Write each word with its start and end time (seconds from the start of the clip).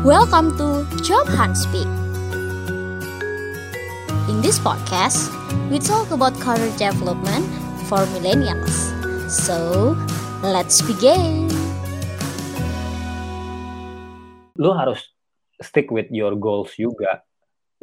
Welcome 0.00 0.56
to 0.56 0.88
Job 1.04 1.28
Hunt 1.28 1.60
Speak. 1.60 1.84
In 4.32 4.40
this 4.40 4.56
podcast, 4.56 5.28
we 5.68 5.76
talk 5.76 6.08
about 6.08 6.32
career 6.40 6.72
development 6.80 7.44
for 7.84 8.08
millennials. 8.16 8.96
So, 9.28 9.92
let's 10.40 10.80
begin. 10.80 11.52
Lu 14.56 14.72
harus 14.72 15.04
stick 15.60 15.92
with 15.92 16.08
your 16.08 16.32
goals 16.40 16.72
juga 16.80 17.20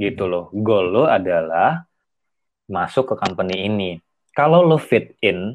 gitu 0.02 0.26
loh. 0.26 0.50
Goal 0.58 0.90
lo 0.90 1.04
adalah 1.06 1.86
masuk 2.66 3.14
ke 3.14 3.16
company 3.22 3.70
ini. 3.70 4.02
Kalau 4.34 4.66
lo 4.66 4.82
fit 4.82 5.14
in, 5.22 5.54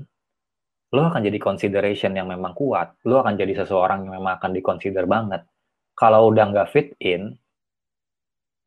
lo 0.94 1.10
akan 1.10 1.26
jadi 1.26 1.42
consideration 1.42 2.14
yang 2.14 2.30
memang 2.30 2.54
kuat. 2.54 3.02
Lo 3.02 3.18
akan 3.18 3.34
jadi 3.34 3.66
seseorang 3.66 4.06
yang 4.06 4.22
memang 4.22 4.38
akan 4.38 4.54
dikonsider 4.54 5.10
banget. 5.10 5.42
Kalau 5.92 6.32
udah 6.32 6.44
nggak 6.50 6.70
fit 6.72 6.88
in, 6.98 7.36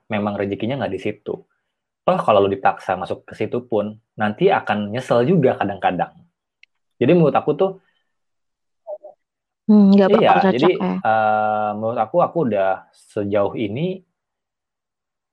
memang 0.10 0.38
rezekinya 0.38 0.86
nggak 0.86 0.94
di 0.94 1.02
situ. 1.02 1.34
Toh 2.06 2.20
kalau 2.22 2.46
lo 2.46 2.50
dipaksa 2.50 2.94
masuk 2.94 3.26
ke 3.26 3.34
situ 3.34 3.66
pun, 3.66 3.98
nanti 4.14 4.54
akan 4.54 4.94
nyesel 4.94 5.26
juga 5.26 5.58
kadang-kadang. 5.58 6.14
Jadi 7.02 7.12
menurut 7.18 7.34
aku 7.36 7.52
tuh, 7.58 7.72
Hmm, 9.66 9.98
nggak 9.98 10.10
iya, 10.22 10.38
jadi 10.54 10.72
ya. 10.78 10.96
eh, 11.02 11.70
menurut 11.74 11.98
aku 11.98 12.22
aku 12.22 12.38
udah 12.46 12.86
sejauh 12.94 13.58
ini 13.58 13.98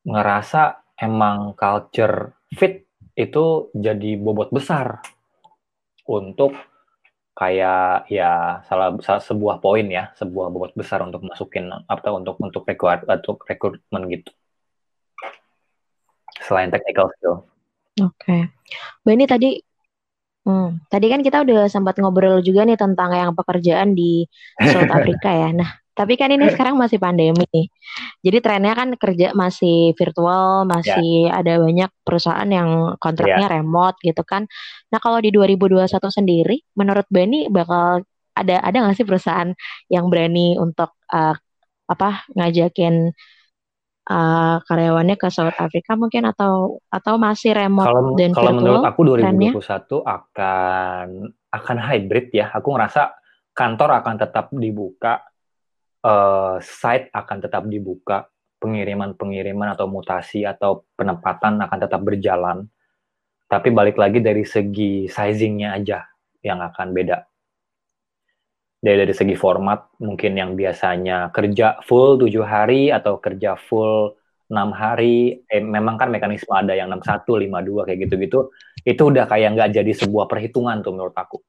ngerasa 0.08 0.80
emang 0.96 1.52
culture 1.52 2.32
fit 2.56 2.88
itu 3.12 3.68
jadi 3.76 4.16
bobot 4.16 4.48
besar 4.48 5.04
untuk 6.08 6.56
kayak 7.42 8.06
ya 8.06 8.62
salah, 8.70 8.94
salah 9.02 9.18
sebuah 9.18 9.58
poin 9.58 9.82
ya, 9.90 10.14
sebuah 10.14 10.46
bobot 10.54 10.72
besar 10.78 11.02
untuk 11.02 11.26
masukin 11.26 11.66
atau 11.90 12.22
untuk 12.22 12.38
untuk 12.38 12.62
rekrut 12.62 13.02
untuk 13.02 13.42
rekrutmen 13.42 14.06
gitu. 14.14 14.30
Selain 16.38 16.70
technical 16.70 17.10
skill. 17.18 17.36
Oke. 17.98 18.54
Mbak 19.02 19.14
ini 19.18 19.26
tadi, 19.26 19.50
hmm, 20.46 20.86
tadi 20.86 21.06
kan 21.10 21.20
kita 21.26 21.42
udah 21.42 21.66
sempat 21.66 21.98
ngobrol 21.98 22.38
juga 22.46 22.62
nih 22.62 22.78
tentang 22.78 23.10
yang 23.10 23.34
pekerjaan 23.34 23.98
di 23.98 24.22
South 24.70 24.90
Africa 24.96 25.30
ya. 25.34 25.50
Nah, 25.50 25.81
tapi 25.92 26.16
kan 26.16 26.32
ini 26.32 26.48
sekarang 26.54 26.80
masih 26.80 26.96
pandemi 26.96 27.44
nih. 27.52 27.66
Jadi 28.24 28.38
trennya 28.40 28.72
kan 28.72 28.88
kerja 28.96 29.36
masih 29.36 29.92
virtual, 29.96 30.64
masih 30.64 31.28
ada 31.28 31.60
banyak 31.60 31.90
perusahaan 32.02 32.48
yang 32.48 32.96
kontraknya 32.96 33.48
remote 33.48 34.00
gitu 34.00 34.22
kan. 34.24 34.48
Nah, 34.88 34.98
kalau 35.02 35.20
di 35.20 35.28
2021 35.34 35.88
sendiri, 36.08 36.56
menurut 36.76 37.04
Bani 37.12 37.48
bakal 37.52 38.04
ada 38.32 38.64
ada 38.64 38.76
nggak 38.80 38.96
sih 38.96 39.06
perusahaan 39.06 39.52
yang 39.92 40.08
berani 40.08 40.56
untuk 40.56 40.96
uh, 41.12 41.36
apa 41.84 42.24
ngajakin 42.32 43.12
uh, 44.08 44.56
karyawannya 44.64 45.20
ke 45.20 45.28
South 45.28 45.56
Africa 45.60 45.94
mungkin 46.00 46.24
atau 46.24 46.80
atau 46.88 47.14
masih 47.20 47.52
remote 47.52 47.92
Kalau 47.92 48.16
dan 48.16 48.30
kalau 48.32 48.50
virtual 48.56 48.60
menurut 48.64 48.86
aku 48.88 49.00
trennya? 49.20 49.52
2021 49.52 50.16
akan 50.16 51.06
akan 51.52 51.76
hybrid 51.76 52.26
ya. 52.32 52.48
Aku 52.56 52.72
ngerasa 52.72 53.12
kantor 53.52 54.00
akan 54.00 54.14
tetap 54.16 54.48
dibuka, 54.56 55.20
eh, 56.02 56.56
site 56.62 57.08
akan 57.14 57.38
tetap 57.42 57.64
dibuka, 57.66 58.26
pengiriman-pengiriman 58.62 59.74
atau 59.74 59.90
mutasi 59.90 60.46
atau 60.46 60.86
penempatan 60.94 61.58
akan 61.66 61.78
tetap 61.82 62.00
berjalan. 62.02 62.66
Tapi 63.50 63.68
balik 63.74 63.98
lagi 63.98 64.22
dari 64.22 64.46
segi 64.46 65.10
sizingnya 65.10 65.76
aja 65.76 66.06
yang 66.42 66.62
akan 66.62 66.94
beda. 66.94 67.18
Dari 68.82 68.98
dari 69.06 69.14
segi 69.14 69.36
format, 69.38 69.94
mungkin 70.02 70.34
yang 70.34 70.58
biasanya 70.58 71.30
kerja 71.30 71.78
full 71.86 72.18
tujuh 72.18 72.42
hari 72.42 72.90
atau 72.90 73.22
kerja 73.22 73.54
full 73.54 74.18
enam 74.50 74.74
hari, 74.74 75.40
eh, 75.48 75.62
memang 75.62 75.96
kan 75.96 76.12
mekanisme 76.12 76.52
ada 76.52 76.74
yang 76.76 76.90
61, 76.92 77.40
52 77.40 77.82
kayak 77.88 77.98
gitu-gitu, 78.04 78.52
itu 78.84 79.02
udah 79.02 79.24
kayak 79.30 79.56
nggak 79.56 79.70
jadi 79.80 79.92
sebuah 79.96 80.26
perhitungan 80.28 80.84
tuh 80.84 80.92
menurut 80.92 81.16
aku. 81.16 81.40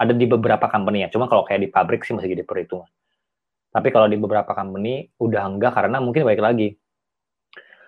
Ada 0.00 0.14
di 0.16 0.26
beberapa 0.26 0.66
company 0.66 1.06
ya, 1.06 1.08
cuma 1.12 1.30
kalau 1.30 1.46
kayak 1.46 1.60
di 1.62 1.70
pabrik 1.70 2.02
sih 2.02 2.16
masih 2.16 2.34
jadi 2.34 2.42
perhitungan. 2.48 2.88
Tapi 3.78 3.94
kalau 3.94 4.10
di 4.10 4.18
beberapa 4.18 4.50
company 4.58 5.06
udah 5.22 5.42
enggak 5.46 5.70
karena 5.70 6.02
mungkin 6.02 6.26
baik 6.26 6.42
lagi. 6.42 6.74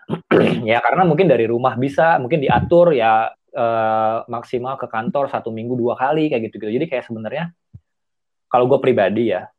ya 0.70 0.78
karena 0.78 1.02
mungkin 1.02 1.26
dari 1.26 1.50
rumah 1.50 1.74
bisa, 1.74 2.14
mungkin 2.22 2.38
diatur 2.38 2.94
ya 2.94 3.26
eh, 3.34 4.16
maksimal 4.30 4.78
ke 4.78 4.86
kantor 4.86 5.26
satu 5.26 5.50
minggu 5.50 5.74
dua 5.74 5.98
kali 5.98 6.30
kayak 6.30 6.46
gitu-gitu. 6.46 6.78
Jadi 6.78 6.86
kayak 6.86 7.10
sebenarnya 7.10 7.50
kalau 8.46 8.70
gue 8.70 8.78
pribadi 8.78 9.34
ya 9.34 9.50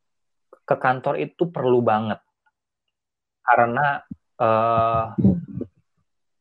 ke 0.63 0.75
kantor 0.79 1.19
itu 1.19 1.51
perlu 1.51 1.83
banget 1.83 2.23
karena 3.43 3.99
eh, 4.39 5.05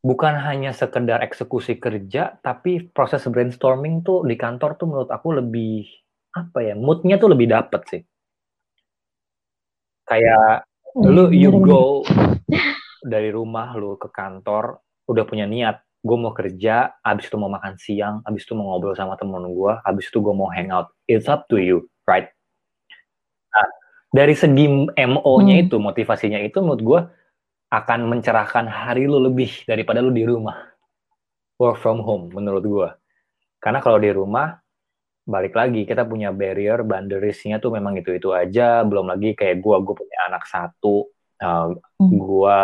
bukan 0.00 0.34
hanya 0.46 0.72
sekedar 0.72 1.20
eksekusi 1.20 1.76
kerja 1.76 2.40
tapi 2.40 2.88
proses 2.88 3.26
brainstorming 3.28 4.00
tuh 4.00 4.24
di 4.24 4.38
kantor 4.38 4.78
tuh 4.80 4.86
menurut 4.88 5.10
aku 5.12 5.36
lebih 5.36 5.84
apa 6.30 6.62
ya 6.62 6.74
moodnya 6.78 7.18
tuh 7.18 7.34
lebih 7.34 7.50
dapet 7.50 7.82
sih 7.90 8.02
kayak 10.10 10.66
lu 10.98 11.30
Iya, 11.30 11.48
you 11.48 11.62
go 11.62 12.02
dari 13.06 13.30
rumah 13.30 13.78
lu 13.78 13.94
ke 13.94 14.10
kantor 14.10 14.82
udah 15.06 15.24
punya 15.24 15.46
niat 15.46 15.80
gue 16.02 16.16
mau 16.18 16.34
kerja 16.34 16.98
abis 17.00 17.30
itu 17.30 17.36
mau 17.38 17.46
makan 17.46 17.78
siang 17.78 18.18
abis 18.26 18.42
itu 18.42 18.58
mau 18.58 18.74
ngobrol 18.74 18.98
sama 18.98 19.14
temen 19.14 19.46
gue 19.46 19.72
abis 19.86 20.10
itu 20.10 20.18
gue 20.18 20.34
mau 20.34 20.50
hangout 20.50 20.90
it's 21.06 21.30
up 21.30 21.46
to 21.46 21.56
you 21.62 21.86
right 22.10 22.34
Nah, 23.50 23.68
dari 24.14 24.34
segi 24.38 24.66
MO-nya 24.86 25.56
Hmm. 25.58 25.64
itu, 25.66 25.76
motivasinya 25.82 26.38
itu 26.38 26.62
menurut 26.62 26.82
gue 26.82 27.00
akan 27.70 28.10
mencerahkan 28.10 28.66
hari 28.66 29.06
lu 29.06 29.18
lebih 29.22 29.66
daripada 29.66 30.02
lu 30.02 30.14
di 30.14 30.26
rumah. 30.26 30.70
Work 31.58 31.78
from 31.82 32.00
home 32.02 32.30
menurut 32.30 32.64
gue. 32.64 32.88
Karena 33.60 33.82
kalau 33.84 34.00
di 34.00 34.10
rumah, 34.10 34.56
balik 35.26 35.54
lagi, 35.54 35.84
kita 35.86 36.04
punya 36.04 36.30
barrier, 36.34 36.82
boundariesnya 36.84 37.60
tuh 37.62 37.74
memang 37.76 37.96
itu-itu 38.00 38.32
aja. 38.34 38.82
Belum 38.84 39.08
lagi 39.08 39.36
kayak 39.36 39.60
gue, 39.60 39.76
gue 39.84 39.94
punya 39.96 40.18
anak 40.30 40.44
satu. 40.48 41.08
Uh, 41.40 41.72
Hmm. 42.00 42.16
gue, 42.16 42.60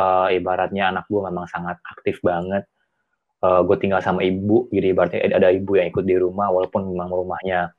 uh, 0.00 0.28
ibaratnya 0.32 0.92
anak 0.92 1.08
gue 1.08 1.20
memang 1.20 1.44
sangat 1.48 1.76
aktif 1.84 2.20
banget. 2.24 2.64
Uh, 3.44 3.60
gue 3.64 3.76
tinggal 3.76 4.00
sama 4.00 4.24
ibu, 4.24 4.68
jadi 4.72 4.96
ibaratnya 4.96 5.20
ada 5.32 5.48
ibu 5.52 5.76
yang 5.76 5.92
ikut 5.92 6.04
di 6.04 6.16
rumah, 6.16 6.48
walaupun 6.48 6.88
memang 6.88 7.12
rumahnya 7.12 7.72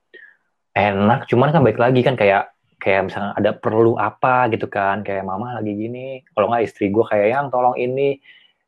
enak 0.80 1.28
cuman 1.28 1.50
kan 1.52 1.62
baik 1.66 1.80
lagi 1.82 2.00
kan 2.06 2.16
kayak 2.16 2.54
kayak 2.80 3.12
misalnya 3.12 3.36
ada 3.36 3.52
perlu 3.52 4.00
apa 4.00 4.48
gitu 4.54 4.72
kan 4.72 5.04
kayak 5.04 5.28
mama 5.28 5.60
lagi 5.60 5.76
gini 5.76 6.24
kalau 6.32 6.48
nggak 6.48 6.64
istri 6.64 6.88
gue 6.88 7.04
kayak 7.04 7.28
yang 7.36 7.46
tolong 7.52 7.76
ini 7.76 8.16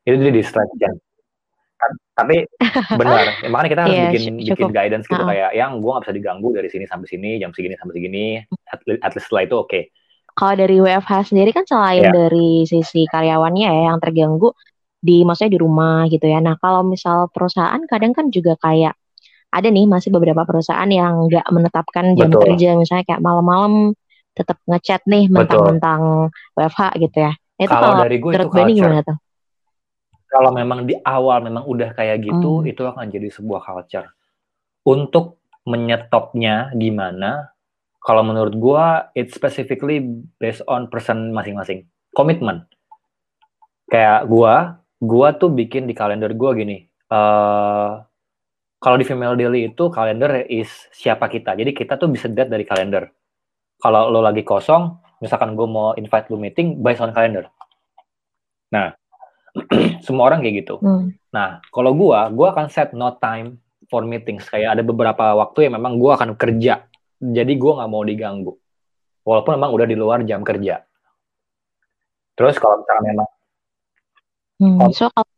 itu 0.04 0.16
jadi 0.20 0.34
distraction 0.36 1.00
tapi 2.12 2.46
benar 3.02 3.26
ya, 3.42 3.48
makanya 3.50 3.70
kita 3.74 3.82
harus 3.82 3.96
Iya, 3.96 4.06
bikin 4.12 4.22
cu- 4.22 4.38
bikin 4.38 4.56
cukup. 4.70 4.70
guidance 4.78 5.06
gitu 5.10 5.24
Ha-ha. 5.24 5.30
kayak 5.32 5.50
yang 5.58 5.72
gue 5.82 5.92
nggak 5.92 6.04
bisa 6.06 6.14
diganggu 6.16 6.48
dari 6.54 6.70
sini 6.70 6.86
sampai 6.86 7.08
sini 7.10 7.30
jam 7.42 7.52
segini 7.56 7.76
sampai 7.80 7.94
segini 7.98 8.26
at, 8.70 8.80
at 9.02 9.12
least 9.16 9.26
setelah 9.28 9.44
itu 9.48 9.56
oke 9.58 9.82
Kalau 10.32 10.56
dari 10.56 10.80
WFH 10.80 11.36
sendiri 11.36 11.52
kan 11.52 11.68
selain 11.68 12.08
Iya. 12.08 12.12
dari 12.16 12.64
sisi 12.64 13.04
karyawannya 13.04 13.68
ya 13.68 13.82
yang 13.92 14.00
terganggu 14.00 14.56
di 15.02 15.28
maksudnya 15.28 15.52
di 15.58 15.60
rumah 15.60 16.08
gitu 16.08 16.24
ya. 16.24 16.40
Nah, 16.40 16.56
kalau 16.62 16.88
misal 16.88 17.28
perusahaan 17.34 17.82
kadang 17.90 18.16
kan 18.16 18.32
juga 18.32 18.56
kayak 18.56 18.96
ada 19.52 19.68
nih 19.68 19.84
masih 19.92 20.08
beberapa 20.16 20.48
perusahaan 20.48 20.88
yang 20.88 21.28
nggak 21.28 21.44
menetapkan 21.52 22.16
jam 22.16 22.32
Betul. 22.32 22.42
kerja 22.48 22.70
misalnya 22.80 23.04
kayak 23.04 23.20
malam-malam 23.20 23.92
tetap 24.32 24.56
ngechat 24.64 25.04
nih 25.12 25.28
mentang-mentang 25.28 26.32
WFH 26.56 26.82
gitu 27.04 27.18
ya. 27.28 27.32
Nah, 27.36 27.64
itu 27.68 27.74
kalau 27.76 27.84
kalau 27.92 28.04
dari 28.08 28.18
gue 28.24 28.32
itu 28.32 28.40
culture 28.48 28.72
gimana 28.80 29.00
tuh? 29.04 29.18
Kalau 30.32 30.56
memang 30.56 30.88
di 30.88 30.96
awal 31.04 31.44
memang 31.44 31.68
udah 31.68 31.92
kayak 31.92 32.24
gitu, 32.24 32.64
Hmm. 32.64 32.70
itu 32.72 32.82
akan 32.88 33.12
jadi 33.12 33.28
sebuah 33.28 33.62
culture. 33.68 34.08
Untuk 34.88 35.44
menyetopnya 35.68 36.72
di 36.74 36.90
mana, 36.90 37.52
kalau 38.02 38.24
menurut 38.26 38.56
gua, 38.58 39.12
it's 39.14 39.36
specifically 39.36 40.02
based 40.42 40.64
on 40.66 40.88
person 40.90 41.36
masing-masing. 41.36 41.86
Komitmen. 42.16 42.66
Kayak 43.92 44.26
gua, 44.32 44.82
gua 45.04 45.36
tuh 45.36 45.52
bikin 45.52 45.86
di 45.86 45.94
kalender 45.94 46.32
gua 46.34 46.56
gini. 46.56 46.88
eh 47.12 47.92
kalau 48.82 48.98
di 48.98 49.06
Female 49.06 49.38
Daily 49.38 49.70
itu 49.70 49.94
kalender 49.94 50.48
is 50.50 50.72
siapa 50.96 51.30
kita. 51.30 51.54
Jadi 51.54 51.70
kita 51.76 52.02
tuh 52.02 52.10
bisa 52.10 52.26
lihat 52.26 52.50
dari 52.50 52.66
kalender. 52.66 53.14
Kalau 53.78 54.10
lo 54.10 54.26
lagi 54.26 54.42
kosong, 54.42 54.98
misalkan 55.22 55.54
gue 55.54 55.68
mau 55.70 55.94
invite 55.94 56.34
lu 56.34 56.38
meeting, 56.42 56.82
based 56.82 56.98
on 57.04 57.14
kalender. 57.14 57.46
Nah, 58.74 58.96
semua 60.06 60.32
orang 60.32 60.40
kayak 60.40 60.66
gitu. 60.66 60.80
Hmm. 60.80 61.12
Nah, 61.30 61.60
kalau 61.70 61.92
gua, 61.92 62.28
gua 62.30 62.52
akan 62.52 62.68
set 62.68 62.92
no 62.92 63.12
time 63.16 63.60
for 63.88 64.04
meetings. 64.04 64.48
Kayak 64.48 64.80
ada 64.80 64.84
beberapa 64.84 65.36
waktu 65.36 65.68
yang 65.68 65.76
memang 65.80 66.00
gua 66.00 66.16
akan 66.16 66.36
kerja. 66.36 66.88
Jadi 67.18 67.54
gua 67.56 67.84
nggak 67.84 67.92
mau 67.92 68.04
diganggu. 68.04 68.54
Walaupun 69.22 69.54
memang 69.60 69.72
udah 69.72 69.86
di 69.86 69.96
luar 69.96 70.24
jam 70.24 70.42
kerja. 70.42 70.82
Terus 72.34 72.56
kalau 72.58 72.82
misalkan 72.82 73.06
memang, 73.08 73.28
Hmm. 74.62 74.78
Kalau- 74.78 74.94
So 74.94 75.10
kalau 75.10 75.30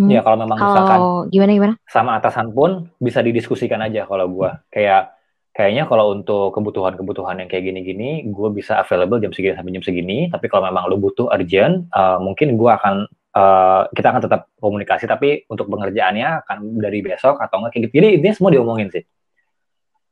Hmm. 0.00 0.08
ya 0.08 0.20
kalau 0.24 0.36
memang 0.40 0.56
misalkan 0.56 0.88
kalau 0.96 1.12
gimana 1.28 1.50
gimana? 1.52 1.74
sama 1.84 2.16
atasan 2.16 2.56
pun 2.56 2.88
bisa 2.96 3.20
didiskusikan 3.20 3.84
aja 3.84 4.08
kalau 4.08 4.32
gua. 4.32 4.64
Kayak 4.72 5.12
kayaknya 5.52 5.84
kalau 5.84 6.16
untuk 6.16 6.56
kebutuhan-kebutuhan 6.56 7.36
yang 7.36 7.48
kayak 7.52 7.68
gini-gini, 7.68 8.24
gue 8.24 8.48
bisa 8.48 8.80
available 8.80 9.20
jam 9.20 9.28
segini 9.28 9.52
sampai 9.52 9.74
jam 9.76 9.84
segini. 9.84 10.18
Tapi 10.32 10.46
kalau 10.48 10.64
memang 10.64 10.88
lo 10.88 10.96
butuh 10.96 11.28
urgent, 11.28 11.84
uh, 11.92 12.16
mungkin 12.16 12.56
gue 12.56 12.70
akan 12.70 13.04
uh, 13.34 13.86
kita 13.90 14.06
akan 14.10 14.22
tetap 14.24 14.40
komunikasi. 14.58 15.04
Tapi 15.06 15.46
untuk 15.50 15.70
pengerjaannya 15.70 16.44
akan 16.46 16.58
dari 16.78 17.00
besok 17.02 17.38
atau 17.38 17.62
enggak 17.62 17.76
kayak 17.76 17.82
gitu. 17.88 17.94
Jadi 18.02 18.08
ini 18.20 18.28
semua 18.34 18.50
diomongin 18.54 18.88
sih. 18.90 19.04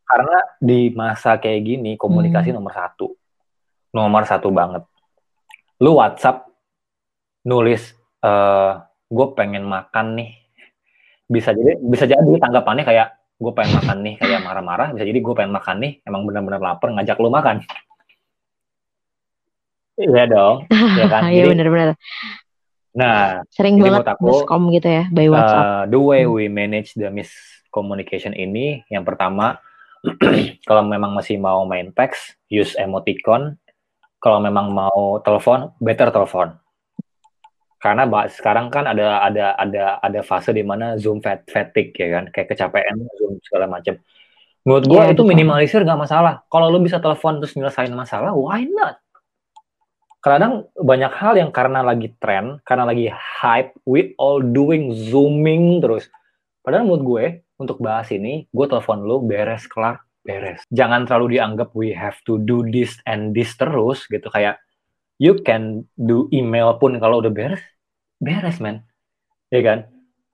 Karena 0.09 0.39
di 0.57 0.89
masa 0.97 1.37
kayak 1.37 1.61
gini 1.63 1.93
komunikasi 2.01 2.51
hmm. 2.51 2.57
nomor 2.57 2.73
satu, 2.73 3.07
nomor 3.93 4.23
satu 4.25 4.49
banget. 4.49 4.83
Lu 5.85 6.01
WhatsApp 6.01 6.49
nulis, 7.45 7.95
uh, 8.25 8.83
gue 9.07 9.27
pengen 9.37 9.69
makan 9.69 10.17
nih. 10.19 10.31
Bisa 11.29 11.53
jadi 11.53 11.77
bisa 11.79 12.09
jadi 12.09 12.41
tanggapannya 12.41 12.89
kayak 12.89 13.19
gue 13.39 13.53
pengen 13.55 13.79
makan 13.79 13.99
nih 14.03 14.15
kayak 14.19 14.43
marah-marah 14.43 14.91
bisa 14.99 15.07
jadi 15.07 15.19
gue 15.23 15.35
pengen 15.39 15.55
makan 15.55 15.77
nih 15.79 15.93
emang 16.03 16.27
benar-benar 16.27 16.59
lapar 16.59 16.91
ngajak 16.91 17.17
lu 17.23 17.31
makan 17.31 17.63
iya 19.95 20.27
dong 20.27 20.67
ya 20.99 21.07
kan 21.07 21.31
iya 21.31 21.47
benar-benar 21.47 21.95
nah 22.99 23.47
sering 23.55 23.79
banget 23.79 24.11
aku, 24.11 24.27
miskom 24.27 24.75
gitu 24.75 24.91
ya 24.91 25.05
by 25.15 25.31
WhatsApp. 25.31 25.63
uh, 25.63 25.83
the 25.87 26.01
way 26.03 26.27
we 26.27 26.51
manage 26.51 26.99
the 26.99 27.07
miscommunication 27.07 28.35
ini 28.35 28.83
yang 28.91 29.07
pertama 29.07 29.63
kalau 30.69 30.83
memang 30.87 31.15
masih 31.15 31.39
mau 31.41 31.67
main 31.67 31.91
text 31.95 32.39
use 32.51 32.79
emoticon. 32.79 33.59
Kalau 34.19 34.43
memang 34.43 34.75
mau 34.75 35.23
telepon 35.23 35.71
better 35.79 36.11
telepon. 36.11 36.59
Karena 37.79 38.03
sekarang 38.27 38.67
kan 38.75 38.91
ada 38.91 39.23
ada 39.23 39.55
ada 39.55 39.85
ada 40.03 40.21
fase 40.27 40.51
di 40.51 40.67
mana 40.67 40.99
zoom 40.99 41.23
fatigue 41.23 41.95
ya 41.95 42.19
kan? 42.19 42.25
Kayak 42.35 42.55
kecapean 42.55 43.07
zoom 43.15 43.39
segala 43.47 43.71
macam 43.71 43.95
menurut 44.67 44.85
gue 44.85 45.01
yeah, 45.01 45.15
itu 45.15 45.23
minimalisir 45.25 45.81
nggak 45.87 46.03
masalah. 46.03 46.43
Kalau 46.51 46.69
lo 46.69 46.83
bisa 46.83 46.99
telepon 46.99 47.39
terus 47.39 47.55
nyelesain 47.55 47.95
masalah 47.95 48.35
why 48.35 48.67
not 48.67 48.99
kadang 50.29 50.53
banyak 50.77 51.13
hal 51.15 51.35
yang 51.39 51.51
karena 51.55 51.81
lagi 51.81 52.13
tren 52.21 52.61
karena 52.67 52.85
lagi 52.85 53.09
hype 53.13 53.73
we 53.89 54.13
all 54.21 54.45
doing 54.45 54.93
zooming 54.93 55.81
terus 55.81 56.11
padahal 56.61 56.85
menurut 56.85 57.05
gue 57.05 57.25
untuk 57.57 57.81
bahas 57.81 58.13
ini 58.13 58.45
gue 58.53 58.67
telepon 58.69 59.05
lo 59.07 59.25
beres 59.25 59.65
kelar 59.71 60.05
beres 60.27 60.61
jangan 60.69 61.09
terlalu 61.09 61.39
dianggap 61.39 61.73
we 61.73 61.95
have 61.95 62.17
to 62.27 62.37
do 62.43 62.67
this 62.69 62.99
and 63.09 63.33
this 63.33 63.55
terus 63.57 64.05
gitu 64.11 64.27
kayak 64.29 64.59
you 65.21 65.35
can 65.43 65.85
do 65.99 66.31
email 66.31 66.79
pun 66.79 66.97
kalau 67.03 67.21
udah 67.21 67.31
beres, 67.35 67.63
beres 68.23 68.63
man. 68.63 68.87
Ya 69.51 69.61
kan? 69.67 69.79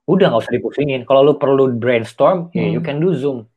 Udah 0.05 0.29
nggak 0.29 0.41
usah 0.45 0.53
dipusingin. 0.53 1.01
Kalau 1.09 1.25
lu 1.25 1.33
perlu 1.41 1.73
brainstorm, 1.73 2.53
hmm. 2.53 2.55
ya 2.55 2.65
you 2.69 2.81
can 2.85 3.01
do 3.01 3.11
Zoom. 3.17 3.49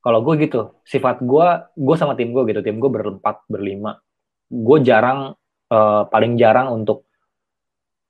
Kalau 0.00 0.24
gue 0.24 0.40
gitu, 0.40 0.72
sifat 0.88 1.20
gue, 1.20 1.46
gue 1.76 1.96
sama 2.00 2.16
tim 2.16 2.32
gue 2.32 2.42
gitu, 2.48 2.64
tim 2.64 2.80
gue 2.80 2.88
berempat, 2.88 3.44
berlima. 3.44 4.00
Gue 4.48 4.80
jarang, 4.80 5.36
uh, 5.72 6.08
paling 6.08 6.36
jarang 6.40 6.72
untuk, 6.72 7.04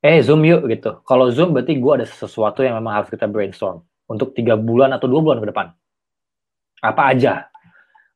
eh 0.02 0.22
Zoom 0.22 0.46
yuk 0.46 0.66
gitu. 0.70 1.02
Kalau 1.02 1.31
Zoom 1.31 1.55
berarti 1.55 1.78
gue 1.78 1.93
ada 1.93 2.06
sesuatu 2.06 2.62
yang 2.62 2.78
memang 2.78 3.02
harus 3.02 3.08
kita 3.10 3.26
brainstorm. 3.26 3.82
Untuk 4.08 4.32
tiga 4.32 4.56
bulan 4.56 4.94
atau 4.96 5.05
dua 5.05 5.20
bulan 5.20 5.38
ke 5.44 5.52
depan. 5.52 5.66
Apa 6.81 7.12
aja. 7.12 7.52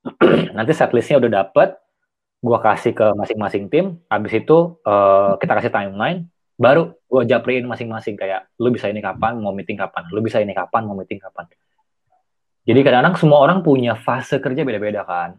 Nanti 0.57 0.73
setlistnya 0.73 1.21
udah 1.21 1.31
dapet, 1.45 1.77
gue 2.43 2.59
kasih 2.59 2.93
ke 2.93 3.07
masing-masing 3.15 3.71
tim 3.71 4.03
habis 4.11 4.35
itu 4.35 4.75
uh, 4.83 5.39
kita 5.39 5.63
kasih 5.63 5.71
timeline 5.71 6.27
baru 6.59 6.91
gue 7.07 7.23
japriin 7.31 7.63
masing-masing 7.71 8.19
kayak 8.19 8.51
lu 8.59 8.75
bisa 8.75 8.91
ini 8.91 8.99
kapan 8.99 9.39
mau 9.39 9.55
meeting 9.55 9.79
kapan 9.79 10.11
lu 10.11 10.19
bisa 10.19 10.43
ini 10.43 10.51
kapan 10.51 10.83
mau 10.83 10.99
meeting 10.99 11.23
kapan 11.23 11.47
jadi 12.67 12.83
kadang-kadang 12.83 13.15
semua 13.15 13.39
orang 13.47 13.63
punya 13.63 13.95
fase 13.95 14.43
kerja 14.43 14.67
beda-beda 14.67 15.07
kan 15.07 15.39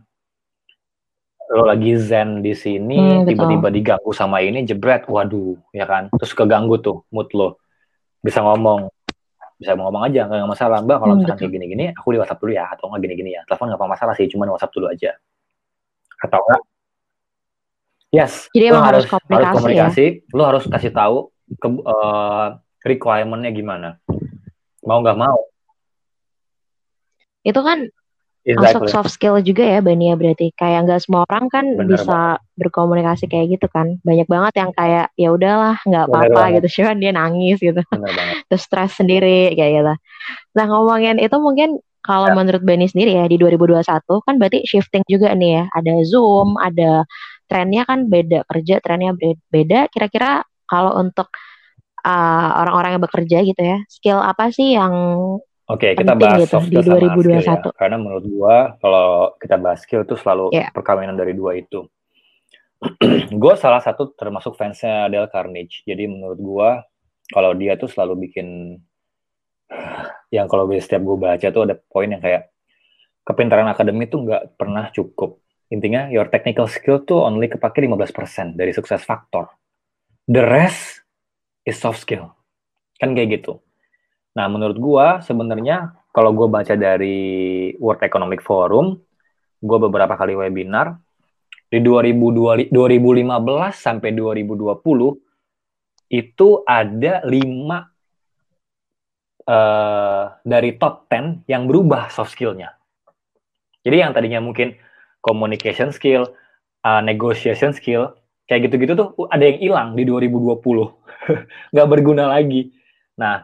lo 1.53 1.63
lagi 1.69 1.93
zen 1.95 2.41
di 2.41 2.57
sini 2.57 2.97
hmm, 2.97 3.29
tiba-tiba 3.29 3.69
diganggu 3.69 4.11
sama 4.11 4.41
ini 4.41 4.65
jebret. 4.65 5.05
Waduh 5.05 5.55
ya 5.71 5.85
kan? 5.85 6.09
Terus 6.17 6.33
keganggu 6.33 6.81
tuh 6.81 7.05
mood 7.13 7.29
lo. 7.37 7.61
Bisa 8.19 8.41
ngomong. 8.41 8.89
Bisa 9.61 9.77
ngomong 9.77 10.03
aja 10.09 10.25
nggak 10.25 10.49
masalah. 10.49 10.81
Mbak 10.81 10.97
kalau 10.97 11.13
hmm, 11.13 11.21
misalnya 11.23 11.39
kayak 11.39 11.53
gini-gini 11.53 11.85
aku 11.93 12.07
di 12.11 12.19
WhatsApp 12.19 12.41
dulu 12.41 12.51
ya. 12.51 12.65
Atau 12.73 12.89
nggak 12.89 13.01
gini-gini 13.05 13.29
ya. 13.37 13.41
Telepon 13.45 13.65
nggak 13.69 13.79
apa 13.79 13.87
masalah 13.87 14.13
sih 14.17 14.25
cuma 14.27 14.49
WhatsApp 14.49 14.73
dulu 14.73 14.87
aja. 14.89 15.11
Atau 16.19 16.41
enggak 16.43 16.61
Yes. 18.13 18.45
Jadi 18.53 18.69
emang 18.69 18.85
harus, 18.85 19.09
komunikasi, 19.09 19.41
harus 19.41 19.55
komunikasi. 19.57 20.05
Ya? 20.05 20.35
Lu 20.37 20.43
harus 20.45 20.63
kasih 20.69 20.93
tahu 20.93 21.33
ke 21.57 21.67
uh, 21.81 22.61
requirement-nya 22.85 23.49
gimana. 23.49 23.97
Mau 24.85 25.01
nggak 25.01 25.17
mau. 25.17 25.49
Itu 27.41 27.65
kan 27.65 27.89
exactly. 28.43 28.63
masuk 28.63 28.83
soft 28.91 29.11
skill 29.11 29.35
juga 29.39 29.63
ya 29.63 29.79
Bania 29.79 30.13
berarti. 30.19 30.51
Kayak 30.55 30.79
nggak 30.87 31.01
semua 31.03 31.23
orang 31.27 31.45
kan 31.47 31.65
Bener 31.75 31.97
bisa 31.97 32.39
banget. 32.39 32.59
berkomunikasi 32.59 33.25
kayak 33.31 33.47
gitu 33.59 33.67
kan. 33.71 33.97
Banyak 34.03 34.27
banget 34.27 34.53
yang 34.59 34.71
kayak 34.75 35.07
ya 35.15 35.29
udahlah 35.31 35.75
nggak 35.83 36.05
apa-apa 36.07 36.41
gitu. 36.59 36.67
Cuman 36.81 36.97
dia 36.99 37.11
nangis 37.15 37.57
gitu. 37.59 37.81
Terus 38.51 38.63
stres 38.63 38.93
sendiri 38.99 39.55
kayak 39.55 39.71
gitu. 39.79 39.93
Nah 40.59 40.65
ngomongin 40.67 41.17
itu 41.17 41.37
mungkin 41.39 41.79
kalau 42.03 42.31
ya. 42.31 42.35
menurut 42.35 42.61
Benny 42.67 42.91
sendiri 42.91 43.15
ya 43.15 43.25
di 43.31 43.39
2021 43.39 43.83
kan 44.27 44.35
berarti 44.35 44.59
shifting 44.67 45.03
juga 45.07 45.31
nih 45.31 45.63
ya. 45.63 45.63
Ada 45.71 45.91
Zoom, 46.03 46.59
ada 46.59 47.07
trennya 47.47 47.83
kan 47.85 48.07
beda 48.07 48.47
kerja 48.49 48.81
trennya 48.81 49.13
beda 49.51 49.87
kira-kira 49.93 50.41
kalau 50.65 50.97
untuk 50.97 51.29
uh, 52.01 52.49
orang-orang 52.65 52.97
yang 52.97 53.03
bekerja 53.03 53.37
gitu 53.45 53.61
ya 53.61 53.77
skill 53.85 54.19
apa 54.19 54.49
sih 54.49 54.73
yang 54.73 54.93
Oke, 55.71 55.95
okay, 55.95 56.03
kita 56.03 56.13
bahas 56.19 56.43
gitu 56.43 56.59
soft 56.59 56.67
skill 56.67 56.83
di 56.83 56.91
2021. 56.91 57.23
Skill 57.23 57.39
ya. 57.39 57.71
Karena 57.79 57.97
menurut 58.01 58.25
gua 58.27 58.55
kalau 58.83 59.31
kita 59.39 59.55
bahas 59.55 59.79
skill 59.79 60.03
itu 60.03 60.15
selalu 60.19 60.51
yeah. 60.51 60.67
perkawinan 60.75 61.15
dari 61.15 61.31
dua 61.31 61.55
itu. 61.55 61.87
gue 63.43 63.53
salah 63.55 63.79
satu 63.79 64.11
termasuk 64.11 64.59
fansnya 64.59 65.07
Dale 65.07 65.31
Carnage. 65.31 65.87
Jadi 65.87 66.03
menurut 66.03 66.39
gua 66.39 66.69
kalau 67.31 67.55
dia 67.55 67.79
tuh 67.79 67.87
selalu 67.87 68.27
bikin 68.27 68.75
yang 70.35 70.51
kalau 70.51 70.67
setiap 70.75 70.99
gue 70.99 71.15
baca 71.15 71.47
tuh 71.47 71.63
ada 71.63 71.79
poin 71.79 72.11
yang 72.11 72.19
kayak 72.19 72.51
kepintaran 73.23 73.71
akademik 73.71 74.11
tuh 74.11 74.27
nggak 74.27 74.59
pernah 74.59 74.91
cukup 74.91 75.39
Intinya, 75.73 76.05
your 76.13 76.29
technical 76.29 76.69
skill 76.69 77.01
tuh 77.01 77.25
only 77.25 77.49
kepake 77.49 77.81
15% 77.81 78.53
dari 78.53 78.69
sukses 78.69 79.01
faktor. 79.01 79.49
The 80.29 80.45
rest 80.45 81.01
is 81.65 81.81
soft 81.81 82.05
skill. 82.05 82.29
Kan 83.01 83.17
kayak 83.17 83.41
gitu. 83.41 83.57
Nah, 84.33 84.49
menurut 84.49 84.77
gua 84.81 85.21
sebenarnya 85.21 85.93
kalau 86.09 86.33
gua 86.33 86.49
baca 86.49 86.73
dari 86.73 87.69
World 87.77 88.01
Economic 88.01 88.41
Forum, 88.41 88.97
gua 89.61 89.79
beberapa 89.81 90.17
kali 90.17 90.33
webinar 90.33 90.97
di 91.69 91.81
2020, 91.81 92.69
2015 92.69 93.73
sampai 93.73 94.13
2020 94.13 96.13
itu 96.13 96.61
ada 96.69 97.25
5 97.25 99.49
uh, 99.49 100.25
dari 100.45 100.77
top 100.77 101.09
10 101.09 101.49
yang 101.49 101.65
berubah 101.65 102.13
soft 102.13 102.37
skillnya. 102.37 102.77
Jadi 103.83 103.97
yang 103.99 104.15
tadinya 104.15 104.39
mungkin 104.39 104.77
communication 105.19 105.91
skill, 105.91 106.29
uh, 106.85 107.01
negotiation 107.01 107.73
skill, 107.73 108.13
kayak 108.47 108.69
gitu-gitu 108.69 108.95
tuh 108.95 109.09
ada 109.27 109.43
yang 109.43 109.59
hilang 109.59 109.89
di 109.97 110.07
2020. 110.07 110.61
nggak 111.73 111.87
berguna 111.89 112.31
lagi. 112.31 112.71
Nah, 113.19 113.43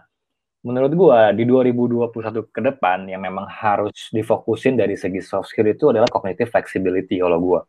menurut 0.63 0.91
gua 0.95 1.31
di 1.31 1.47
2021 1.47 2.51
ke 2.51 2.61
depan 2.61 3.07
yang 3.07 3.23
memang 3.23 3.47
harus 3.47 4.11
difokusin 4.11 4.75
dari 4.75 4.99
segi 4.99 5.23
soft 5.23 5.51
skill 5.51 5.71
itu 5.71 5.91
adalah 5.91 6.07
cognitive 6.11 6.51
flexibility 6.51 7.19
kalau 7.19 7.39
gua. 7.39 7.61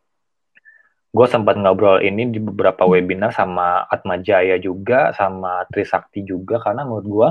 Gue 1.11 1.27
sempat 1.27 1.59
ngobrol 1.59 1.99
ini 1.99 2.31
di 2.31 2.39
beberapa 2.39 2.87
webinar 2.87 3.35
sama 3.35 3.83
Atma 3.91 4.15
Jaya 4.15 4.55
juga, 4.55 5.11
sama 5.11 5.67
Trisakti 5.67 6.23
juga, 6.23 6.63
karena 6.63 6.87
menurut 6.87 7.07
gue, 7.11 7.29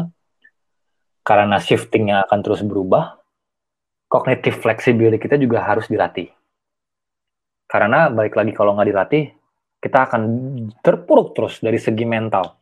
karena 1.25 1.57
shiftingnya 1.57 2.29
akan 2.29 2.39
terus 2.45 2.61
berubah, 2.61 3.17
cognitive 4.05 4.61
flexibility 4.61 5.17
kita 5.17 5.41
juga 5.41 5.65
harus 5.65 5.89
dilatih. 5.89 6.29
Karena 7.65 8.13
balik 8.13 8.37
lagi 8.37 8.53
kalau 8.53 8.77
nggak 8.77 8.89
dilatih, 8.93 9.25
kita 9.81 9.99
akan 10.13 10.23
terpuruk 10.85 11.33
terus 11.33 11.65
dari 11.65 11.81
segi 11.81 12.05
mental. 12.05 12.60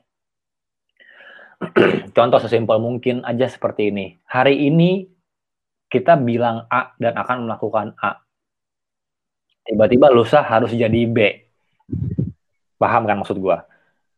Contoh 2.16 2.38
sesimpel 2.38 2.78
mungkin 2.78 3.26
aja 3.26 3.50
seperti 3.50 3.90
ini. 3.90 4.14
Hari 4.30 4.54
ini 4.70 5.06
kita 5.90 6.20
bilang 6.20 6.68
A 6.70 6.94
dan 7.00 7.16
akan 7.18 7.48
melakukan 7.48 7.96
A. 7.98 8.20
Tiba-tiba 9.64 10.08
lusa 10.08 10.40
harus 10.40 10.72
jadi 10.72 11.04
B. 11.04 11.18
Paham 12.78 13.04
kan 13.04 13.20
maksud 13.20 13.36
gua? 13.36 13.66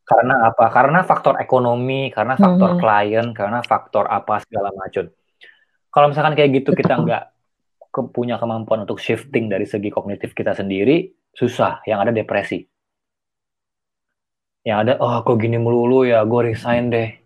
Karena 0.07 0.51
apa? 0.51 0.71
Karena 0.75 1.07
faktor 1.07 1.39
ekonomi, 1.39 2.11
karena 2.11 2.35
faktor 2.35 2.75
mm 2.75 2.77
-hmm. 2.77 2.83
klien, 2.83 3.27
karena 3.31 3.59
faktor 3.63 4.05
apa 4.11 4.43
segala 4.43 4.75
macam. 4.75 5.07
Kalau 5.91 6.07
misalkan 6.11 6.35
kayak 6.39 6.51
gitu 6.63 6.71
kita 6.75 6.99
nggak 6.99 7.23
ke, 7.91 8.01
punya 8.15 8.39
kemampuan 8.39 8.87
untuk 8.87 9.03
shifting 9.03 9.51
dari 9.51 9.67
segi 9.67 9.91
kognitif 9.91 10.35
kita 10.35 10.55
sendiri, 10.55 11.11
susah. 11.35 11.83
Yang 11.87 11.99
ada 12.07 12.13
depresi. 12.15 12.59
Yang 14.67 14.79
ada, 14.87 14.93
oh 14.99 15.23
kok 15.23 15.39
gini 15.39 15.57
melulu 15.57 16.03
ya, 16.07 16.27
gue 16.27 16.41
resign 16.53 16.91
deh. 16.91 17.20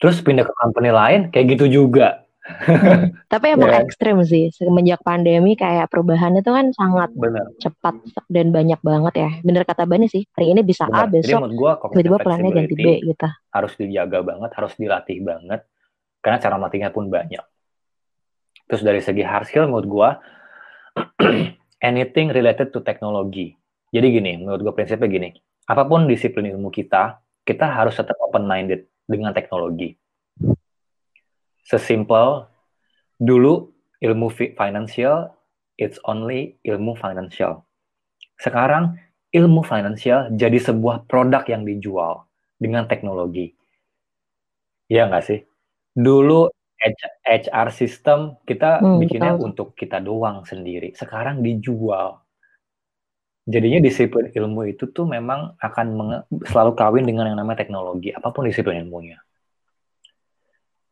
Terus 0.00 0.16
pindah 0.24 0.48
ke 0.48 0.54
company 0.56 0.90
lain, 0.90 1.28
kayak 1.28 1.60
gitu 1.60 1.68
juga. 1.68 2.24
Hmm. 2.40 3.14
Tapi 3.28 3.46
emang 3.54 3.70
kan? 3.70 3.84
ekstrim 3.84 4.16
sih 4.24 4.50
semenjak 4.50 5.04
pandemi 5.04 5.54
kayak 5.54 5.92
perubahan 5.92 6.34
itu 6.40 6.50
kan 6.50 6.72
sangat 6.74 7.12
Bener, 7.14 7.46
cepat 7.60 8.00
dan 8.32 8.50
banyak 8.50 8.80
banget 8.80 9.14
ya. 9.20 9.30
Bener 9.44 9.62
kata 9.68 9.84
Bani 9.84 10.08
sih. 10.08 10.24
Hari 10.34 10.56
ini 10.56 10.60
bisa 10.64 10.88
A, 10.88 11.06
bener. 11.06 11.22
Jadi 11.22 11.36
besok 11.36 11.92
tiba-tiba 11.92 12.18
plannya 12.18 12.50
ganti 12.50 12.74
B 12.74 12.86
gitu. 13.04 13.28
harus 13.52 13.72
dijaga 13.76 14.18
banget, 14.24 14.50
harus 14.56 14.72
dilatih 14.80 15.18
banget, 15.20 15.60
karena 16.24 16.38
cara 16.40 16.54
melatihnya 16.56 16.90
pun 16.90 17.12
banyak. 17.12 17.44
Terus 18.70 18.82
dari 18.86 19.02
segi 19.02 19.22
hard 19.26 19.46
skill 19.50 19.66
menurut 19.66 19.86
gue, 19.86 20.10
anything 21.90 22.30
related 22.30 22.70
to 22.70 22.80
technology. 22.80 23.58
Jadi 23.90 24.06
gini, 24.14 24.32
menurut 24.38 24.62
gue 24.62 24.74
prinsipnya 24.74 25.10
gini, 25.10 25.34
apa 25.66 25.82
pun 25.82 26.06
disiplin 26.06 26.46
ilmu 26.54 26.70
kita, 26.70 27.18
kita 27.42 27.66
harus 27.66 27.98
tetap 27.98 28.14
open-minded 28.22 28.86
dengan 29.10 29.34
teknologi. 29.34 29.98
Sesimpel, 31.66 32.46
dulu 33.18 33.74
ilmu 33.98 34.30
fi- 34.30 34.54
financial, 34.54 35.34
it's 35.74 35.98
only 36.06 36.62
ilmu 36.62 36.94
financial. 36.94 37.66
Sekarang, 38.38 38.96
ilmu 39.34 39.66
financial 39.66 40.30
jadi 40.34 40.58
sebuah 40.58 41.10
produk 41.10 41.42
yang 41.50 41.66
dijual 41.66 42.26
dengan 42.58 42.86
teknologi. 42.86 43.54
Iya 44.90 45.06
nggak 45.06 45.24
sih? 45.26 45.40
Dulu 45.94 46.50
HR 47.26 47.68
system 47.70 48.40
kita 48.48 48.80
Hmm, 48.80 48.98
bikinnya 48.98 49.36
betul. 49.36 49.46
untuk 49.52 49.68
kita 49.76 50.00
doang 50.00 50.42
sendiri. 50.48 50.96
Sekarang 50.96 51.44
dijual. 51.44 52.18
Jadinya 53.48 53.80
disiplin 53.80 54.28
ilmu 54.30 54.68
itu 54.68 54.88
tuh 54.92 55.08
memang 55.08 55.56
akan 55.56 55.86
menge- 55.96 56.24
selalu 56.44 56.72
kawin 56.76 57.04
dengan 57.08 57.28
yang 57.32 57.38
namanya 57.40 57.64
teknologi, 57.64 58.12
apa 58.12 58.28
pun 58.30 58.44
disiplin 58.44 58.84
ilmunya. 58.84 59.16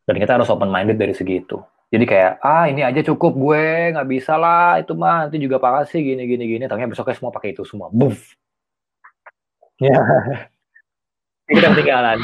Dan 0.09 0.17
kita 0.17 0.41
harus 0.41 0.49
open 0.49 0.73
minded 0.73 0.97
dari 0.97 1.13
segi 1.13 1.45
itu. 1.45 1.61
Jadi 1.89 2.05
kayak 2.05 2.41
ah 2.41 2.65
ini 2.69 2.85
aja 2.85 3.01
cukup 3.01 3.37
gue 3.37 3.93
nggak 3.97 4.09
bisa 4.09 4.37
lah 4.37 4.81
itu 4.81 4.93
mah 4.93 5.29
nanti 5.29 5.41
juga 5.41 5.61
pakai 5.61 6.01
gini 6.01 6.25
gini 6.25 6.45
gini. 6.49 6.65
Ternyata 6.65 6.93
besoknya 6.93 7.17
semua 7.17 7.33
pakai 7.33 7.53
itu 7.53 7.65
semua. 7.65 7.93
Buff. 7.93 8.37
Ya. 9.81 9.97
Kita 11.49 11.73
ketinggalan. 11.73 12.19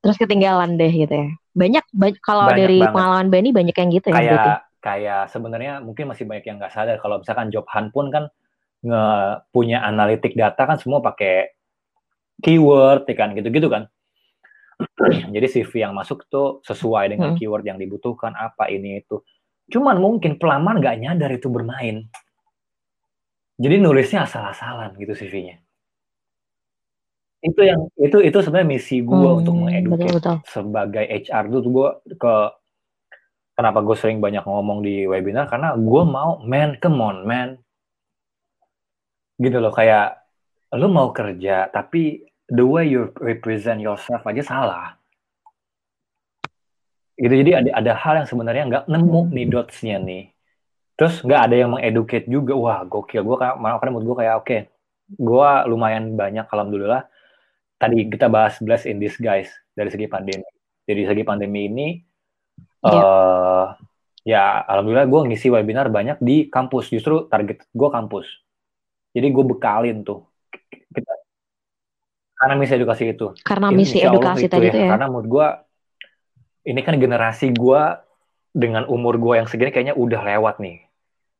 Terus 0.00 0.16
ketinggalan 0.16 0.76
deh 0.80 0.92
gitu 0.92 1.12
ya. 1.12 1.28
Banyak, 1.52 1.84
ba- 1.92 2.20
kalau 2.24 2.48
Banyak 2.48 2.60
dari 2.60 2.78
banget. 2.80 2.92
pengalaman 2.96 3.28
Bani 3.28 3.48
banyak 3.52 3.76
yang 3.76 3.90
gitu 3.92 4.06
ya 4.08 4.14
kayak 4.16 4.56
kayak 4.80 5.22
sebenarnya 5.28 5.72
mungkin 5.84 6.08
masih 6.08 6.24
banyak 6.24 6.44
yang 6.48 6.56
nggak 6.56 6.72
sadar 6.72 6.96
kalau 7.04 7.20
misalkan 7.20 7.52
job 7.52 7.68
hunt 7.68 7.92
pun 7.92 8.08
kan 8.08 8.32
nge 8.80 9.04
punya 9.52 9.84
analitik 9.84 10.32
data 10.34 10.62
kan 10.64 10.76
semua 10.80 11.04
pakai 11.04 11.52
keyword 12.40 13.04
ya 13.08 13.14
kan 13.16 13.36
gitu-gitu 13.36 13.68
kan. 13.68 13.88
Jadi 15.34 15.46
CV 15.48 15.84
yang 15.84 15.92
masuk 15.92 16.24
tuh 16.32 16.64
sesuai 16.64 17.12
dengan 17.12 17.32
Hmm. 17.34 17.38
keyword 17.38 17.64
yang 17.68 17.76
dibutuhkan 17.76 18.32
apa 18.32 18.72
ini 18.72 19.04
itu. 19.04 19.20
Cuman 19.70 20.00
mungkin 20.00 20.40
pelamar 20.40 20.80
nggak 20.80 20.96
nyadar 20.98 21.30
itu 21.36 21.52
bermain. 21.52 22.08
Jadi 23.60 23.76
nulisnya 23.76 24.24
asal-asalan 24.24 24.96
gitu 24.96 25.12
CV-nya 25.12 25.60
itu 27.40 27.60
yang 27.64 27.88
itu 27.96 28.20
itu 28.20 28.38
sebenarnya 28.44 28.68
misi 28.68 29.00
gue 29.00 29.16
Hmm, 29.16 29.40
untuk 29.40 29.54
betul-betul. 29.88 30.36
sebagai 30.44 31.04
HR 31.08 31.44
tuh 31.48 31.62
gue 31.64 31.88
ke 32.20 32.34
kenapa 33.56 33.80
gue 33.80 33.96
sering 33.96 34.20
banyak 34.20 34.44
ngomong 34.44 34.84
di 34.84 35.08
webinar? 35.08 35.48
Karena 35.48 35.72
gue 35.72 36.02
mau 36.04 36.40
man 36.44 36.76
come 36.76 37.00
on 37.00 37.24
man 37.24 37.56
gitu 39.40 39.56
loh 39.56 39.72
kayak 39.72 40.20
lu 40.76 40.92
mau 40.92 41.10
kerja 41.10 41.72
tapi 41.72 42.28
the 42.46 42.62
way 42.62 42.92
you 42.92 43.08
represent 43.18 43.80
yourself 43.80 44.20
aja 44.28 44.42
salah. 44.44 44.86
Gitu 47.16 47.32
jadi 47.40 47.64
ada 47.64 47.70
ada 47.80 47.92
hal 47.96 48.14
yang 48.22 48.28
sebenarnya 48.28 48.64
nggak 48.68 48.84
nemu 48.90 49.20
nih 49.32 49.46
dotsnya 49.48 49.96
nih. 50.02 50.28
Terus 50.98 51.24
nggak 51.24 51.40
ada 51.48 51.56
yang 51.56 51.70
mengeducate 51.72 52.28
juga. 52.28 52.52
Wah 52.52 52.84
gokil. 52.84 53.24
Gue 53.24 53.36
kayak 53.40 53.56
malah 53.56 53.80
menurut 53.88 54.06
gue 54.12 54.18
kayak 54.26 54.34
oke 54.44 54.58
gue 55.10 55.50
lumayan 55.72 56.14
banyak 56.14 56.44
alhamdulillah. 56.46 57.08
Tadi 57.80 58.12
kita 58.12 58.28
bahas 58.28 58.60
bless 58.60 58.84
in 58.84 59.00
disguise 59.00 59.48
dari 59.72 59.88
segi 59.88 60.04
pandemi. 60.04 60.44
Dari 60.84 61.02
segi 61.08 61.24
pandemi 61.24 61.62
ini 61.70 61.88
Iya. 62.80 62.96
eh 62.96 63.66
ya 64.24 64.64
alhamdulillah 64.64 65.04
gue 65.08 65.20
ngisi 65.32 65.48
webinar 65.52 65.88
banyak 65.88 66.20
di 66.20 66.48
kampus. 66.52 66.92
Justru 66.92 67.28
target 67.28 67.64
gue 67.72 67.88
kampus 67.88 68.26
jadi 69.10 69.26
gue 69.30 69.44
bekalin 69.46 70.02
tuh. 70.02 70.26
Kita 70.70 71.12
karena 72.40 72.54
misi 72.56 72.72
edukasi 72.72 73.04
itu. 73.12 73.26
Karena 73.44 73.68
Ini 73.68 73.76
misi 73.76 73.96
insya 74.00 74.08
edukasi 74.08 74.48
itu 74.48 74.52
tadi 74.56 74.66
itu 74.72 74.78
ya. 74.80 74.88
karena 74.96 75.06
menurut 75.12 75.28
gue 75.28 75.46
ini 76.72 76.80
kan 76.80 76.96
generasi 76.96 77.52
gue 77.52 77.82
dengan 78.50 78.88
umur 78.88 79.20
gue 79.20 79.44
yang 79.44 79.48
segini 79.48 79.68
kayaknya 79.68 79.92
udah 79.92 80.20
lewat 80.24 80.56
nih. 80.58 80.80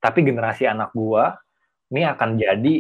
Tapi 0.01 0.19
generasi 0.21 0.69
anak 0.69 0.93
gue 0.93 1.25
ini 1.91 2.05
akan 2.05 2.29
jadi 2.37 2.75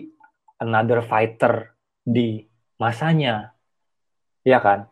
another 0.60 1.00
fighter 1.00 1.72
di 2.04 2.44
masanya. 2.76 3.56
Ya 4.44 4.60
kan? 4.60 4.84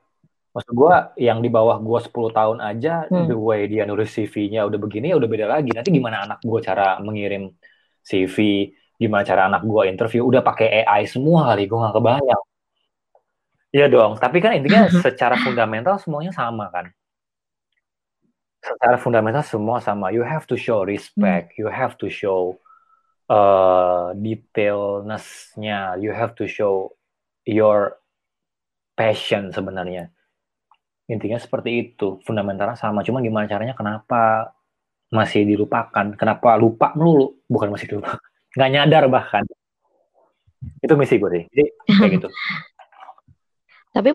Maksud 0.57 0.73
gue 0.73 0.95
yang 1.21 1.45
di 1.45 1.53
bawah 1.53 1.77
gue 1.79 1.99
10 2.01 2.33
tahun 2.33 2.59
aja 2.65 3.05
Hmm. 3.13 3.29
the 3.29 3.37
way 3.37 3.69
dia 3.69 3.85
nulis 3.85 4.09
CV-nya 4.11 4.65
udah 4.65 4.81
begini 4.81 5.13
ya 5.13 5.17
udah 5.21 5.29
beda 5.29 5.47
lagi. 5.47 5.71
Nanti 5.77 5.93
gimana 5.93 6.25
anak 6.25 6.41
gue 6.41 6.61
cara 6.65 6.97
mengirim 7.05 7.53
CV 8.01 8.73
gimana 8.99 9.23
cara 9.23 9.47
anak 9.47 9.63
gue 9.63 9.83
interview 9.87 10.27
udah 10.27 10.43
pakai 10.43 10.83
AI 10.83 11.07
semua 11.07 11.55
kali 11.55 11.71
gue 11.71 11.79
nggak 11.79 11.95
kebayang. 11.95 12.45
Iya 13.71 13.87
dong 13.87 14.13
tapi 14.19 14.43
kan 14.43 14.59
intinya 14.59 14.91
secara 15.07 15.39
fundamental 15.39 15.97
semuanya 16.03 16.35
sama 16.35 16.67
kan? 16.75 16.91
Secara 18.59 18.99
fundamental 18.99 19.47
semua 19.47 19.79
sama. 19.79 20.11
You 20.11 20.27
have 20.27 20.45
to 20.51 20.59
show 20.59 20.83
respect 20.83 21.55
you 21.55 21.71
have 21.71 21.95
to 22.03 22.11
show 22.11 22.59
uh, 23.31 24.11
detailness-nya. 24.19 26.03
You 26.03 26.11
have 26.11 26.35
to 26.43 26.51
show 26.51 26.99
your 27.47 28.03
passion 28.99 29.55
sebenarnya. 29.55 30.11
Intinya 31.07 31.39
seperti 31.39 31.71
itu 31.95 32.19
fundamentalnya 32.27 32.75
sama. 32.75 33.07
Cuman 33.07 33.23
gimana 33.23 33.47
caranya 33.47 33.79
kenapa 33.79 34.53
masih 35.15 35.47
dilupakan? 35.47 36.19
Kenapa 36.19 36.59
lupa 36.59 36.93
melulu? 36.99 37.39
Bukan 37.47 37.73
masih 37.73 37.95
dilupakan 37.95 38.28
nggak 38.51 38.71
nyadar 38.71 39.05
bahkan 39.07 39.45
itu 40.79 40.95
misi 40.95 41.17
gue 41.17 41.31
sih 41.31 41.43
jadi 41.49 41.65
kayak 41.91 42.11
gitu 42.17 42.29
Tapi 43.89 44.09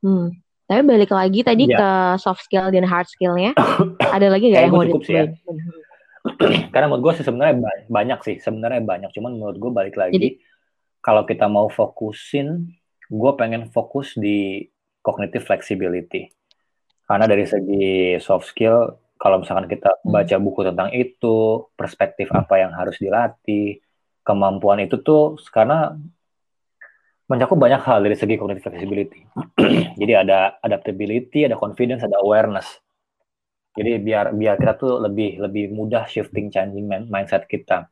hmm, 0.00 0.26
tapi 0.64 0.80
balik 0.82 1.10
lagi 1.10 1.40
tadi 1.40 1.64
Iya. 1.66 1.76
ke 1.76 1.90
soft 2.18 2.42
skill 2.42 2.68
dan 2.68 2.82
hard 2.82 3.06
skillnya. 3.06 3.52
ada 4.16 4.26
lagi 4.26 4.48
nggak 4.48 4.58
Kayak 4.58 4.68
yang 4.68 4.74
mau 4.74 4.84
cukup 4.84 5.02
sih 5.02 5.14
ya. 5.14 5.24
karena 6.68 6.86
menurut 6.86 7.02
gue 7.04 7.14
sih 7.14 7.24
sebenarnya 7.24 7.54
ba- 7.58 7.84
banyak 7.86 8.18
sih 8.22 8.36
sebenarnya 8.36 8.82
banyak 8.82 9.10
cuman 9.10 9.32
menurut 9.34 9.56
gue 9.56 9.70
balik 9.70 9.96
lagi 9.96 10.14
Jadi- 10.14 10.34
kalau 10.98 11.22
kita 11.24 11.46
mau 11.46 11.68
fokusin 11.68 12.74
gue 13.06 13.32
pengen 13.34 13.66
fokus 13.66 14.12
di 14.12 14.66
cognitive 15.00 15.40
flexibility 15.42 16.28
karena 17.04 17.24
dari 17.24 17.44
segi 17.44 17.88
soft 18.18 18.44
skill 18.46 18.92
kalau 19.20 19.42
misalkan 19.42 19.66
kita 19.66 19.90
Hmm. 20.00 20.14
baca 20.14 20.36
buku 20.38 20.60
tentang 20.64 20.88
itu 20.94 21.66
perspektif 21.74 22.30
apa 22.32 22.62
yang 22.62 22.72
harus 22.72 22.96
dilatih 22.96 23.82
kemampuan 24.24 24.80
itu 24.80 24.96
tuh 25.02 25.36
karena 25.50 25.98
mencakup 27.28 27.60
banyak 27.60 27.82
hal 27.84 28.00
dari 28.00 28.16
segi 28.16 28.40
cognitive 28.40 28.64
flexibility 28.64 29.20
jadi 30.00 30.24
ada 30.24 30.56
adaptability 30.64 31.44
ada 31.44 31.58
confidence 31.60 32.06
ada 32.06 32.16
awareness 32.24 32.80
jadi 33.78 34.02
biar 34.02 34.34
biar 34.34 34.58
kita 34.58 34.74
tuh 34.74 34.98
lebih 34.98 35.38
lebih 35.38 35.70
mudah 35.70 36.10
shifting 36.10 36.50
changing 36.50 36.90
mindset 37.06 37.46
kita. 37.46 37.86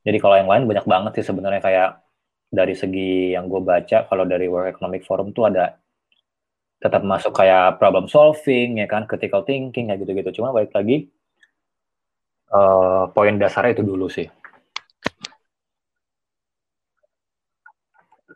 Jadi 0.00 0.16
kalau 0.16 0.40
yang 0.40 0.48
lain 0.48 0.64
banyak 0.64 0.86
banget 0.88 1.12
sih 1.20 1.28
sebenarnya 1.28 1.60
kayak 1.60 1.90
dari 2.48 2.72
segi 2.72 3.36
yang 3.36 3.52
gue 3.52 3.60
baca 3.60 4.08
kalau 4.08 4.24
dari 4.24 4.48
World 4.48 4.72
Economic 4.72 5.04
Forum 5.04 5.36
tuh 5.36 5.52
ada 5.52 5.76
tetap 6.76 7.02
masuk 7.02 7.32
kayak 7.32 7.80
problem 7.80 8.06
solving 8.06 8.78
ya 8.80 8.86
kan 8.86 9.08
critical 9.08 9.42
thinking 9.48 9.88
kayak 9.88 10.00
gitu-gitu. 10.04 10.30
Cuma 10.42 10.52
balik 10.56 10.72
lagi 10.76 11.08
eh, 12.52 13.02
poin 13.14 13.34
dasarnya 13.40 13.72
itu 13.76 13.84
dulu 13.84 14.06
sih. 14.12 14.26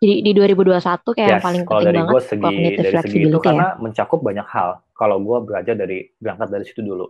Jadi 0.01 0.15
di 0.25 0.33
2021 0.33 1.13
kayak 1.13 1.29
yang 1.29 1.37
Yes, 1.37 1.45
paling 1.45 1.63
kalau 1.69 1.81
penting 1.85 1.89
dari 1.93 1.99
banget 2.01 2.13
gue 2.17 2.21
segi 2.25 2.41
cognitive 2.41 2.85
dari 2.89 2.99
segi 3.05 3.19
itu 3.29 3.37
ya. 3.37 3.45
karena 3.45 3.67
mencakup 3.85 4.21
banyak 4.25 4.47
hal. 4.49 4.71
Kalau 4.97 5.17
gue 5.21 5.39
belajar 5.45 5.75
dari 5.77 5.99
berangkat 6.17 6.49
dari 6.49 6.65
situ 6.65 6.81
dulu. 6.81 7.07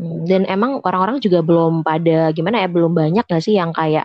Hmm, 0.00 0.24
Dan 0.28 0.44
emang 0.48 0.80
orang-orang 0.84 1.16
juga 1.20 1.40
belum 1.40 1.80
pada 1.80 2.32
gimana 2.36 2.60
ya, 2.64 2.68
belum 2.68 2.92
banyak 2.92 3.24
gak 3.24 3.40
sih 3.44 3.56
yang 3.56 3.72
kayak 3.72 4.04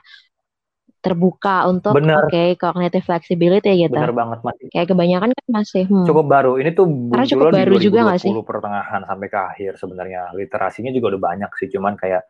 terbuka 1.06 1.70
untuk 1.70 1.94
oke 1.94 2.44
cognitive 2.58 3.06
flexibility 3.06 3.86
gitu. 3.86 3.94
Bener 3.94 4.10
banget 4.10 4.42
masih 4.42 4.66
Kayak 4.74 4.88
kebanyakan 4.90 5.30
kan 5.30 5.46
masih 5.54 5.84
hmm, 5.86 6.06
cukup 6.10 6.26
baru. 6.26 6.58
Ini 6.58 6.74
tuh 6.74 6.86
Karena 6.90 7.26
cukup 7.30 7.46
baru 7.54 7.74
di 7.78 7.86
juga 7.86 8.00
2020 8.10 8.26
sih? 8.26 8.32
pertengahan 8.42 9.02
sampai 9.06 9.28
ke 9.30 9.40
akhir 9.40 9.72
sebenarnya. 9.78 10.22
Literasinya 10.34 10.90
juga 10.90 11.06
udah 11.14 11.22
banyak 11.22 11.52
sih, 11.62 11.68
cuman 11.70 11.94
kayak 11.94 12.24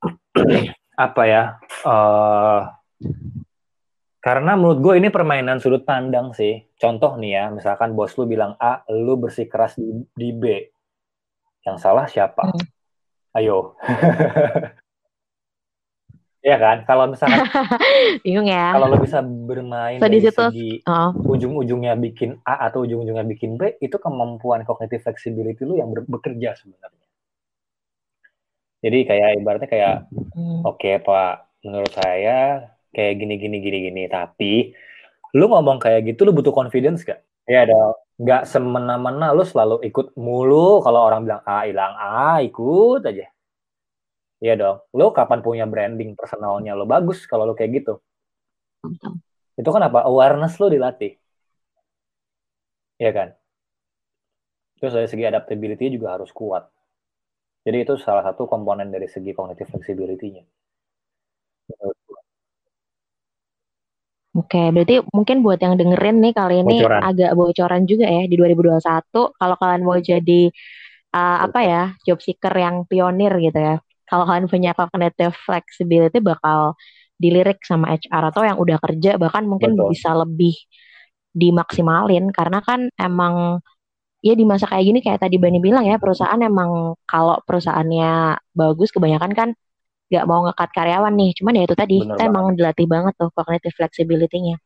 apa 1.06 1.22
ya? 1.28 1.42
eh 1.84 2.60
Karena 4.20 4.52
menurut 4.52 4.84
gue 4.84 4.94
ini 5.00 5.08
permainan 5.08 5.64
sudut 5.64 5.84
pandang 5.84 6.36
sih. 6.36 6.60
Contoh 6.76 7.16
nih 7.16 7.40
ya, 7.40 7.44
misalkan 7.48 7.96
bos 7.96 8.12
lu 8.20 8.28
bilang 8.28 8.52
A, 8.60 8.84
lu 8.92 9.16
bersikeras 9.16 9.80
di, 9.80 10.04
di 10.12 10.28
B. 10.36 10.44
Yang 11.64 11.76
salah 11.80 12.04
siapa? 12.04 12.52
Hmm. 12.52 12.64
Ayo. 13.32 13.76
Iya 16.40 16.56
kan? 16.56 16.76
Kalau 16.88 17.04
misalkan 17.12 17.44
bingung 18.24 18.48
ya. 18.48 18.72
Kalau 18.72 18.88
lo 18.88 18.96
bisa 18.96 19.20
bermain 19.20 20.00
so, 20.00 20.08
dari 20.08 20.18
situ, 20.24 20.40
segi 20.40 20.72
oh. 20.88 21.12
ujung-ujungnya 21.36 21.92
bikin 22.00 22.40
A 22.48 22.72
atau 22.72 22.88
ujung-ujungnya 22.88 23.28
bikin 23.28 23.60
B, 23.60 23.76
itu 23.84 24.00
kemampuan 24.00 24.64
cognitive 24.64 25.04
flexibility 25.04 25.60
lu 25.68 25.76
yang 25.76 25.92
bekerja 25.92 26.56
sebenarnya. 26.56 27.06
Jadi 28.80 28.98
kayak 29.04 29.28
ibaratnya 29.36 29.68
kayak 29.68 29.94
hmm. 30.08 30.64
oke 30.64 30.80
okay, 30.80 30.96
Pak, 31.04 31.60
menurut 31.68 31.92
saya 31.92 32.72
kayak 32.96 33.20
gini 33.20 33.34
gini 33.36 33.56
gini 33.60 33.78
gini, 33.92 34.02
tapi 34.08 34.72
lu 35.36 35.44
ngomong 35.44 35.76
kayak 35.76 36.08
gitu 36.08 36.24
lu 36.24 36.32
butuh 36.32 36.56
confidence 36.56 37.04
gak? 37.04 37.20
Iya 37.44 37.68
dong. 37.68 37.94
Nggak 38.16 38.48
semena-mena 38.48 39.36
lu 39.36 39.44
selalu 39.44 39.84
ikut 39.84 40.16
mulu 40.16 40.80
kalau 40.80 41.04
orang 41.04 41.28
bilang 41.28 41.44
A 41.44 41.68
hilang 41.68 41.92
A 42.00 42.40
ikut 42.40 43.04
aja 43.04 43.28
Iya 44.40 44.54
dong. 44.56 44.76
Lo 44.96 45.12
kapan 45.12 45.40
punya 45.44 45.64
branding 45.68 46.16
personalnya 46.16 46.72
lo 46.72 46.88
bagus 46.88 47.28
kalau 47.28 47.44
lo 47.44 47.52
kayak 47.52 47.84
gitu. 47.84 47.94
Itu 49.60 49.68
kan 49.68 49.82
apa? 49.84 50.08
Awareness 50.08 50.56
lo 50.56 50.72
dilatih. 50.72 51.12
Iya 52.96 53.10
kan? 53.12 53.28
Terus 54.80 54.92
dari 54.96 55.08
segi 55.12 55.24
adaptability 55.28 55.92
juga 55.92 56.16
harus 56.16 56.32
kuat. 56.32 56.64
Jadi 57.60 57.84
itu 57.84 58.00
salah 58.00 58.24
satu 58.24 58.48
komponen 58.48 58.88
dari 58.88 59.04
segi 59.04 59.36
cognitive 59.36 59.68
flexibility-nya. 59.68 60.44
Oke, 64.30 64.72
berarti 64.72 65.04
mungkin 65.12 65.44
buat 65.44 65.60
yang 65.60 65.76
dengerin 65.76 66.16
nih 66.24 66.32
kali 66.32 66.64
ini 66.64 66.80
bocoran. 66.80 67.00
agak 67.02 67.32
bocoran 67.36 67.82
juga 67.84 68.06
ya 68.08 68.24
di 68.24 68.34
2021 68.40 69.36
kalau 69.36 69.56
kalian 69.60 69.82
mau 69.84 69.98
jadi 70.00 70.42
uh, 71.12 71.38
apa 71.50 71.60
ya 71.66 71.82
job 72.06 72.22
seeker 72.22 72.54
yang 72.54 72.86
pionir 72.86 73.34
gitu 73.42 73.58
ya 73.58 73.76
kalau 74.10 74.26
kalian 74.26 74.50
punya 74.50 74.74
cognitive 74.74 75.34
flexibility 75.46 76.18
bakal 76.18 76.74
dilirik 77.14 77.62
sama 77.62 77.94
HR 77.94 78.34
atau 78.34 78.42
yang 78.42 78.58
udah 78.58 78.82
kerja 78.82 79.14
bahkan 79.20 79.46
mungkin 79.46 79.78
Betul. 79.78 79.94
bisa 79.94 80.10
lebih 80.18 80.56
dimaksimalin 81.30 82.34
karena 82.34 82.58
kan 82.58 82.90
emang 82.98 83.62
ya 84.20 84.34
di 84.34 84.42
masa 84.42 84.66
kayak 84.66 84.84
gini 84.84 84.98
kayak 85.00 85.22
tadi 85.22 85.38
Bani 85.38 85.62
bilang 85.62 85.86
ya 85.86 85.96
perusahaan 85.96 86.40
emang 86.42 86.98
kalau 87.06 87.38
perusahaannya 87.46 88.36
bagus 88.52 88.90
kebanyakan 88.90 89.32
kan 89.32 89.48
nggak 90.10 90.26
mau 90.26 90.42
ngekat 90.50 90.70
karyawan 90.74 91.14
nih 91.14 91.30
cuman 91.38 91.52
ya 91.54 91.62
itu 91.70 91.76
tadi 91.78 91.96
Bener 92.02 92.18
kita 92.18 92.22
banget. 92.26 92.34
emang 92.34 92.44
dilatih 92.58 92.86
banget 92.90 93.14
tuh 93.14 93.30
cognitive 93.30 93.74
flexibility-nya 93.78 94.56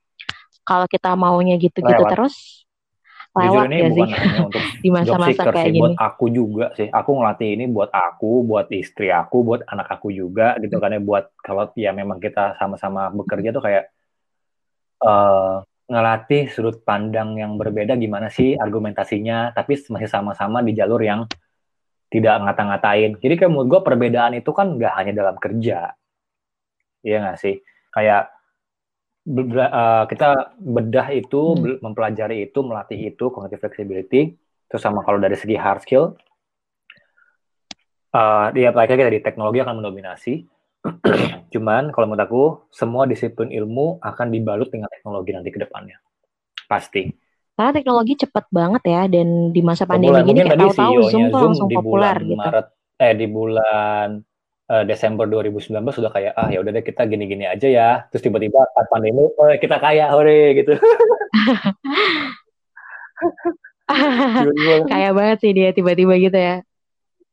kalau 0.64 0.88
kita 0.88 1.12
maunya 1.14 1.60
gitu-gitu 1.60 2.02
terus 2.08 2.63
lewat 3.34 3.66
Jujur 3.66 3.74
ini 3.74 3.78
bukan 3.90 3.90
sih? 4.06 4.14
hanya 4.14 4.40
untuk 4.46 4.64
di 4.78 4.88
masa-masa 4.94 5.42
kayak 5.50 5.66
sih, 5.66 5.72
gini. 5.74 5.80
buat 5.82 5.94
aku 5.98 6.24
juga 6.30 6.66
sih. 6.78 6.88
Aku 6.90 7.10
ngelatih 7.18 7.50
ini 7.58 7.64
buat 7.66 7.90
aku, 7.90 8.32
buat 8.46 8.66
istri 8.70 9.08
aku, 9.10 9.36
buat 9.42 9.60
anak 9.66 9.88
aku 9.90 10.08
juga 10.14 10.54
gitu 10.62 10.78
kan 10.78 10.94
ya 10.94 11.00
buat 11.02 11.34
kalau 11.42 11.66
ya 11.74 11.90
memang 11.90 12.22
kita 12.22 12.54
sama-sama 12.58 13.10
bekerja 13.10 13.50
tuh 13.50 13.62
kayak 13.66 13.90
uh, 15.02 15.66
ngelatih 15.90 16.48
sudut 16.48 16.80
pandang 16.80 17.36
yang 17.36 17.60
berbeda 17.60 17.98
gimana 17.98 18.30
sih 18.30 18.56
argumentasinya, 18.56 19.52
tapi 19.52 19.76
masih 19.90 20.08
sama-sama 20.08 20.62
di 20.64 20.72
jalur 20.72 21.02
yang 21.02 21.26
tidak 22.08 22.38
ngata-ngatain. 22.38 23.18
Jadi 23.18 23.34
kayak 23.34 23.50
menurut 23.50 23.68
gue 23.68 23.80
perbedaan 23.82 24.32
itu 24.38 24.50
kan 24.54 24.78
nggak 24.78 24.94
hanya 24.94 25.12
dalam 25.12 25.36
kerja. 25.36 25.92
Iya 27.04 27.16
nggak 27.20 27.38
sih? 27.42 27.58
Kayak 27.90 28.33
uh, 29.24 30.04
kita 30.06 30.56
bedah 30.60 31.08
itu, 31.12 31.56
hmm. 31.56 31.80
mempelajari 31.80 32.44
itu, 32.48 32.60
melatih 32.60 32.98
itu, 33.12 33.32
cognitive 33.32 33.60
flexibility, 33.60 34.36
terus 34.68 34.82
sama 34.84 35.00
kalau 35.02 35.16
dari 35.20 35.36
segi 35.36 35.56
hard 35.56 35.80
skill, 35.84 36.14
uh, 38.12 38.52
dia 38.52 38.70
apalagi 38.70 38.96
kita 38.96 39.12
di 39.12 39.22
teknologi 39.24 39.58
akan 39.64 39.80
mendominasi. 39.80 40.44
Cuman 41.54 41.88
kalau 41.96 42.12
menurut 42.12 42.24
aku, 42.28 42.44
semua 42.68 43.08
disiplin 43.08 43.48
ilmu 43.48 44.04
akan 44.04 44.26
dibalut 44.28 44.68
dengan 44.68 44.92
teknologi 44.92 45.30
nanti 45.32 45.48
ke 45.48 45.60
depannya. 45.64 45.96
Pasti. 46.68 47.08
Karena 47.54 47.70
teknologi 47.70 48.18
cepat 48.18 48.50
banget 48.50 48.82
ya, 48.82 49.02
dan 49.06 49.54
di 49.54 49.62
masa 49.62 49.86
pandemi 49.86 50.20
ini 50.26 50.42
kayak 50.42 50.58
tahu-tahu 50.58 50.94
Zoom 51.06 51.30
tuh 51.30 51.42
langsung 51.54 51.70
populer 51.70 52.16
gitu. 52.26 52.34
Maret, 52.36 52.66
eh 52.98 53.14
di 53.14 53.26
bulan 53.30 54.18
uh, 54.70 54.84
Desember 54.88 55.28
2019 55.28 55.72
sudah 55.92 56.10
kayak 56.12 56.32
ah 56.36 56.48
ya 56.48 56.60
udah 56.60 56.72
deh 56.72 56.84
kita 56.84 57.04
gini-gini 57.08 57.44
aja 57.48 57.68
ya. 57.68 57.90
Terus 58.12 58.22
tiba-tiba 58.24 58.64
saat 58.72 58.86
pandemi 58.88 59.24
oh 59.24 59.52
kita 59.60 59.76
kaya 59.80 60.08
hore 60.12 60.56
gitu. 60.60 60.72
Kaya 64.90 65.12
banget 65.12 65.38
sih 65.44 65.52
dia 65.52 65.70
tiba-tiba 65.76 66.16
gitu 66.16 66.34
ya. 66.34 66.64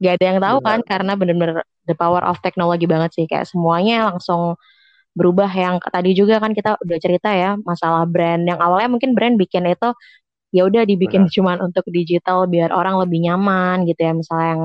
Gak 0.02 0.14
ada 0.20 0.26
yang 0.34 0.40
tahu 0.42 0.58
Benar. 0.60 0.68
kan 0.68 0.80
karena 0.84 1.14
bener-bener 1.16 1.58
the 1.88 1.96
power 1.96 2.22
of 2.26 2.42
technology 2.44 2.86
banget 2.90 3.16
sih. 3.16 3.26
Kayak 3.30 3.48
semuanya 3.48 4.12
langsung 4.12 4.60
berubah. 5.16 5.48
Yang 5.48 5.76
tadi 5.88 6.12
juga 6.18 6.44
kan 6.44 6.52
kita 6.52 6.76
udah 6.82 6.98
cerita 7.00 7.30
ya 7.32 7.56
masalah 7.64 8.04
brand. 8.10 8.44
Yang 8.44 8.60
awalnya 8.60 8.90
mungkin 8.92 9.16
brand 9.16 9.40
bikin 9.40 9.64
itu 9.70 9.90
ya 10.52 10.68
udah 10.68 10.84
dibikin 10.84 11.26
Benar. 11.26 11.34
cuman 11.36 11.58
untuk 11.72 11.86
digital 11.88 12.46
biar 12.52 12.76
orang 12.76 13.00
lebih 13.00 13.24
nyaman 13.32 13.88
gitu 13.88 14.02
ya. 14.04 14.12
Misalnya 14.12 14.48
yang 14.58 14.64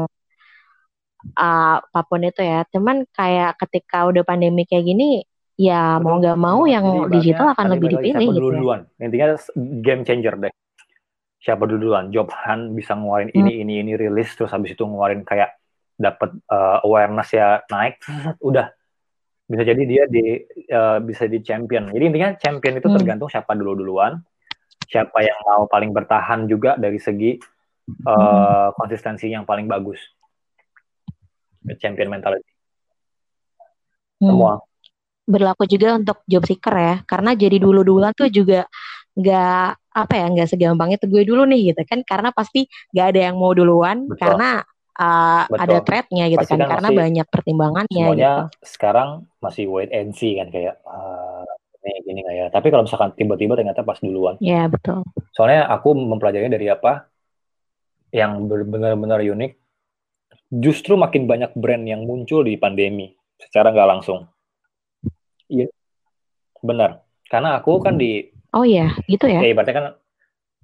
uh, 1.34 1.76
apa 1.82 2.00
pun 2.06 2.22
itu 2.22 2.42
ya. 2.44 2.62
Cuman 2.70 3.02
kayak 3.10 3.58
ketika 3.66 4.06
udah 4.06 4.22
pandemi 4.22 4.62
kayak 4.68 4.86
gini, 4.86 5.26
ya 5.58 5.96
Betul. 5.96 6.04
mau 6.04 6.14
nggak 6.20 6.38
mau 6.38 6.60
yang 6.68 6.86
Jadi 7.08 7.12
digital 7.18 7.46
akan 7.56 7.66
lebih 7.74 7.88
dipilih 7.98 8.26
gitu. 8.30 8.46
Ya. 8.46 8.54
Duluan. 8.60 8.80
Intinya 9.00 9.26
game 9.56 10.02
changer 10.06 10.34
deh. 10.46 10.52
Siapa 11.42 11.62
duluan? 11.66 12.10
Job 12.10 12.30
Hunt 12.30 12.74
bisa 12.74 12.94
ngeluarin 12.94 13.30
hmm. 13.30 13.38
ini 13.40 13.52
ini 13.62 13.74
ini 13.82 13.92
rilis 13.94 14.34
terus 14.34 14.50
habis 14.50 14.74
itu 14.74 14.82
ngeluarin 14.82 15.22
kayak 15.22 15.56
dapat 15.96 16.36
uh, 16.52 16.84
awareness 16.84 17.32
ya 17.32 17.64
naik, 17.72 17.96
udah 18.44 18.68
bisa 19.48 19.62
jadi 19.64 19.82
dia 19.88 20.04
di 20.04 20.44
uh, 20.68 21.00
bisa 21.00 21.24
di 21.24 21.40
champion. 21.40 21.88
Jadi 21.88 22.04
intinya 22.04 22.30
champion 22.36 22.76
itu 22.76 22.88
hmm. 22.92 22.96
tergantung 23.00 23.30
siapa 23.32 23.56
dulu 23.56 23.72
duluan, 23.80 24.20
siapa 24.84 25.24
yang 25.24 25.38
mau 25.46 25.64
paling 25.64 25.90
bertahan 25.96 26.44
juga 26.44 26.76
dari 26.76 27.00
segi 27.00 27.38
uh, 28.04 28.12
hmm. 28.12 28.76
konsistensi 28.76 29.30
yang 29.32 29.48
paling 29.48 29.66
bagus 29.66 29.98
champion 31.78 32.08
mentality. 32.12 32.46
Hmm. 34.22 34.30
Semua. 34.30 34.52
Berlaku 35.26 35.66
juga 35.66 35.98
untuk 35.98 36.22
job 36.30 36.46
seeker 36.46 36.74
ya, 36.78 36.94
karena 37.02 37.34
jadi 37.34 37.58
dulu 37.58 37.82
duluan 37.82 38.14
tuh 38.14 38.30
juga 38.30 38.70
nggak 39.16 39.68
apa 39.96 40.12
ya 40.12 40.26
nggak 40.28 40.48
segampang 40.52 40.92
itu 40.92 41.08
gue 41.08 41.24
dulu 41.24 41.48
nih 41.48 41.72
gitu 41.72 41.82
kan 41.88 42.04
karena 42.04 42.28
pasti 42.36 42.68
nggak 42.92 43.06
ada 43.16 43.20
yang 43.32 43.36
mau 43.40 43.56
duluan 43.56 44.04
Betul. 44.04 44.20
karena 44.20 44.60
uh, 45.00 45.42
ada 45.56 45.80
threadnya 45.80 46.28
gitu 46.28 46.44
kan, 46.44 46.60
kan 46.60 46.68
karena 46.68 46.88
banyak 46.92 47.26
pertimbangannya 47.32 48.04
semuanya 48.04 48.52
gitu. 48.52 48.76
sekarang 48.76 49.24
masih 49.40 49.72
wait 49.72 49.88
and 49.88 50.12
see 50.12 50.36
kan 50.36 50.52
kayak 50.52 50.76
uh, 50.84 51.48
ini 51.80 51.96
gini 52.04 52.20
nggak 52.28 52.36
ya 52.36 52.46
tapi 52.52 52.68
kalau 52.68 52.84
misalkan 52.84 53.16
tiba-tiba 53.16 53.56
ternyata 53.56 53.80
pas 53.80 53.96
duluan 53.96 54.36
ya 54.44 54.68
betul 54.68 55.00
soalnya 55.32 55.64
aku 55.64 55.96
mempelajarinya 55.96 56.52
dari 56.52 56.68
apa 56.68 57.08
yang 58.12 58.44
benar-benar 58.52 59.24
unik 59.24 59.52
justru 60.50 60.94
makin 60.94 61.26
banyak 61.26 61.52
brand 61.58 61.84
yang 61.86 62.06
muncul 62.06 62.46
di 62.46 62.54
pandemi 62.56 63.12
secara 63.36 63.74
nggak 63.74 63.90
langsung. 63.90 64.26
Iya, 65.46 65.70
benar. 66.62 67.06
Karena 67.26 67.58
aku 67.58 67.78
kan 67.82 67.98
di 67.98 68.30
Oh 68.56 68.64
iya, 68.64 68.96
gitu 69.04 69.28
ya. 69.28 69.44
Ya 69.44 69.52
ibaratnya 69.52 69.74
kan 69.76 69.86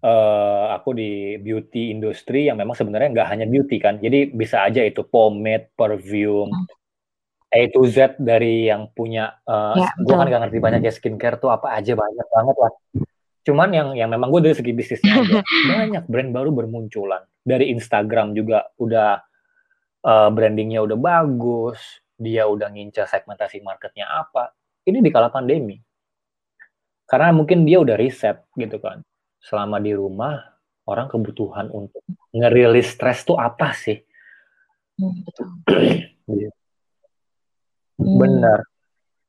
uh, 0.07 0.65
aku 0.73 0.97
di 0.97 1.37
beauty 1.37 1.93
industry 1.93 2.49
yang 2.49 2.57
memang 2.57 2.73
sebenarnya 2.73 3.13
nggak 3.13 3.29
hanya 3.29 3.47
beauty 3.47 3.77
kan. 3.77 4.01
Jadi 4.01 4.33
bisa 4.33 4.65
aja 4.65 4.81
itu 4.81 5.05
pomade, 5.05 5.69
perfume, 5.77 6.49
hmm. 6.49 6.67
A 7.53 7.69
to 7.69 7.85
Z 7.85 8.17
dari 8.17 8.71
yang 8.73 8.89
punya. 8.97 9.37
Uh, 9.45 9.77
ya, 9.77 9.93
gue 10.01 10.15
kan 10.17 10.25
nggak 10.25 10.43
ngerti 10.49 10.59
banyak 10.63 10.81
ya 10.89 10.93
skincare 10.93 11.37
tuh 11.37 11.53
apa 11.53 11.77
aja 11.77 11.93
banyak 11.93 12.27
banget 12.33 12.57
lah. 12.57 12.73
Cuman 13.43 13.69
yang 13.75 13.89
yang 13.93 14.09
memang 14.09 14.33
gue 14.33 14.41
dari 14.41 14.57
segi 14.57 14.73
bisnisnya 14.73 15.13
aja 15.21 15.41
banyak 15.75 16.05
brand 16.09 16.31
baru 16.33 16.51
bermunculan 16.55 17.23
dari 17.45 17.75
Instagram 17.75 18.33
juga 18.33 18.71
udah 18.81 19.21
uh, 20.03 20.29
brandingnya 20.31 20.83
udah 20.83 20.99
bagus, 20.99 21.79
dia 22.19 22.47
udah 22.47 22.71
ngincar 22.71 23.07
segmentasi 23.11 23.63
marketnya 23.63 24.07
apa, 24.07 24.55
ini 24.87 25.03
di 25.03 25.11
kala 25.11 25.31
pandemi. 25.31 25.79
Karena 27.07 27.35
mungkin 27.35 27.67
dia 27.67 27.83
udah 27.83 27.97
riset 27.99 28.47
gitu 28.55 28.79
kan. 28.79 29.03
Selama 29.43 29.83
di 29.83 29.93
rumah, 29.93 30.39
orang 30.87 31.11
kebutuhan 31.11 31.69
untuk 31.75 32.03
ngerilis 32.31 32.95
stres 32.95 33.27
tuh 33.27 33.37
apa 33.37 33.75
sih? 33.75 33.99
Hmm, 34.97 35.23
betul. 35.27 35.47
Hmm. 37.99 38.19
Bener. 38.19 38.59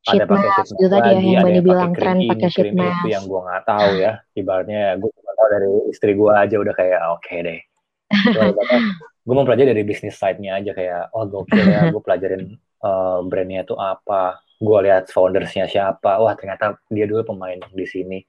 Ada 0.03 0.27
pakai 0.27 0.49
sheet 0.67 0.91
lagi, 0.91 1.15
ya, 1.15 1.39
yang 1.39 1.47
ada 1.47 1.55
yang 1.55 1.63
bilang 1.63 1.91
tren 1.95 2.17
pakai 2.27 2.49
sheet 2.51 2.75
mask. 2.75 3.07
Itu 3.07 3.15
yang 3.15 3.23
gue 3.23 3.39
nggak 3.39 3.63
tahu 3.63 3.89
ya. 4.03 4.11
Ibaratnya 4.35 4.99
gue 4.99 5.09
cuma 5.15 5.31
tahu 5.31 5.47
dari 5.47 5.69
istri 5.87 6.11
gue 6.11 6.31
aja 6.35 6.55
udah 6.59 6.73
kayak 6.75 6.99
oke 7.07 7.23
okay 7.23 7.39
deh. 7.39 7.59
gue 9.23 9.33
mau 9.33 9.47
pelajari 9.47 9.71
dari 9.71 9.87
bisnis 9.87 10.19
side-nya 10.19 10.59
aja 10.59 10.71
kayak 10.75 11.03
oh 11.15 11.23
gokil 11.23 11.63
ya 11.63 11.87
gue 11.87 12.01
pelajarin 12.03 12.59
uh, 12.83 13.23
brandnya 13.29 13.63
itu 13.63 13.75
apa 13.79 14.43
gue 14.63 14.79
lihat 14.87 15.11
foundersnya 15.11 15.65
siapa. 15.67 16.19
Wah 16.23 16.33
ternyata 16.39 16.79
dia 16.87 17.03
dulu 17.03 17.35
pemain 17.35 17.59
di 17.59 17.85
sini. 17.87 18.19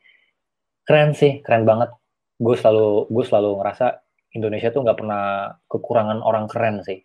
Keren 0.83 1.15
sih 1.15 1.41
keren 1.47 1.63
banget. 1.63 1.95
Gue 2.43 2.59
selalu 2.59 3.07
gue 3.09 3.25
selalu 3.25 3.51
ngerasa 3.63 3.87
Indonesia 4.35 4.69
tuh 4.75 4.83
nggak 4.83 4.99
pernah 4.99 5.23
kekurangan 5.71 6.19
orang 6.27 6.47
keren 6.51 6.83
sih. 6.83 6.99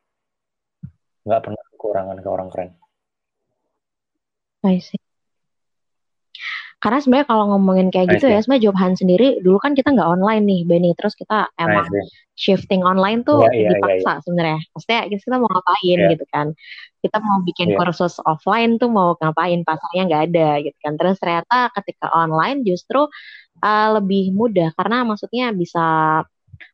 Nggak 1.25 1.41
pernah 1.45 1.63
kekurangan 1.77 2.17
ke 2.17 2.29
orang 2.29 2.49
keren. 2.49 2.69
I 4.65 4.81
see. 4.81 5.08
Karena 6.79 6.99
sebenarnya 7.03 7.27
kalau 7.27 7.45
ngomongin 7.55 7.91
kayak 7.91 8.07
gitu 8.15 8.25
I 8.25 8.29
see. 8.31 8.35
ya, 8.35 8.39
sebenarnya 8.39 8.63
job 8.71 8.75
hunt 8.79 8.95
sendiri 8.95 9.27
dulu 9.43 9.57
kan 9.59 9.75
kita 9.75 9.91
nggak 9.91 10.09
online 10.15 10.43
nih, 10.47 10.61
Benny. 10.63 10.91
Terus 10.95 11.11
kita 11.19 11.51
emang 11.59 11.87
I 11.87 11.91
see. 11.91 12.07
shifting 12.39 12.87
online 12.87 13.27
tuh 13.27 13.43
Iya, 13.43 13.51
iya, 13.51 13.59
iya, 13.59 13.69
dipaksa 13.75 14.11
sebenarnya. 14.23 14.59
Maksudnya 14.71 14.99
kita 15.11 15.35
mau 15.43 15.49
ngapain 15.51 15.97
Iya. 15.99 16.09
gitu 16.15 16.25
kan. 16.31 16.47
Kita 17.03 17.17
mau 17.19 17.37
bikin 17.43 17.67
Iya. 17.71 17.77
kursus 17.83 18.13
offline 18.23 18.79
tuh 18.79 18.87
mau 18.87 19.11
ngapain, 19.19 19.59
pasarnya 19.67 20.03
nggak 20.07 20.23
ada 20.31 20.49
gitu 20.63 20.77
kan. 20.79 20.93
Terus 20.95 21.15
ternyata 21.19 21.67
ketika 21.75 22.07
online 22.15 22.63
justru 22.63 23.11
uh, 23.59 23.87
lebih 23.99 24.31
mudah 24.31 24.71
karena 24.79 25.03
maksudnya 25.03 25.51
bisa 25.51 25.83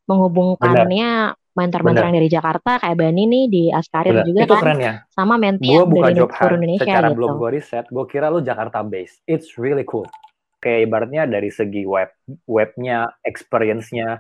menghubungkannya 0.06 1.34
mentor-mentor 1.56 2.04
yang 2.12 2.18
dari 2.20 2.30
Jakarta 2.30 2.72
kayak 2.84 2.98
Bani 3.00 3.24
nih 3.32 3.44
di 3.48 3.64
Askarir 3.72 4.12
Bener. 4.12 4.28
juga 4.28 4.40
itu 4.44 4.54
kan 4.54 4.62
keren 4.62 4.80
ya 4.84 4.94
sama 5.08 5.36
menti 5.40 5.72
yang 5.72 5.88
buka 5.88 6.12
dari 6.12 6.16
job 6.20 6.30
seluruh 6.30 6.44
hunt 6.52 6.60
Indonesia 6.60 6.84
secara 6.84 7.08
gitu. 7.08 7.16
belum 7.16 7.32
gue 7.40 7.50
riset 7.56 7.86
gue 7.88 8.06
kira 8.12 8.28
lu 8.28 8.40
Jakarta 8.44 8.80
based. 8.84 9.18
It's 9.24 9.56
really 9.56 9.88
cool. 9.88 10.08
Kayak 10.60 10.80
ibaratnya 10.92 11.24
dari 11.32 11.50
segi 11.50 11.84
web 11.88 12.12
webnya 12.46 13.08
experience-nya 13.24 14.20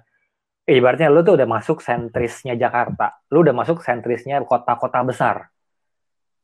ibaratnya 0.65 1.11
lu 1.11 1.21
tuh 1.21 1.35
udah 1.35 1.47
masuk 1.47 1.83
sentrisnya 1.83 2.55
Jakarta. 2.55 3.19
Lu 3.35 3.43
udah 3.43 3.53
masuk 3.53 3.83
sentrisnya 3.83 4.39
kota-kota 4.47 5.03
besar. 5.03 5.51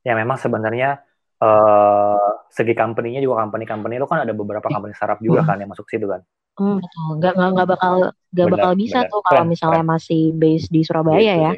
Ya 0.03 0.13
memang 0.13 0.35
sebenarnya 0.35 0.99
eh 1.41 2.31
segi 2.51 2.75
company-nya 2.75 3.23
juga 3.23 3.47
company-company 3.47 3.95
lu 3.95 4.05
kan 4.05 4.27
ada 4.27 4.35
beberapa 4.35 4.67
company 4.67 4.91
startup 4.91 5.23
juga 5.23 5.47
kan 5.47 5.55
yang 5.57 5.71
masuk 5.71 5.87
situ 5.87 6.03
kan 6.03 6.19
Hmm, 6.59 6.77
betul. 6.83 7.07
Nggak, 7.19 7.33
nggak, 7.37 7.49
nggak 7.55 7.67
bakal 7.73 7.93
Benar, 8.31 8.51
bakal 8.55 8.71
bisa 8.79 8.97
benar. 9.03 9.11
tuh 9.11 9.19
kalau 9.23 9.43
Keren, 9.43 9.51
misalnya 9.51 9.83
masih 9.83 10.21
base 10.35 10.65
di 10.71 10.81
Surabaya 10.87 11.19
Gitu 11.19 11.39
ya. 11.43 11.51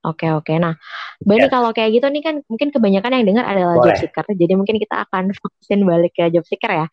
Oke 0.00 0.26
oke. 0.32 0.52
Nah, 0.56 0.74
Bani 1.20 1.44
Yes. 1.44 1.52
kalau 1.52 1.70
kayak 1.76 1.90
gitu 2.00 2.06
nih 2.08 2.22
kan 2.24 2.34
mungkin 2.48 2.68
kebanyakan 2.72 3.20
yang 3.20 3.26
dengar 3.28 3.44
adalah 3.44 3.76
Boleh. 3.76 3.92
job 3.92 3.96
seeker. 4.08 4.24
Jadi 4.32 4.52
mungkin 4.56 4.76
kita 4.80 4.96
akan 5.04 5.28
fokusin 5.40 5.80
balik 5.84 6.16
ke 6.16 6.32
job 6.32 6.44
seeker 6.48 6.72
ya. 6.72 6.86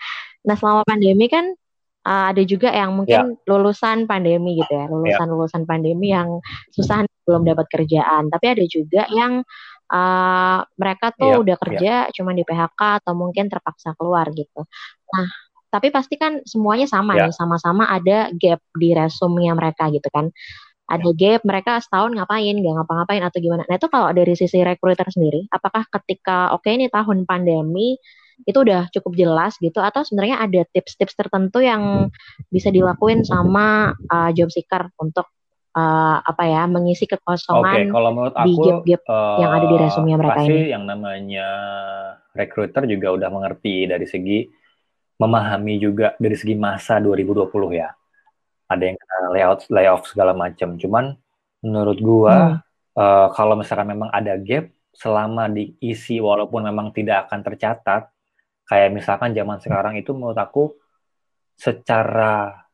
Nah, 0.43 0.55
selama 0.59 0.83
pandemi 0.83 1.31
kan 1.31 1.55
uh, 2.03 2.25
ada 2.35 2.43
juga 2.43 2.67
yang 2.75 2.91
Ya. 2.91 2.95
mungkin 2.99 3.21
lulusan 3.47 3.97
pandemi 4.11 4.59
gitu 4.59 4.71
ya, 4.75 4.85
lulusan-lulusan 4.91 5.63
pandemi 5.63 6.11
yang 6.11 6.43
susah 6.75 7.07
belum 7.23 7.47
dapat 7.47 7.67
kerjaan. 7.71 8.27
Tapi 8.27 8.45
ada 8.59 8.63
juga 8.67 9.07
yang 9.11 9.43
uh, 9.91 10.59
mereka 10.75 11.11
tuh 11.15 11.31
Iya, 11.31 11.41
udah 11.43 11.55
kerja 11.59 11.93
cuma 12.15 12.31
di 12.35 12.43
PHK 12.43 13.03
atau 13.03 13.13
mungkin 13.15 13.47
terpaksa 13.47 13.95
keluar 13.95 14.27
gitu. 14.35 14.63
Nah, 15.13 15.27
tapi 15.67 15.91
pasti 15.91 16.15
kan 16.15 16.43
semuanya 16.47 16.87
sama 16.87 17.15
Ya. 17.19 17.27
nih, 17.27 17.35
sama-sama 17.35 17.87
ada 17.87 18.31
gap 18.35 18.63
di 18.75 18.95
resume 18.95 19.51
mereka 19.51 19.91
gitu 19.91 20.07
kan. 20.11 20.31
Ada 20.87 21.11
gap 21.11 21.41
mereka 21.43 21.83
setahun 21.83 22.15
ngapain 22.15 22.55
nggak 22.55 22.73
ngapa-ngapain 22.79 23.23
atau 23.27 23.39
gimana. 23.43 23.67
Nah 23.67 23.75
itu 23.75 23.87
kalau 23.91 24.07
dari 24.15 24.33
sisi 24.39 24.63
recruiter 24.63 25.03
sendiri 25.11 25.43
apakah 25.51 25.83
ketika 25.99 26.55
oke 26.55 26.67
ini 26.71 26.87
tahun 26.87 27.27
pandemi 27.27 27.99
itu 28.47 28.55
udah 28.55 28.87
cukup 28.95 29.11
jelas 29.19 29.59
gitu? 29.59 29.83
Atau 29.83 30.07
sebenarnya 30.07 30.39
ada 30.39 30.63
tips-tips 30.71 31.19
tertentu 31.19 31.59
yang 31.59 32.07
bisa 32.47 32.71
dilakuin 32.71 33.27
sama 33.27 33.91
uh, 34.07 34.31
job 34.31 34.47
seeker 34.47 34.87
untuk 34.95 35.27
uh, 35.77 36.17
apa 36.25 36.43
ya 36.49 36.65
mengisi 36.65 37.05
kekosongan 37.05 37.93
kalau 37.93 38.09
menurut 38.09 38.33
di 38.33 38.51
aku 38.57 38.61
gap-gap 38.65 39.01
yang 39.37 39.51
ada 39.53 39.65
di 39.69 39.77
resume 39.77 40.09
mereka 40.17 40.33
pasti 40.41 40.57
ini. 40.57 40.73
yang 40.73 40.83
namanya 40.89 41.47
recruiter 42.33 42.83
juga 42.89 43.07
udah 43.13 43.29
mengerti 43.29 43.85
dari 43.85 44.09
segi 44.09 44.39
memahami 45.17 45.81
juga 45.81 46.13
dari 46.17 46.37
segi 46.37 46.53
masa 46.53 47.01
2020 47.01 47.49
ya. 47.73 47.89
Ada 48.67 48.83
yang 48.83 48.97
kena 48.99 49.17
layout 49.33 49.61
layoff 49.73 50.05
segala 50.05 50.37
macam. 50.37 50.77
Cuman 50.77 51.15
menurut 51.65 51.97
gua 51.97 52.35
Hmm. 52.37 52.59
eh, 52.97 53.27
kalau 53.33 53.53
misalkan 53.57 53.93
memang 53.93 54.09
ada 54.13 54.37
gap 54.37 54.69
selama 54.93 55.45
diisi 55.49 56.17
walaupun 56.17 56.65
memang 56.65 56.89
tidak 56.89 57.29
akan 57.29 57.45
tercatat 57.45 58.09
kayak 58.65 58.89
misalkan 58.89 59.29
zaman 59.33 59.61
sekarang 59.61 59.93
itu 59.93 60.09
menurut 60.17 60.37
aku 60.37 60.73
secara 61.53 62.65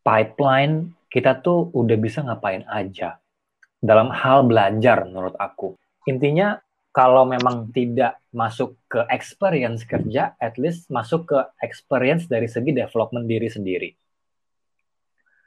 pipeline 0.00 0.96
kita 1.08 1.40
tuh 1.40 1.72
udah 1.72 1.96
bisa 1.96 2.20
ngapain 2.24 2.64
aja 2.68 3.16
dalam 3.80 4.12
hal 4.12 4.44
belajar 4.44 5.08
menurut 5.08 5.34
aku. 5.40 5.74
Intinya 6.08 6.60
kalau 6.92 7.28
memang 7.28 7.70
tidak 7.70 8.18
masuk 8.34 8.74
ke 8.90 9.04
experience 9.12 9.86
kerja, 9.86 10.34
at 10.40 10.58
least 10.58 10.90
masuk 10.90 11.30
ke 11.30 11.38
experience 11.62 12.26
dari 12.26 12.50
segi 12.50 12.74
development 12.74 13.28
diri 13.28 13.48
sendiri. 13.48 13.90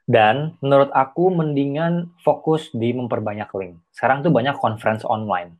Dan 0.07 0.57
menurut 0.59 0.89
aku 0.91 1.31
mendingan 1.31 2.15
fokus 2.23 2.71
di 2.71 2.91
memperbanyak 2.91 3.51
link. 3.55 3.79
Sekarang 3.93 4.23
tuh 4.25 4.33
banyak 4.33 4.57
conference 4.59 5.03
online. 5.07 5.55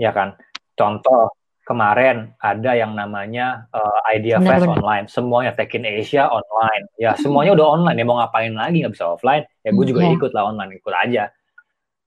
Ya 0.00 0.12
kan? 0.12 0.36
Contoh 0.76 1.32
kemarin 1.70 2.34
ada 2.42 2.70
yang 2.74 2.92
namanya 2.98 3.70
uh, 3.70 3.98
Idea 4.10 4.42
Benar, 4.42 4.58
Fest 4.58 4.66
benar. 4.66 4.76
online, 4.76 5.06
semuanya 5.06 5.52
Tech 5.54 5.70
in 5.78 5.86
Asia 5.86 6.26
online. 6.26 6.84
Ya, 6.98 7.14
semuanya 7.14 7.54
udah 7.54 7.66
online. 7.78 7.96
Ya 8.02 8.06
mau 8.08 8.18
ngapain 8.18 8.50
lagi 8.58 8.82
nggak 8.82 8.94
bisa 8.98 9.06
offline? 9.14 9.44
Ya 9.62 9.70
gue 9.70 9.84
Hmm, 9.84 9.90
juga 9.90 10.02
ya. 10.02 10.10
ikut 10.10 10.30
lah 10.34 10.44
online, 10.50 10.82
ikut 10.82 10.94
aja. 10.94 11.24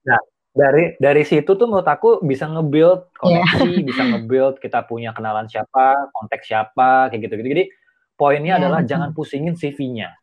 Nah, 0.10 0.20
dari 0.54 0.84
dari 1.00 1.24
situ 1.24 1.52
tuh 1.56 1.68
menurut 1.70 1.88
aku 1.88 2.10
bisa 2.26 2.46
nge-build 2.52 3.16
koneksi, 3.18 3.84
bisa 3.90 4.04
nge-build 4.12 4.60
kita 4.64 4.84
punya 4.90 5.16
kenalan 5.18 5.48
siapa, 5.48 6.12
kontak 6.16 6.44
siapa, 6.44 7.10
kayak 7.12 7.22
gitu-gitu. 7.30 7.50
Jadi 7.56 7.64
poinnya 8.20 8.60
Ya, 8.60 8.60
adalah 8.62 8.82
jangan 8.86 9.12
pusingin 9.18 9.56
CV-nya. 9.58 10.14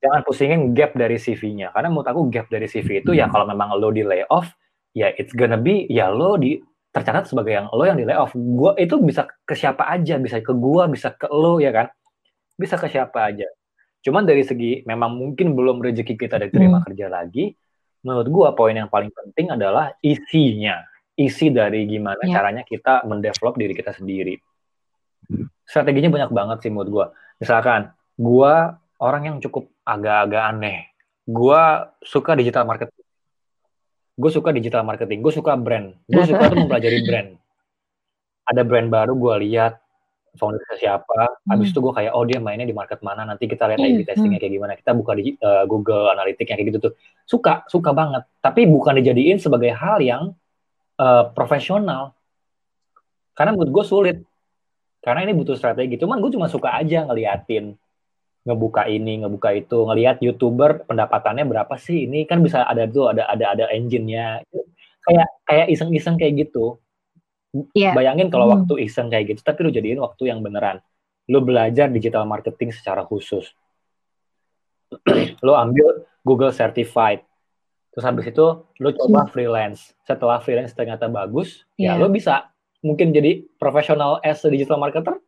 Jangan 0.00 0.20
pusingin 0.24 0.72
gap 0.72 0.96
dari 0.96 1.20
CV-nya. 1.20 1.76
Karena 1.76 1.92
menurut 1.92 2.08
aku 2.08 2.22
gap 2.32 2.48
dari 2.48 2.64
CV 2.64 3.04
itu 3.04 3.12
ya 3.12 3.28
kalau 3.28 3.44
memang 3.44 3.76
lo 3.76 3.92
di 3.92 4.00
layoff, 4.00 4.48
ya 4.96 5.12
it's 5.20 5.36
gonna 5.36 5.60
be 5.60 5.84
ya 5.92 6.08
lo 6.08 6.40
di 6.40 6.56
tercatat 6.90 7.30
sebagai 7.30 7.54
yang 7.54 7.66
lo 7.70 7.82
yang 7.86 7.98
di 7.98 8.04
layoff. 8.04 8.34
Gua 8.34 8.74
itu 8.74 8.98
bisa 8.98 9.26
ke 9.46 9.54
siapa 9.54 9.86
aja, 9.86 10.18
bisa 10.18 10.42
ke 10.42 10.50
gua, 10.50 10.90
bisa 10.90 11.14
ke 11.14 11.30
lo 11.30 11.62
ya 11.62 11.70
kan. 11.70 11.86
Bisa 12.58 12.74
ke 12.76 12.90
siapa 12.90 13.30
aja. 13.30 13.46
Cuman 14.02 14.26
dari 14.26 14.42
segi 14.42 14.82
memang 14.84 15.14
mungkin 15.14 15.54
belum 15.54 15.80
rezeki 15.80 16.14
kita 16.18 16.36
diterima 16.40 16.80
Hmm. 16.82 16.86
kerja 16.90 17.06
lagi, 17.06 17.54
menurut 18.02 18.28
gua 18.28 18.48
poin 18.52 18.74
yang 18.74 18.90
paling 18.90 19.12
penting 19.12 19.54
adalah 19.54 19.94
isinya. 20.02 20.82
Isi 21.14 21.52
dari 21.52 21.84
gimana 21.84 22.24
Ya. 22.24 22.40
caranya 22.40 22.64
kita 22.64 23.04
mendevelop 23.04 23.54
diri 23.54 23.76
kita 23.76 23.92
sendiri. 23.92 24.40
Strateginya 25.68 26.10
banyak 26.10 26.30
banget 26.32 26.58
sih 26.64 26.70
menurut 26.72 26.90
gua. 26.90 27.06
Misalkan 27.38 27.92
gua 28.16 28.80
orang 28.98 29.22
yang 29.28 29.36
cukup 29.38 29.68
agak-agak 29.84 30.42
aneh. 30.48 30.90
Gua 31.22 31.92
suka 32.02 32.34
digital 32.34 32.64
marketing. 32.66 33.04
Gue 34.20 34.28
suka 34.28 34.52
digital 34.52 34.84
marketing, 34.84 35.24
gue 35.24 35.32
suka 35.32 35.56
brand. 35.56 35.96
Gue 36.04 36.24
suka 36.28 36.52
tuh 36.52 36.56
mempelajari 36.60 37.00
brand. 37.08 37.28
Ada 38.44 38.62
brand 38.68 38.88
baru 38.92 39.16
gue 39.16 39.34
lihat 39.48 39.80
foundersnya 40.36 40.78
siapa, 40.78 41.42
habis 41.50 41.70
Hmm. 41.70 41.74
itu 41.74 41.78
gue 41.82 41.92
kayak 41.96 42.12
oh 42.14 42.22
dia 42.22 42.38
mainnya 42.38 42.62
di 42.62 42.70
market 42.70 43.02
mana, 43.02 43.26
nanti 43.26 43.50
kita 43.50 43.66
lihat 43.66 43.82
Hmm, 43.82 43.98
A/B 43.98 44.06
testingnya 44.06 44.38
kayak 44.38 44.54
gimana, 44.54 44.72
kita 44.78 44.94
buka 44.94 45.18
di 45.18 45.34
eh, 45.34 45.64
Google 45.66 46.06
Analytics 46.14 46.46
kayak 46.46 46.66
gitu 46.70 46.78
tuh. 46.78 46.92
Suka, 47.26 47.66
suka 47.66 47.90
banget. 47.90 48.22
Tapi 48.38 48.62
bukan 48.70 48.94
dijadiin 49.02 49.42
sebagai 49.42 49.74
hal 49.74 49.98
yang 49.98 50.30
eh, 51.00 51.24
profesional. 51.34 52.14
Karena 53.34 53.56
menurut 53.56 53.72
gue 53.72 53.84
sulit. 53.88 54.16
Karena 55.00 55.24
ini 55.24 55.32
butuh 55.32 55.56
strategi. 55.56 55.96
Cuman 55.96 56.20
gue 56.20 56.28
cuma 56.36 56.44
suka 56.46 56.76
aja 56.76 57.08
ngeliatin 57.08 57.72
ngebuka 58.40 58.88
ini, 58.88 59.20
ngebuka 59.20 59.52
itu, 59.52 59.84
ngelihat 59.84 60.18
youtuber 60.24 60.82
pendapatannya 60.88 61.44
berapa 61.44 61.74
sih? 61.76 62.08
Ini 62.08 62.24
kan 62.24 62.40
bisa 62.40 62.64
ada 62.64 62.88
tuh 62.88 63.12
ada 63.12 63.28
ada 63.28 63.52
ada 63.52 63.64
engine-nya. 63.68 64.40
Kayak 65.00 65.28
kayak 65.44 65.66
iseng-iseng 65.68 66.16
kayak 66.16 66.48
gitu. 66.48 66.80
Iya. 67.74 67.92
Bayangin 67.92 68.30
kalau 68.30 68.46
Hmm. 68.48 68.62
waktu 68.62 68.86
iseng 68.86 69.10
kayak 69.10 69.34
gitu, 69.34 69.40
tapi 69.42 69.66
lu 69.66 69.70
jadiin 69.70 70.00
waktu 70.00 70.30
yang 70.30 70.40
beneran. 70.40 70.80
Lu 71.28 71.42
belajar 71.42 71.90
digital 71.90 72.24
marketing 72.24 72.70
secara 72.72 73.04
khusus. 73.04 73.50
lu 75.46 75.52
ambil 75.54 76.04
Google 76.22 76.50
Certified. 76.50 77.22
Terus 77.90 78.04
habis 78.06 78.26
itu 78.30 78.46
lu 78.78 78.90
coba 78.94 79.26
freelance. 79.26 79.92
Setelah 80.06 80.38
freelance 80.38 80.72
ternyata 80.72 81.10
bagus, 81.10 81.66
ya 81.74 81.94
Iya. 81.94 82.00
lu 82.00 82.06
bisa 82.08 82.50
mungkin 82.80 83.10
jadi 83.10 83.44
profesional 83.58 84.22
as 84.22 84.40
a 84.42 84.48
digital 84.48 84.78
marketer. 84.78 85.18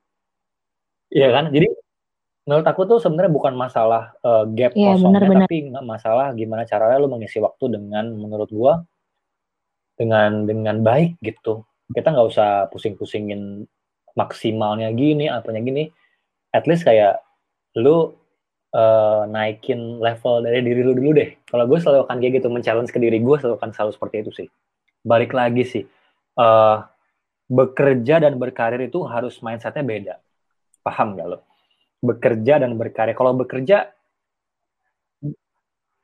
Iya 1.11 1.29
kan? 1.29 1.51
Jadi 1.53 1.69
menurut 2.43 2.67
aku 2.67 2.83
tuh 2.91 2.99
sebenarnya 2.99 3.33
bukan 3.33 3.55
masalah 3.55 4.13
uh, 4.27 4.45
gap 4.51 4.75
Iya, 4.75 4.99
kosongnya, 4.99 5.23
benar-benar. 5.23 5.47
tapi 5.47 5.57
nggak 5.71 5.85
masalah 5.87 6.27
gimana 6.35 6.63
caranya 6.67 6.97
lu 6.99 7.09
mengisi 7.13 7.39
waktu 7.39 7.65
dengan 7.71 8.05
menurut 8.19 8.51
gua 8.51 8.83
dengan 9.95 10.45
dengan 10.49 10.83
baik 10.83 11.21
gitu. 11.23 11.63
Kita 11.93 12.11
nggak 12.11 12.29
usah 12.33 12.49
pusing-pusingin 12.73 13.63
maksimalnya 14.19 14.91
gini, 14.97 15.29
apanya 15.31 15.61
gini. 15.63 15.87
At 16.51 16.67
least 16.67 16.83
kayak 16.85 17.21
lu 17.79 18.13
uh, 18.75 19.23
naikin 19.29 20.01
level 20.01 20.43
dari 20.43 20.61
diri 20.65 20.81
lu 20.83 20.93
dulu 20.97 21.13
deh. 21.17 21.37
Kalau 21.49 21.65
gue 21.69 21.79
selalu 21.81 22.05
akan 22.09 22.17
kayak 22.21 22.33
gitu, 22.41 22.49
men-challenge 22.53 22.91
ke 22.93 22.99
diri 23.01 23.21
gue 23.21 23.37
selalu 23.41 23.57
akan 23.61 23.71
selalu 23.73 23.93
seperti 23.95 24.17
itu 24.25 24.33
sih. 24.45 24.49
balik 25.03 25.35
lagi 25.35 25.67
sih 25.67 25.85
uh, 26.39 26.79
bekerja 27.51 28.23
dan 28.23 28.39
berkarir 28.39 28.87
itu 28.87 29.03
harus 29.03 29.43
mindsetnya 29.43 29.83
beda 29.83 30.15
paham 30.87 31.19
gak 31.19 31.27
lo 31.27 31.39
bekerja 32.03 32.59
dan 32.59 32.75
berkarir 32.75 33.15
kalau 33.15 33.33
bekerja 33.39 33.95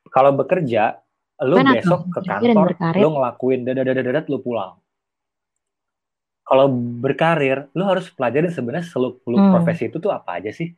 kalau 0.09 0.31
bekerja 0.33 0.97
lu 1.45 1.55
Mana 1.59 1.79
besok 1.79 2.07
ke 2.11 2.19
kantor 2.23 2.75
lu 2.99 3.09
ngelakuin 3.15 3.63
dadat 3.63 4.27
lu 4.27 4.43
pulang. 4.43 4.75
Kalau 6.43 6.65
berkarir 6.73 7.69
lu 7.77 7.85
harus 7.85 8.09
pelajarin 8.11 8.49
sebenarnya 8.49 8.89
seluk 8.89 9.21
beluk 9.23 9.39
hmm. 9.39 9.53
profesi 9.53 9.87
itu 9.87 10.01
tuh 10.01 10.11
apa 10.11 10.41
aja 10.41 10.51
sih? 10.51 10.73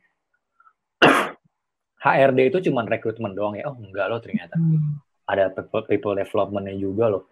HRD 2.04 2.38
itu 2.52 2.58
cuma 2.70 2.84
rekrutmen 2.84 3.32
doang 3.32 3.56
ya. 3.58 3.66
Oh 3.72 3.76
enggak 3.78 4.06
lo 4.10 4.18
ternyata. 4.22 4.58
Hmm. 4.58 5.00
ada 5.22 5.48
people, 5.54 5.86
people 5.86 6.14
developmentnya 6.18 6.76
juga 6.76 7.08
loh. 7.08 7.24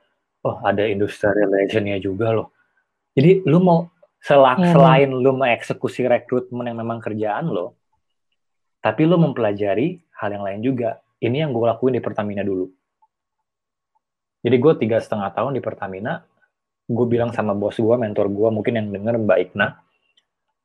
Oh 0.47 0.57
ada 0.65 0.89
industrial 0.89 1.37
relationnya 1.37 2.01
juga 2.01 2.33
loh. 2.33 2.55
Jadi 3.13 3.45
lu 3.45 3.61
mau 3.61 3.87
selak 4.25 4.59
hmm. 4.63 4.73
selain 4.73 5.11
lu 5.13 5.31
mengeksekusi 5.37 6.09
rekrutmen 6.09 6.67
yang 6.67 6.81
memang 6.81 6.99
kerjaan 6.99 7.47
lo 7.51 7.80
tapi 8.81 9.05
lu 9.05 9.17
mempelajari 9.21 10.01
hal 10.21 10.33
yang 10.33 10.45
lain 10.45 10.61
juga 10.65 11.01
ini 11.21 11.45
yang 11.45 11.53
gue 11.53 11.65
lakuin 11.65 11.97
di 11.97 12.03
Pertamina 12.03 12.41
dulu 12.45 12.69
jadi 14.41 14.57
gue 14.57 14.73
tiga 14.81 14.99
setengah 15.01 15.37
tahun 15.37 15.53
di 15.57 15.63
Pertamina, 15.63 16.25
gue 16.89 17.07
bilang 17.07 17.31
sama 17.37 17.53
bos 17.53 17.77
gue, 17.77 17.97
mentor 18.01 18.33
gue, 18.33 18.49
mungkin 18.49 18.73
yang 18.81 18.89
denger 18.89 19.21
Mbak 19.21 19.39
Ikna, 19.49 19.67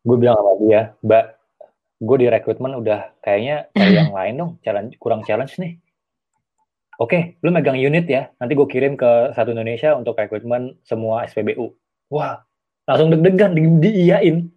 gue 0.07 0.15
bilang 0.15 0.39
sama 0.39 0.53
dia, 0.63 0.81
Mbak, 1.03 1.25
gue 1.99 2.17
di 2.23 2.27
rekrutmen 2.31 2.73
udah 2.79 3.11
kayaknya 3.19 3.67
kayak 3.75 3.91
yang 3.91 4.11
lain 4.17 4.33
dong, 4.39 4.51
challenge, 4.63 4.95
kurang 4.95 5.27
challenge 5.27 5.59
nih. 5.59 5.75
Oke, 6.95 7.35
lu 7.43 7.51
megang 7.51 7.75
unit 7.75 8.07
ya, 8.07 8.31
nanti 8.39 8.55
gue 8.55 8.67
kirim 8.71 8.95
ke 8.95 9.35
satu 9.35 9.51
Indonesia 9.51 9.91
untuk 9.91 10.15
rekrutmen 10.15 10.79
semua 10.87 11.27
SPBU. 11.27 11.75
Wah, 12.07 12.47
langsung 12.87 13.11
deg-degan, 13.11 13.51
di 13.51 13.67
diiyain. 13.83 14.47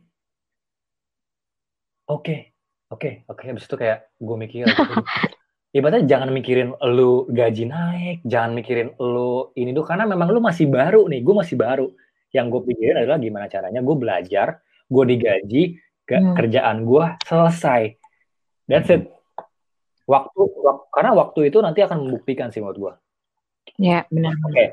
Oke, 2.07 2.55
oke, 2.93 3.29
oke. 3.29 3.43
Habis 3.45 3.65
itu 3.65 3.77
kayak 3.77 4.13
gue 4.19 4.37
mikir, 4.37 4.65
ibaratnya 5.77 6.05
jangan 6.09 6.29
mikirin 6.33 6.75
lu 6.93 7.29
gaji 7.29 7.65
naik, 7.69 8.17
jangan 8.25 8.57
mikirin 8.57 8.89
lu 9.01 9.53
ini 9.57 9.73
tuh 9.77 9.85
karena 9.85 10.09
memang 10.09 10.33
lu 10.33 10.41
masih 10.41 10.69
baru 10.69 11.07
nih, 11.09 11.21
gue 11.21 11.35
masih 11.35 11.57
baru. 11.57 11.89
Yang 12.33 12.47
gue 12.53 12.61
pikirin 12.73 12.97
adalah 13.05 13.19
gimana 13.21 13.47
caranya 13.49 13.81
gue 13.81 13.97
belajar, 13.97 14.61
gue 14.89 15.05
digaji, 15.05 15.63
ke, 16.09 16.17
hmm. 16.17 16.35
kerjaan 16.37 16.89
gue 16.89 17.05
selesai. 17.29 17.83
That's 18.65 18.89
it. 18.89 19.13
Waktu, 20.09 20.41
waktu 20.41 20.85
karena 20.89 21.13
waktu 21.13 21.53
itu 21.53 21.61
nanti 21.61 21.85
akan 21.85 22.09
membuktikan 22.09 22.49
sih 22.49 22.65
menurut 22.65 22.79
gue. 22.81 22.93
Ya 23.77 24.09
benar. 24.09 24.33
Oke. 24.41 24.53
Okay. 24.57 24.69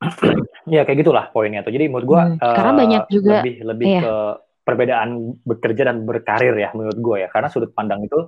ya 0.74 0.86
kayak 0.86 0.98
gitulah 1.02 1.26
poinnya 1.34 1.66
tuh. 1.66 1.74
Jadi 1.74 1.90
menurut 1.90 2.06
gue 2.06 2.22
hmm. 2.22 2.38
uh, 2.38 2.54
karena 2.54 2.72
banyak 2.78 3.02
juga 3.10 3.42
lebih 3.42 3.56
lebih 3.66 3.86
iya. 3.90 4.00
ke 4.00 4.14
perbedaan 4.62 5.40
bekerja 5.42 5.90
dan 5.90 6.04
berkarir 6.04 6.54
ya 6.56 6.70
menurut 6.76 6.98
gue 6.98 7.16
ya. 7.26 7.28
Karena 7.32 7.48
sudut 7.48 7.72
pandang 7.72 8.04
itu 8.04 8.18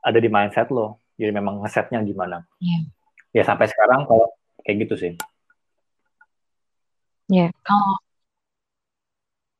ada 0.00 0.18
di 0.18 0.28
mindset 0.28 0.68
lo. 0.72 1.04
Jadi 1.20 1.32
memang 1.34 1.60
ngesetnya 1.60 2.00
gimana. 2.04 2.40
Yeah. 2.62 2.82
Ya 3.36 3.42
sampai 3.44 3.68
sekarang 3.68 4.08
kalau 4.08 4.32
kayak 4.64 4.88
gitu 4.88 4.94
sih. 4.96 5.12
Ya, 7.30 7.46
yeah. 7.46 7.50
kalau 7.62 8.00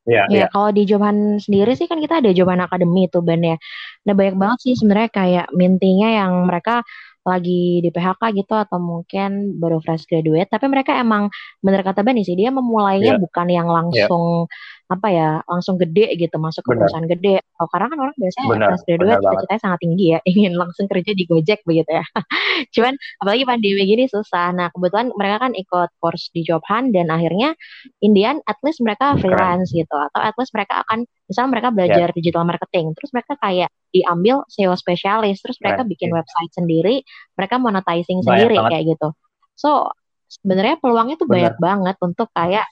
Ya, 0.09 0.25
ya, 0.33 0.42
ya, 0.42 0.46
kalau 0.49 0.73
di 0.73 0.88
Johan 0.88 1.38
sendiri 1.38 1.77
sih 1.77 1.85
kan 1.85 2.01
kita 2.01 2.25
ada 2.25 2.33
Johan 2.33 2.59
Academy 2.59 3.07
itu 3.07 3.20
Ben 3.20 3.44
ya. 3.44 3.61
Nah 4.09 4.14
banyak 4.16 4.37
banget 4.40 4.59
sih 4.64 4.75
sebenarnya 4.75 5.12
kayak 5.12 5.46
mintinya 5.53 6.09
yang 6.09 6.33
mereka 6.49 6.83
lagi 7.20 7.85
di 7.85 7.90
PHK 7.92 8.23
gitu 8.33 8.55
atau 8.57 8.81
mungkin 8.81 9.61
baru 9.61 9.77
fresh 9.85 10.09
graduate 10.09 10.49
tapi 10.49 10.73
mereka 10.73 10.96
emang 10.96 11.29
bener 11.61 11.85
kata 11.85 12.01
Benny 12.01 12.25
sih 12.25 12.33
dia 12.33 12.49
memulainya 12.49 13.16
yeah. 13.16 13.20
bukan 13.20 13.46
yang 13.53 13.68
iya. 13.68 13.77
langsung 13.77 14.25
yeah. 14.49 14.79
Apa 14.90 15.07
ya 15.07 15.38
langsung 15.46 15.79
gede 15.79 16.18
gitu 16.18 16.35
masuk 16.42 16.66
ke 16.66 16.74
perusahaan 16.74 17.07
gede 17.07 17.38
oh, 17.62 17.68
karena 17.70 17.87
kan 17.94 17.98
orang 18.03 18.16
biasanya 18.18 18.46
bener, 18.50 18.68
fresh 18.74 18.85
graduate 18.90 19.22
cita-citanya 19.22 19.61
sangat 19.62 19.79
tinggi 19.87 20.07
ya 20.11 20.18
ingin 20.35 20.53
langsung 20.59 20.87
kerja 20.90 21.12
di 21.14 21.24
Gojek 21.31 21.62
begitu 21.62 21.90
ya 21.94 22.05
cuman 22.74 22.94
apalagi 23.22 23.44
pandemi 23.46 23.83
gini 23.87 24.05
susah 24.11 24.50
nah 24.50 24.66
kebetulan 24.74 25.14
mereka 25.14 25.37
kan 25.46 25.53
ikut 25.55 25.90
course 26.03 26.35
di 26.35 26.42
job 26.42 26.59
hunt 26.66 26.90
dan 26.90 27.07
akhirnya 27.07 27.55
Indian 28.03 28.42
at 28.50 28.59
least 28.66 28.83
mereka 28.83 29.14
freelance 29.14 29.70
Keren. 29.70 29.81
gitu 29.87 29.96
atau 30.11 30.20
at 30.26 30.35
least 30.35 30.50
mereka 30.59 30.83
akan 30.83 31.07
misalnya 31.31 31.50
mereka 31.55 31.68
belajar 31.70 32.09
yeah. 32.11 32.16
digital 32.18 32.42
marketing 32.42 32.90
terus 32.98 33.11
mereka 33.14 33.38
kayak 33.38 33.70
diambil 33.94 34.42
SEO 34.50 34.74
spesialis 34.74 35.38
terus 35.38 35.62
mereka 35.62 35.87
right. 35.87 35.90
bikin 35.94 36.11
website 36.11 36.50
sendiri 36.50 37.07
mereka 37.38 37.62
monetizing 37.62 38.26
banyak 38.26 38.26
sendiri 38.26 38.57
banget. 38.59 38.70
kayak 38.74 38.85
gitu 38.98 39.09
so 39.55 39.94
sebenarnya 40.26 40.83
peluangnya 40.83 41.14
tuh 41.14 41.31
Bener. 41.31 41.55
banyak 41.55 41.57
banget 41.62 41.96
untuk 42.03 42.26
kayak 42.35 42.66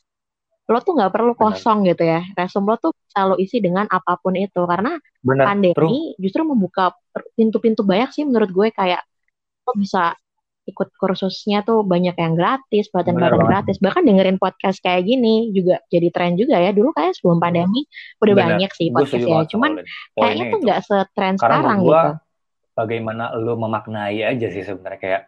lo 0.68 0.78
tuh 0.84 0.92
nggak 1.00 1.12
perlu 1.12 1.32
kosong 1.32 1.80
Bener. 1.82 1.96
gitu 1.96 2.02
ya 2.04 2.20
resume 2.36 2.66
lo 2.68 2.76
tuh 2.76 2.92
selalu 3.08 3.40
isi 3.40 3.58
dengan 3.64 3.88
apa 3.88 4.20
pun 4.20 4.36
itu 4.36 4.60
karena 4.68 5.00
Bener. 5.24 5.44
pandemi 5.48 6.12
True. 6.14 6.20
justru 6.20 6.42
membuka 6.44 6.92
pintu-pintu 7.32 7.82
banyak 7.82 8.12
sih 8.12 8.28
menurut 8.28 8.52
gue 8.52 8.68
kayak 8.70 9.00
lo 9.64 9.72
bisa 9.76 10.12
ikut 10.68 10.88
kursusnya 11.00 11.64
tuh 11.64 11.80
banyak 11.80 12.12
yang 12.12 12.36
gratis, 12.36 12.92
pelatihan-pelatihan 12.92 13.48
gratis. 13.48 13.76
Bahkan 13.80 14.04
dengerin 14.04 14.36
podcast 14.36 14.84
kayak 14.84 15.08
gini 15.08 15.48
juga 15.56 15.80
jadi 15.88 16.12
tren 16.12 16.36
juga 16.36 16.60
ya. 16.60 16.76
Dulu 16.76 16.92
kayak 16.92 17.16
sebelum 17.16 17.40
pandemi 17.40 17.88
udah 18.20 18.34
Bener. 18.36 18.48
banyak 18.52 18.70
sih 18.76 18.92
podcast 18.92 19.24
ya. 19.24 19.48
Cuman 19.48 19.80
kayaknya 20.12 20.44
tuh 20.52 20.60
nggak 20.60 20.80
setren 20.84 21.34
sekarang 21.40 21.78
gua, 21.80 21.88
gitu. 21.88 22.10
Bagaimana 22.76 23.32
lo 23.34 23.56
memaknai 23.56 24.20
aja 24.22 24.46
sih 24.52 24.62
sebenarnya 24.62 25.00
kayak 25.00 25.22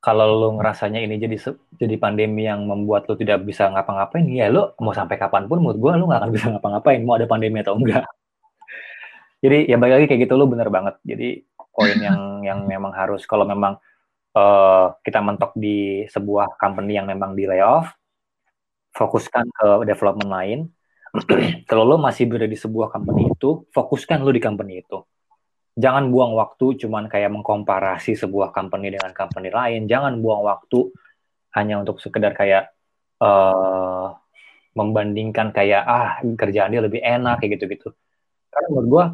kalau 0.00 0.26
lo 0.40 0.48
ngerasanya 0.56 1.04
ini 1.04 1.20
jadi 1.20 1.36
jadi 1.76 1.96
pandemi 2.00 2.48
yang 2.48 2.64
membuat 2.64 3.04
lo 3.04 3.14
tidak 3.20 3.44
bisa 3.44 3.68
ngapa-ngapain, 3.68 4.24
ya 4.32 4.48
lo 4.48 4.72
mau 4.80 4.96
sampai 4.96 5.20
kapan 5.20 5.44
pun 5.44 5.60
menurut 5.60 5.76
gue 5.76 5.90
lo 6.00 6.04
nggak 6.08 6.20
akan 6.24 6.32
bisa 6.32 6.46
ngapa-ngapain, 6.56 7.00
mau 7.04 7.20
ada 7.20 7.28
pandemi 7.28 7.60
atau 7.60 7.76
enggak. 7.76 8.04
jadi 9.44 9.68
ya 9.68 9.76
balik 9.76 9.94
lagi 10.00 10.06
kayak 10.08 10.20
gitu 10.24 10.34
lo 10.40 10.48
bener 10.48 10.72
banget. 10.72 10.96
Jadi 11.04 11.44
poin 11.68 11.96
yang 12.00 12.40
yang 12.44 12.64
memang 12.64 12.96
harus 12.96 13.28
kalau 13.28 13.44
memang 13.44 13.76
uh, 14.36 14.96
kita 15.04 15.20
mentok 15.20 15.52
di 15.56 16.08
sebuah 16.08 16.56
company 16.56 16.96
yang 16.96 17.06
memang 17.08 17.36
di 17.36 17.44
layoff, 17.44 17.92
fokuskan 18.94 19.46
ke 19.52 19.68
development 19.86 20.30
lain. 20.30 20.60
Kalau 21.68 21.82
lo 21.82 21.98
masih 21.98 22.30
berada 22.30 22.46
di 22.46 22.54
sebuah 22.54 22.94
company 22.94 23.34
itu, 23.34 23.66
fokuskan 23.74 24.22
lo 24.22 24.30
di 24.30 24.38
company 24.38 24.78
itu. 24.78 25.02
Jangan 25.78 26.10
buang 26.10 26.34
waktu 26.34 26.76
cuman 26.82 27.06
kayak 27.06 27.30
mengkomparasi 27.30 28.18
sebuah 28.18 28.50
company 28.50 28.90
dengan 28.94 29.14
company 29.14 29.54
lain. 29.54 29.86
Jangan 29.86 30.18
buang 30.18 30.42
waktu 30.42 30.90
hanya 31.54 31.82
untuk 31.82 32.02
sekedar 32.02 32.34
kayak 32.34 32.74
uh, 33.22 34.14
membandingkan 34.74 35.50
kayak 35.50 35.82
ah 35.82 36.18
kerjaan 36.22 36.70
dia 36.74 36.82
lebih 36.82 37.02
enak 37.02 37.42
kayak 37.42 37.58
gitu-gitu. 37.58 37.94
Karena 38.50 38.66
menurut 38.70 38.88
gue 38.90 39.04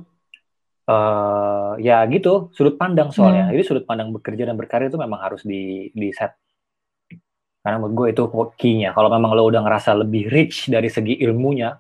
uh, 0.90 1.73
ya 1.83 2.05
gitu 2.09 2.53
sudut 2.53 2.77
pandang 2.81 3.12
soalnya. 3.12 3.49
Hmm. 3.49 3.53
Jadi 3.57 3.62
sudut 3.64 3.85
pandang 3.85 4.12
bekerja 4.12 4.49
dan 4.49 4.57
berkarir 4.57 4.88
itu 4.88 4.99
memang 5.01 5.21
harus 5.21 5.45
di 5.45 5.92
di 5.92 6.09
set. 6.12 6.33
Karena 7.61 7.83
menurut 7.83 7.95
gue 7.99 8.07
itu 8.14 8.23
key-nya. 8.55 8.95
Kalau 8.95 9.11
memang 9.11 9.35
lo 9.35 9.42
udah 9.42 9.59
ngerasa 9.59 9.99
lebih 9.99 10.31
rich 10.31 10.71
dari 10.71 10.87
segi 10.87 11.19
ilmunya, 11.19 11.75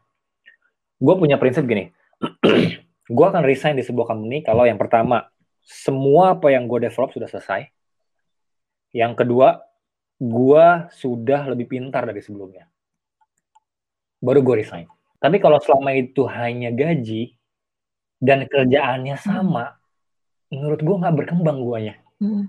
gue 0.98 1.14
punya 1.14 1.38
prinsip 1.38 1.62
gini. 1.62 1.86
gue 3.06 3.26
akan 3.26 3.42
resign 3.46 3.78
di 3.78 3.84
sebuah 3.86 4.10
company 4.10 4.42
kalau 4.42 4.66
yang 4.66 4.78
pertama 4.78 5.30
semua 5.62 6.38
apa 6.38 6.50
yang 6.50 6.70
gue 6.70 6.86
develop 6.86 7.10
sudah 7.14 7.26
selesai. 7.26 7.66
Yang 8.94 9.12
kedua, 9.24 9.60
gue 10.16 10.66
sudah 10.94 11.52
lebih 11.52 11.66
pintar 11.68 12.06
dari 12.06 12.22
sebelumnya. 12.22 12.70
Baru 14.22 14.40
gue 14.40 14.62
resign. 14.62 14.86
Tapi 15.18 15.36
kalau 15.42 15.58
selama 15.58 15.90
itu 15.92 16.24
hanya 16.30 16.70
gaji, 16.70 17.36
dan 18.20 18.48
kerjaannya 18.48 19.16
sama, 19.20 19.76
menurut 20.48 20.80
gue 20.80 20.96
nggak 20.96 21.16
berkembang 21.16 21.60
guanya. 21.60 21.94
Hmm. 22.16 22.48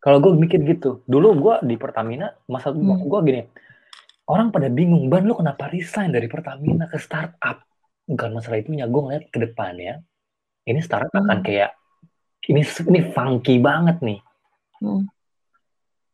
Kalau 0.00 0.16
gue 0.20 0.32
mikir 0.32 0.64
gitu, 0.64 1.04
dulu 1.04 1.36
gue 1.36 1.54
di 1.68 1.76
Pertamina, 1.76 2.32
masa 2.48 2.72
hmm. 2.72 3.04
gue 3.04 3.20
gini, 3.24 3.42
orang 4.28 4.48
pada 4.52 4.68
bingung, 4.72 5.08
ban 5.12 5.24
lu 5.24 5.36
kenapa 5.36 5.68
resign 5.68 6.12
dari 6.12 6.28
Pertamina 6.28 6.88
ke 6.88 6.96
startup? 6.96 7.64
Bukan 8.10 8.34
masalah 8.34 8.58
itunya, 8.58 8.90
gue 8.90 9.00
ngeliat 9.00 9.30
ke 9.30 9.38
depannya, 9.38 10.02
ini 10.66 10.82
startup 10.82 11.14
hmm. 11.14 11.24
akan 11.30 11.38
kayak, 11.46 11.70
ini 12.50 12.66
ini 12.66 13.00
funky 13.14 13.62
banget 13.62 14.02
nih. 14.02 14.18
Hmm. 14.82 15.06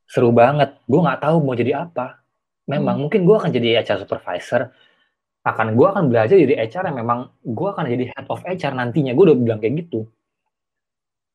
Seru 0.05 0.31
banget, 0.37 0.77
gue 0.85 1.01
nggak 1.01 1.25
tahu 1.25 1.37
mau 1.41 1.57
jadi 1.57 1.89
apa. 1.89 2.21
Memang 2.69 3.01
hmm. 3.01 3.03
mungkin 3.09 3.21
gue 3.25 3.37
akan 3.41 3.51
jadi 3.51 3.81
HR 3.81 4.05
supervisor, 4.05 4.69
akan 5.47 5.79
gue 5.79 5.87
akan 5.87 6.05
belajar 6.11 6.35
jadi 6.35 6.59
HR 6.67 6.91
yang 6.91 6.99
memang 7.07 7.31
gue 7.47 7.69
akan 7.71 7.87
jadi 7.87 8.05
head 8.11 8.27
of 8.27 8.43
HR 8.43 8.75
nantinya 8.75 9.15
gue 9.15 9.25
udah 9.31 9.39
bilang 9.39 9.63
kayak 9.63 9.87
gitu 9.87 10.11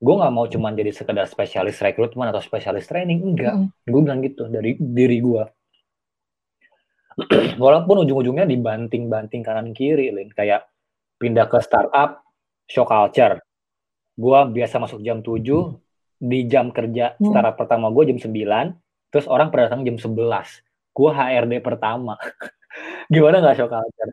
gue 0.01 0.15
nggak 0.17 0.33
mau 0.33 0.49
cuma 0.51 0.73
jadi 0.75 0.91
sekedar 0.91 1.29
spesialis 1.31 1.79
rekrutmen 1.79 2.27
atau 2.27 2.43
spesialis 2.43 2.89
training 2.91 3.23
enggak 3.23 3.55
mm. 3.55 3.67
gue 3.87 4.01
bilang 4.03 4.19
gitu 4.19 4.51
dari 4.51 4.75
diri 4.75 5.23
gue 5.23 5.43
walaupun 7.63 8.07
ujung-ujungnya 8.07 8.47
dibanting-banting 8.47 9.41
kanan 9.43 9.75
kiri 9.75 10.11
Lin. 10.11 10.31
kayak 10.31 10.67
pindah 11.19 11.45
ke 11.51 11.59
startup 11.59 12.23
show 12.65 12.87
culture 12.87 13.43
gue 14.15 14.39
biasa 14.53 14.79
masuk 14.79 14.99
jam 15.03 15.19
7 15.19 15.41
di 16.21 16.39
jam 16.47 16.69
kerja 16.69 17.17
mm. 17.17 17.31
startup 17.31 17.55
pertama 17.57 17.89
gue 17.89 18.13
jam 18.13 18.19
9 18.19 18.31
terus 19.11 19.25
orang 19.27 19.51
pada 19.51 19.67
datang 19.67 19.83
jam 19.83 19.97
11 19.99 20.15
gue 20.91 21.09
HRD 21.11 21.53
pertama 21.59 22.15
gimana 23.13 23.43
nggak 23.43 23.55
shock 23.59 23.71
culture 23.71 24.11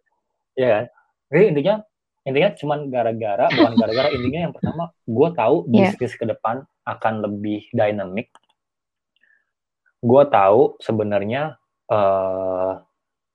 ya 0.59 0.69
kan 0.69 0.85
jadi 1.31 1.45
intinya 1.55 1.75
intinya 2.27 2.51
cuman 2.59 2.79
gara-gara 2.93 3.47
bukan 3.49 3.73
gara-gara 3.79 4.09
intinya 4.13 4.41
yang 4.49 4.55
pertama 4.55 4.91
gue 5.07 5.29
tahu 5.33 5.57
Yeah. 5.69 5.95
bisnis 5.95 6.13
ke 6.19 6.25
depan 6.27 6.67
akan 6.85 7.15
lebih 7.25 7.69
dynamic 7.71 8.33
gue 10.03 10.23
tahu 10.31 10.79
sebenarnya 10.83 11.59
eh 11.89 12.73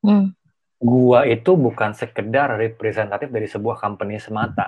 Hmm. 0.04 0.36
gua 0.84 1.24
itu 1.24 1.56
bukan 1.56 1.96
sekedar 1.96 2.60
representatif 2.60 3.32
dari 3.32 3.48
sebuah 3.48 3.80
company 3.80 4.20
semata. 4.20 4.68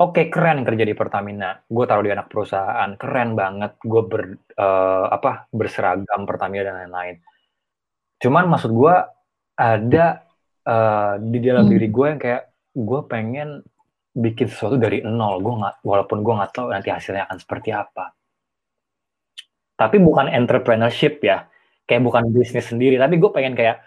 Oke, 0.00 0.32
keren 0.32 0.64
kerja 0.64 0.84
di 0.88 0.96
Pertamina. 0.96 1.60
Gue 1.68 1.84
taruh 1.84 2.00
di 2.00 2.08
anak 2.08 2.32
perusahaan, 2.32 2.88
keren 2.96 3.36
banget. 3.36 3.76
Gue 3.84 4.02
ber 4.08 4.22
eh, 4.56 5.06
apa 5.12 5.44
berseragam 5.52 6.24
Pertamina 6.24 6.64
dan 6.72 6.76
lain-lain. 6.88 7.20
Cuman 8.16 8.48
maksud 8.48 8.72
gua 8.72 9.04
ada 9.60 10.24
eh, 10.64 11.14
di 11.20 11.38
dalam 11.44 11.68
Hmm. 11.68 11.72
diri 11.76 11.88
gue 11.92 12.06
yang 12.08 12.20
kayak 12.20 12.42
gue 12.72 13.00
pengen 13.12 13.60
bikin 14.16 14.48
sesuatu 14.48 14.80
dari 14.80 15.04
nol. 15.04 15.44
Gue 15.44 15.54
nggak, 15.60 15.84
walaupun 15.84 16.24
gue 16.24 16.34
nggak 16.40 16.52
tahu 16.56 16.66
nanti 16.72 16.88
hasilnya 16.88 17.28
akan 17.28 17.36
seperti 17.36 17.68
apa. 17.76 18.16
Tapi 19.76 19.96
bukan 20.00 20.32
entrepreneurship 20.32 21.20
ya, 21.20 21.44
kayak 21.90 22.06
bukan 22.06 22.30
bisnis 22.30 22.70
sendiri. 22.70 22.94
Tapi 23.02 23.18
gue 23.18 23.30
pengen 23.34 23.58
kayak 23.58 23.82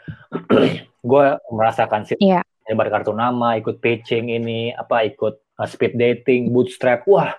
gue 1.11 1.25
merasakan 1.55 2.03
sih 2.03 2.19
Iya. 2.19 2.43
nyebar 2.67 2.91
kartu 2.91 3.15
nama, 3.15 3.55
ikut 3.55 3.79
pitching 3.79 4.27
ini, 4.27 4.75
apa 4.75 5.07
ikut 5.07 5.39
uh, 5.55 5.67
speed 5.67 5.95
dating, 5.95 6.51
bootstrap. 6.51 7.07
Wah, 7.07 7.31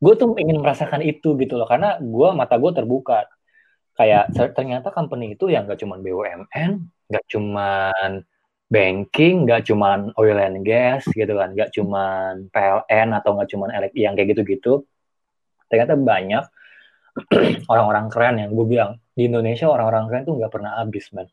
gue 0.00 0.14
tuh 0.16 0.32
ingin 0.40 0.64
merasakan 0.64 1.04
itu 1.04 1.36
gitu 1.36 1.60
loh, 1.60 1.68
karena 1.68 2.00
gue 2.00 2.28
mata 2.32 2.56
gue 2.56 2.72
terbuka. 2.72 3.28
Kayak 3.94 4.32
ter- 4.34 4.52
ternyata 4.56 4.90
company 4.90 5.38
itu 5.38 5.46
yang 5.52 5.70
gak 5.70 5.78
cuman 5.78 6.02
BUMN, 6.02 6.70
gak 7.14 7.24
cuman 7.30 8.26
banking, 8.66 9.46
gak 9.46 9.70
cuman 9.70 10.10
oil 10.18 10.34
and 10.40 10.66
gas 10.66 11.06
gitu 11.14 11.30
kan, 11.38 11.54
gak 11.54 11.70
cuman 11.70 12.50
PLN 12.50 13.08
atau 13.14 13.38
gak 13.38 13.48
cuman 13.54 13.70
elek 13.70 13.94
yang 13.94 14.18
kayak 14.18 14.34
gitu-gitu. 14.34 14.82
Ternyata 15.70 15.94
banyak 15.94 16.44
orang-orang 17.72 18.06
keren 18.10 18.36
yang 18.42 18.50
gue 18.50 18.66
bilang 18.66 18.98
di 19.14 19.30
Indonesia 19.30 19.70
orang-orang 19.70 20.04
keren 20.10 20.22
tuh 20.26 20.34
nggak 20.38 20.52
pernah 20.52 20.72
habis 20.78 21.06
man. 21.14 21.26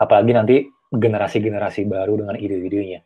Apalagi 0.00 0.32
nanti 0.32 0.56
generasi-generasi 0.90 1.86
baru 1.86 2.18
dengan 2.18 2.36
ide-idenya. 2.38 3.02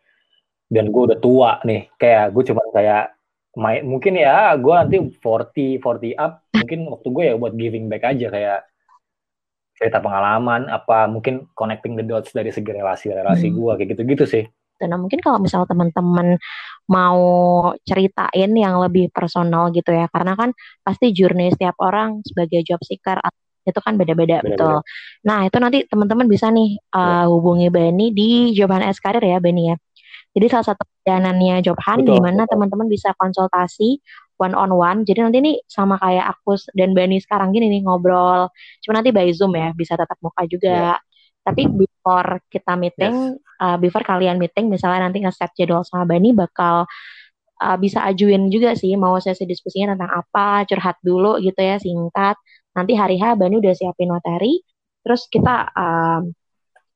Dan 0.69 0.89
gue 0.89 1.03
udah 1.13 1.19
tua 1.21 1.61
nih 1.65 1.93
kayak 2.01 2.33
gue 2.33 2.43
cuma 2.53 2.63
kayak 2.73 3.15
main 3.55 3.87
mungkin 3.87 4.19
ya 4.19 4.59
gue 4.59 4.75
nanti 4.75 4.97
40 4.99 5.79
40 5.79 6.19
up 6.19 6.43
mungkin 6.51 6.91
waktu 6.91 7.09
gue 7.15 7.25
ya 7.31 7.35
buat 7.39 7.55
giving 7.55 7.87
back 7.87 8.03
aja 8.03 8.27
kayak 8.27 8.61
cerita 9.79 9.99
pengalaman 10.03 10.67
apa 10.71 11.07
mungkin 11.07 11.47
connecting 11.55 11.95
the 11.95 12.03
dots 12.03 12.35
dari 12.35 12.51
segi 12.51 12.71
relasi-relasi 12.75 13.51
Hmm. 13.51 13.57
gue 13.59 13.73
kayak 13.79 13.89
gitu-gitu 13.95 14.25
sih 14.27 14.45
Nah, 14.83 14.99
mungkin 15.01 15.23
kalau 15.23 15.39
misalnya 15.41 15.71
teman-teman 15.71 16.37
mau 16.91 17.21
ceritain 17.87 18.51
yang 18.53 18.75
lebih 18.83 19.09
personal 19.15 19.71
gitu 19.73 19.95
ya, 19.95 20.11
karena 20.11 20.35
kan 20.37 20.51
pasti 20.85 21.15
journey 21.15 21.55
setiap 21.55 21.79
orang 21.81 22.21
sebagai 22.27 22.61
job 22.67 22.81
seeker 22.85 23.23
itu 23.65 23.81
kan 23.81 23.97
beda-beda, 23.97 24.45
betul. 24.45 24.85
Nah, 25.25 25.49
itu 25.49 25.57
nanti 25.57 25.89
teman-teman 25.89 26.29
bisa 26.29 26.53
nih 26.53 26.77
uh, 26.93 27.25
hubungi 27.33 27.73
Bani 27.73 28.13
di 28.13 28.53
Job 28.53 28.69
Hunt 28.69 28.85
S 28.85 29.01
Career 29.01 29.25
ya, 29.25 29.39
Bani 29.41 29.73
ya. 29.73 29.77
Jadi 30.35 30.47
salah 30.51 30.67
satu 30.75 30.83
layanannya 31.07 31.63
Job 31.65 31.79
Hunt 31.81 32.05
Betul, 32.05 32.15
di 32.19 32.21
mana 32.21 32.43
teman-teman 32.45 32.91
bisa 32.91 33.15
konsultasi 33.17 34.03
one 34.37 34.53
on 34.53 34.75
one. 34.75 34.99
Jadi 35.07 35.19
nanti 35.23 35.39
nih 35.41 35.57
sama 35.71 35.97
kayak 35.97 36.27
aku 36.37 36.59
dan 36.77 36.93
Bani 36.93 37.23
sekarang 37.23 37.55
gini 37.55 37.71
nih 37.71 37.87
ngobrol. 37.87 38.51
Cuma 38.85 39.01
nanti 39.01 39.15
by 39.15 39.31
Zoom 39.33 39.55
ya, 39.57 39.71
bisa 39.73 39.95
tatap 39.97 40.19
muka 40.21 40.43
juga. 40.51 40.99
Tapi 41.45 41.69
before 41.69 42.41
kita 42.49 42.73
meeting, 42.75 43.37
uh, 43.61 43.77
before 43.77 44.01
kalian 44.01 44.41
meeting, 44.41 44.73
misalnya 44.73 45.05
nanti 45.05 45.21
nge-set 45.21 45.53
jadwal 45.55 45.85
sama 45.85 46.09
Bani 46.09 46.33
bakal 46.33 46.89
uh, 47.61 47.77
bisa 47.77 48.01
ajuin 48.09 48.49
juga 48.49 48.73
sih 48.73 48.97
mau 48.97 49.21
sesi 49.21 49.45
diskusinya 49.45 49.93
tentang 49.93 50.25
apa, 50.25 50.65
curhat 50.65 50.97
dulu 51.05 51.37
gitu 51.45 51.61
ya 51.61 51.77
singkat. 51.77 52.41
Nanti 52.75 52.97
hari 52.97 53.21
H 53.21 53.37
Bani 53.37 53.61
udah 53.61 53.77
siapin 53.77 54.09
materi, 54.11 54.65
terus 55.05 55.29
kita 55.29 55.69
um, 55.77 56.33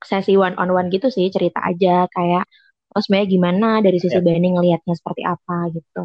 sesi 0.00 0.34
one 0.34 0.56
on 0.56 0.72
one 0.72 0.88
gitu 0.88 1.12
sih 1.12 1.28
cerita 1.28 1.60
aja 1.62 2.06
kayak 2.08 2.46
oh 2.94 3.00
sebenarnya 3.02 3.28
gimana 3.28 3.68
dari 3.84 3.98
sisi 4.00 4.16
Yap. 4.16 4.24
Bani 4.24 4.48
ngelihatnya 4.56 4.94
seperti 4.96 5.22
apa 5.28 5.70
gitu. 5.76 6.02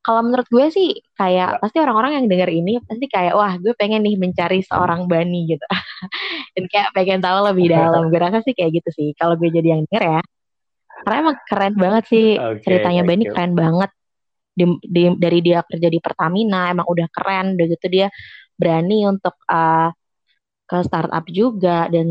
Kalau 0.00 0.24
menurut 0.24 0.48
gue 0.48 0.66
sih 0.72 0.88
kayak 1.12 1.48
Ya. 1.56 1.58
pasti 1.60 1.76
orang-orang 1.76 2.16
yang 2.16 2.26
denger 2.32 2.48
ini 2.48 2.80
pasti 2.80 3.04
kayak 3.04 3.36
wah 3.36 3.52
gue 3.60 3.76
pengen 3.76 4.00
nih 4.00 4.16
mencari 4.16 4.64
seorang 4.64 5.04
Bani 5.04 5.52
gitu. 5.52 5.64
Dan 6.56 6.64
kayak 6.72 6.88
pengen 6.96 7.20
tahu 7.20 7.38
lebih 7.52 7.68
dalam. 7.68 8.08
Gue 8.08 8.20
rasa 8.20 8.40
sih 8.40 8.56
kayak 8.56 8.80
gitu 8.80 8.90
sih 8.96 9.08
kalau 9.20 9.36
gue 9.36 9.52
jadi 9.52 9.76
yang 9.76 9.84
denger 9.84 10.02
ya. 10.18 10.20
Karena 11.04 11.16
emang 11.20 11.36
keren 11.44 11.74
banget 11.76 12.04
sih 12.08 12.26
Oke, 12.40 12.64
ceritanya 12.64 13.02
Bani 13.04 13.24
you. 13.28 13.32
keren 13.32 13.52
banget. 13.52 13.90
Di- 14.50 14.82
di- 14.82 15.18
dari 15.20 15.38
dia 15.44 15.60
kerja 15.64 15.88
di 15.88 15.98
Pertamina 16.02 16.72
emang 16.72 16.84
udah 16.88 17.06
keren 17.12 17.54
udah 17.56 17.66
gitu 17.70 17.86
dia 17.86 18.06
berani 18.58 19.08
untuk 19.08 19.32
uh, 19.48 19.88
ke 20.68 20.78
startup 20.84 21.24
juga 21.30 21.88
dan 21.88 22.08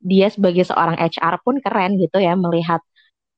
dia 0.00 0.26
sebagai 0.32 0.64
seorang 0.64 0.96
HR 0.96 1.42
pun 1.44 1.60
keren 1.60 2.00
gitu 2.00 2.16
ya 2.16 2.32
melihat 2.32 2.80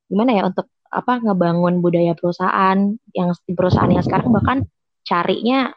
gimana 0.07 0.31
ya 0.31 0.43
untuk 0.47 0.69
apa 0.93 1.19
ngebangun 1.25 1.81
budaya 1.81 2.13
perusahaan 2.13 2.77
yang 3.17 3.29
di 3.43 3.53
perusahaan 3.57 3.89
yang 3.89 4.05
sekarang 4.05 4.29
bahkan 4.29 4.57
carinya 5.03 5.73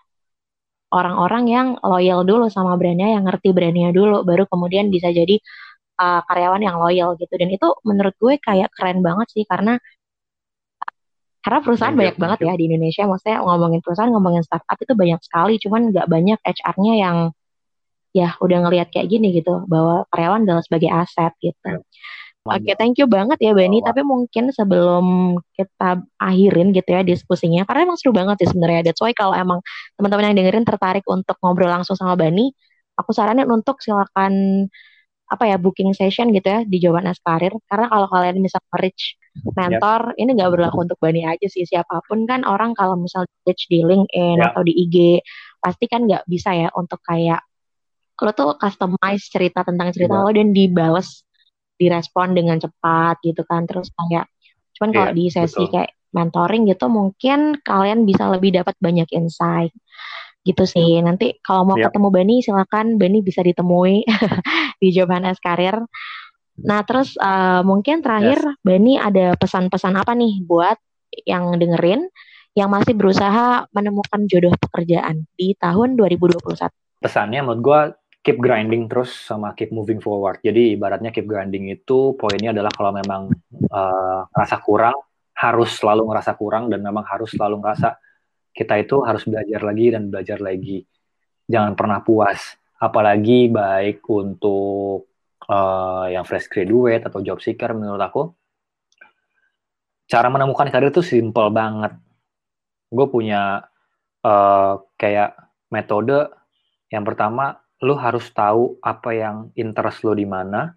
orang-orang 0.93 1.45
yang 1.51 1.69
loyal 1.83 2.23
dulu 2.23 2.47
sama 2.47 2.79
brandnya 2.79 3.19
yang 3.19 3.27
ngerti 3.27 3.51
brandnya 3.51 3.91
dulu 3.91 4.23
baru 4.23 4.47
kemudian 4.47 4.93
bisa 4.93 5.11
jadi 5.11 5.41
uh, 5.99 6.21
karyawan 6.25 6.63
yang 6.63 6.77
loyal 6.79 7.19
gitu. 7.19 7.35
Dan 7.35 7.51
itu 7.51 7.69
menurut 7.83 8.15
gue 8.17 8.39
kayak 8.39 8.71
keren 8.73 9.01
banget 9.03 9.27
sih 9.33 9.45
karena 9.49 9.81
karena 11.43 11.63
perusahaan 11.63 11.95
you, 11.95 12.01
banyak 12.03 12.17
thank 12.19 12.25
banget 12.27 12.39
ya 12.43 12.55
di 12.59 12.65
Indonesia. 12.71 13.03
Maksudnya 13.07 13.39
ngomongin 13.43 13.81
perusahaan 13.83 14.11
ngomongin 14.11 14.43
startup 14.43 14.79
itu 14.79 14.93
banyak 14.95 15.21
sekali 15.23 15.55
cuman 15.63 15.81
nggak 15.95 16.07
banyak 16.11 16.39
HR-nya 16.43 16.95
yang 16.99 17.17
ya 18.17 18.33
udah 18.41 18.59
ngelihat 18.67 18.89
kayak 18.91 19.13
gini 19.13 19.29
gitu 19.37 19.63
bahwa 19.69 20.09
karyawan 20.09 20.49
adalah 20.49 20.63
sebagai 20.65 20.91
aset 20.91 21.33
gitu. 21.39 21.83
Oke, 22.47 22.73
thank 22.79 22.95
you 23.01 23.07
banget 23.11 23.39
ya 23.43 23.53
Bani. 23.53 23.83
Tapi 23.83 24.01
mungkin 24.07 24.55
sebelum 24.55 25.05
kita 25.57 26.01
akhirin 26.23 26.71
gitu 26.71 26.89
ya 26.95 27.03
diskusinya, 27.03 27.67
karena 27.67 27.91
emang 27.91 27.99
seru 27.99 28.15
banget 28.15 28.47
sih 28.47 28.49
sebenarnya. 28.55 28.91
That's 28.91 29.03
why 29.03 29.11
kalau 29.11 29.35
emang 29.35 29.59
teman-teman 29.99 30.31
yang 30.31 30.37
dengerin 30.39 30.65
tertarik 30.65 31.03
untuk 31.11 31.35
ngobrol 31.43 31.69
langsung 31.71 31.99
sama 31.99 32.15
Bani, 32.15 32.55
aku 32.95 33.11
saranin 33.11 33.51
untuk 33.51 33.83
silakan 33.83 34.67
apa 35.27 35.43
ya 35.43 35.59
booking 35.59 35.91
session 35.91 36.31
gitu 36.31 36.47
ya 36.47 36.63
di 36.63 36.79
Jawaban 36.79 37.11
As 37.11 37.19
Karir. 37.19 37.51
Karena 37.67 37.91
kalau 37.91 38.07
kalian 38.07 38.39
bisa 38.39 38.63
reach 38.79 39.19
mentor, 39.59 40.15
ini 40.17 40.39
nggak 40.39 40.51
berlaku 40.55 40.87
untuk 40.87 40.99
Bani 41.03 41.27
aja 41.27 41.47
sih. 41.51 41.67
Siapa 41.67 41.99
pun 42.07 42.25
kan 42.31 42.47
orang 42.47 42.79
kalau 42.79 42.95
misal 42.95 43.27
reach 43.43 43.67
di 43.67 43.83
LinkedIn 43.83 44.39
Yap. 44.39 44.55
atau 44.55 44.63
di 44.63 44.73
IG, 44.87 45.19
pasti 45.59 45.91
kan 45.91 46.07
nggak 46.07 46.31
bisa 46.31 46.55
ya 46.55 46.71
untuk 46.79 47.03
kayak 47.03 47.43
lo 48.17 48.33
tuh 48.33 48.57
customize 48.57 49.29
cerita 49.29 49.61
tentang 49.61 49.93
cerita 49.93 50.17
Iya. 50.17 50.25
lo 50.25 50.31
dan 50.33 50.49
dibales 50.57 51.26
direspon 51.77 52.33
dengan 52.33 52.57
cepat 52.59 53.21
gitu 53.23 53.45
kan. 53.45 53.65
Terus 53.65 53.93
kayak 53.93 54.27
cuman 54.77 54.91
kalau 54.93 55.11
Iya, 55.13 55.17
di 55.17 55.25
sesi 55.33 55.63
betul. 55.65 55.73
kayak 55.73 55.91
mentoring 56.13 56.63
gitu 56.69 56.87
mungkin 56.89 57.61
kalian 57.61 58.09
bisa 58.09 58.29
lebih 58.33 58.57
dapat 58.57 58.77
banyak 58.81 59.09
insight 59.13 59.73
gitu 60.45 60.65
sih. 60.65 61.01
Nanti 61.01 61.37
kalau 61.45 61.69
mau 61.69 61.77
Iya. 61.77 61.89
ketemu 61.93 62.09
Bani 62.13 62.35
silakan 62.41 62.87
Bani 62.97 63.19
bisa 63.21 63.41
ditemui 63.45 64.05
di 64.83 64.89
Jawaban 64.93 65.29
S 65.29 65.41
Karir. 65.41 65.77
Nah 66.57 66.81
terus 66.89 67.17
eh, 67.21 67.61
mungkin 67.65 68.01
terakhir 68.01 68.41
Bani 68.65 68.97
ada 68.97 69.37
pesan-pesan 69.37 69.97
apa 69.97 70.17
nih 70.17 70.41
buat 70.45 70.77
yang 71.25 71.57
dengerin 71.57 72.09
yang 72.57 72.73
masih 72.73 72.97
berusaha 72.97 73.69
menemukan 73.69 74.25
jodoh 74.25 74.53
pekerjaan 74.57 75.29
di 75.37 75.53
tahun 75.61 75.93
2021 76.01 76.41
pesannya 76.97 77.45
menurut 77.45 77.61
gue 77.61 77.81
keep 78.27 78.43
grinding 78.43 78.91
terus 78.91 79.15
sama 79.15 79.55
keep 79.55 79.71
moving 79.71 80.03
forward. 80.03 80.43
Jadi 80.43 80.75
ibaratnya 80.75 81.15
keep 81.15 81.31
grinding 81.31 81.71
itu 81.71 82.19
poinnya 82.19 82.51
adalah 82.51 82.75
kalau 82.75 82.91
memang 82.91 83.31
eh, 83.55 84.21
ngerasa 84.35 84.57
kurang 84.67 84.99
harus 85.39 85.71
selalu 85.79 86.11
ngerasa 86.11 86.35
kurang 86.35 86.67
dan 86.67 86.83
memang 86.83 87.07
harus 87.07 87.31
selalu 87.31 87.63
ngerasa 87.63 87.95
kita 88.51 88.83
itu 88.83 88.99
harus 89.07 89.23
belajar 89.23 89.63
lagi 89.63 89.87
dan 89.95 90.11
belajar 90.11 90.43
lagi. 90.43 90.83
Jangan 91.47 91.79
pernah 91.79 92.03
puas. 92.03 92.59
Apalagi 92.83 93.47
baik 93.47 94.03
untuk 94.11 95.07
eh, 95.47 96.07
yang 96.19 96.27
fresh 96.27 96.51
graduate 96.51 97.07
atau 97.07 97.23
job 97.23 97.39
seeker 97.39 97.79
menurut 97.79 98.03
aku. 98.03 98.23
Cara 100.11 100.27
menemukan 100.35 100.67
karir 100.67 100.91
itu 100.91 101.03
simple 101.07 101.47
banget. 101.55 101.95
Gue 102.91 103.07
punya 103.07 103.63
eh, 104.27 104.75
kayak 104.99 105.31
metode 105.71 106.27
yang 106.91 107.03
pertama, 107.03 107.66
lo 107.87 107.95
harus 107.95 108.27
tahu 108.35 108.83
apa 108.83 109.15
yang 109.15 109.37
interest 109.55 110.03
lo 110.03 110.13
di 110.19 110.27
mana. 110.27 110.75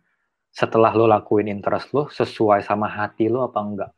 Setelah 0.54 0.94
lo 0.94 1.10
lakuin 1.10 1.50
interest 1.50 1.90
lo, 1.94 2.06
sesuai 2.14 2.62
sama 2.62 2.86
hati 2.86 3.26
lo 3.26 3.50
apa 3.50 3.60
enggak. 3.62 3.92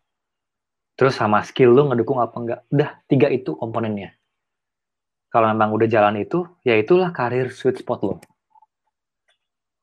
Terus 0.95 1.19
sama 1.19 1.43
skill 1.43 1.75
lo 1.75 1.91
ngedukung 1.91 2.23
apa 2.23 2.35
enggak. 2.39 2.59
Udah, 2.71 2.89
tiga 3.11 3.27
itu 3.27 3.51
komponennya. 3.59 4.15
kalau 5.31 5.47
memang 5.47 5.71
udah 5.71 5.87
jalan 5.87 6.19
itu, 6.19 6.43
ya 6.59 6.75
itulah 6.75 7.15
karir 7.15 7.55
sweet 7.55 7.79
spot 7.79 8.03
lo. 8.03 8.19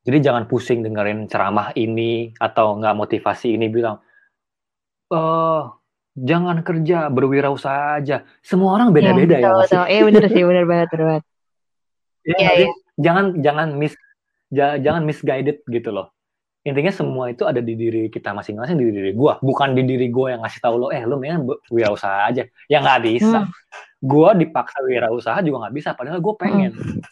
Jadi 0.04 0.20
jangan 0.20 0.44
pusing 0.44 0.84
dengerin 0.84 1.24
ceramah 1.24 1.72
ini 1.72 2.36
atau 2.36 2.76
nggak 2.76 2.92
motivasi 2.92 3.56
ini 3.56 3.72
bilang, 3.72 3.96
oh, 5.08 5.72
jangan 6.12 6.60
kerja 6.60 7.08
berwirausaha 7.08 7.96
aja. 7.96 8.28
Semua 8.44 8.76
orang 8.76 8.92
beda-beda 8.92 9.40
ya. 9.40 9.56
Betul, 9.56 9.84
ya, 9.88 10.00
bener 10.04 10.24
sih, 10.28 10.42
bener 10.44 10.64
banget, 10.68 10.88
bener 10.92 11.04
banget. 11.08 11.24
Ya, 12.28 12.36
ya, 12.44 12.52
ya. 12.68 12.70
Jangan 12.98 13.38
jangan 13.40 13.68
miss 13.78 13.94
jangan 14.52 15.02
misguided 15.06 15.62
gitu 15.70 15.90
loh. 15.94 16.10
Intinya 16.66 16.92
semua 16.92 17.30
itu 17.32 17.46
ada 17.48 17.62
di 17.64 17.78
diri 17.78 18.12
kita 18.12 18.34
masing-masing, 18.34 18.76
di 18.76 18.92
diri 18.92 19.12
gue. 19.14 19.32
Bukan 19.40 19.72
di 19.72 19.86
diri 19.86 20.10
gue 20.10 20.36
yang 20.36 20.44
ngasih 20.44 20.60
tahu 20.60 20.74
lo, 20.76 20.86
eh 20.92 21.00
lo 21.06 21.16
mendingan 21.16 21.46
wirausaha 21.72 22.28
aja. 22.28 22.44
Ya 22.68 22.82
nggak 22.82 23.00
bisa. 23.06 23.46
Hmm 23.46 23.52
gue 23.98 24.30
dipaksa 24.46 24.78
wirausaha 24.86 25.38
juga 25.42 25.66
nggak 25.66 25.74
bisa 25.74 25.90
padahal 25.98 26.22
gue 26.22 26.34
pengen 26.38 26.70
hmm. 26.70 27.02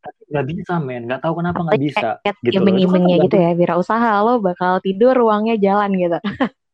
tapi 0.00 0.20
nggak 0.32 0.46
bisa 0.56 0.72
men 0.80 1.04
nggak 1.04 1.20
tahu 1.20 1.34
kenapa 1.36 1.60
nggak 1.68 1.80
bisa 1.84 2.08
kayak 2.24 2.36
gitu 2.48 2.64
iming-imingnya 2.64 3.16
kan 3.20 3.24
gitu 3.28 3.36
ya 3.36 3.50
wirausaha 3.52 4.12
lo 4.24 4.40
bakal 4.40 4.80
tidur 4.80 5.12
uangnya 5.20 5.60
jalan 5.60 5.92
gitu 6.00 6.18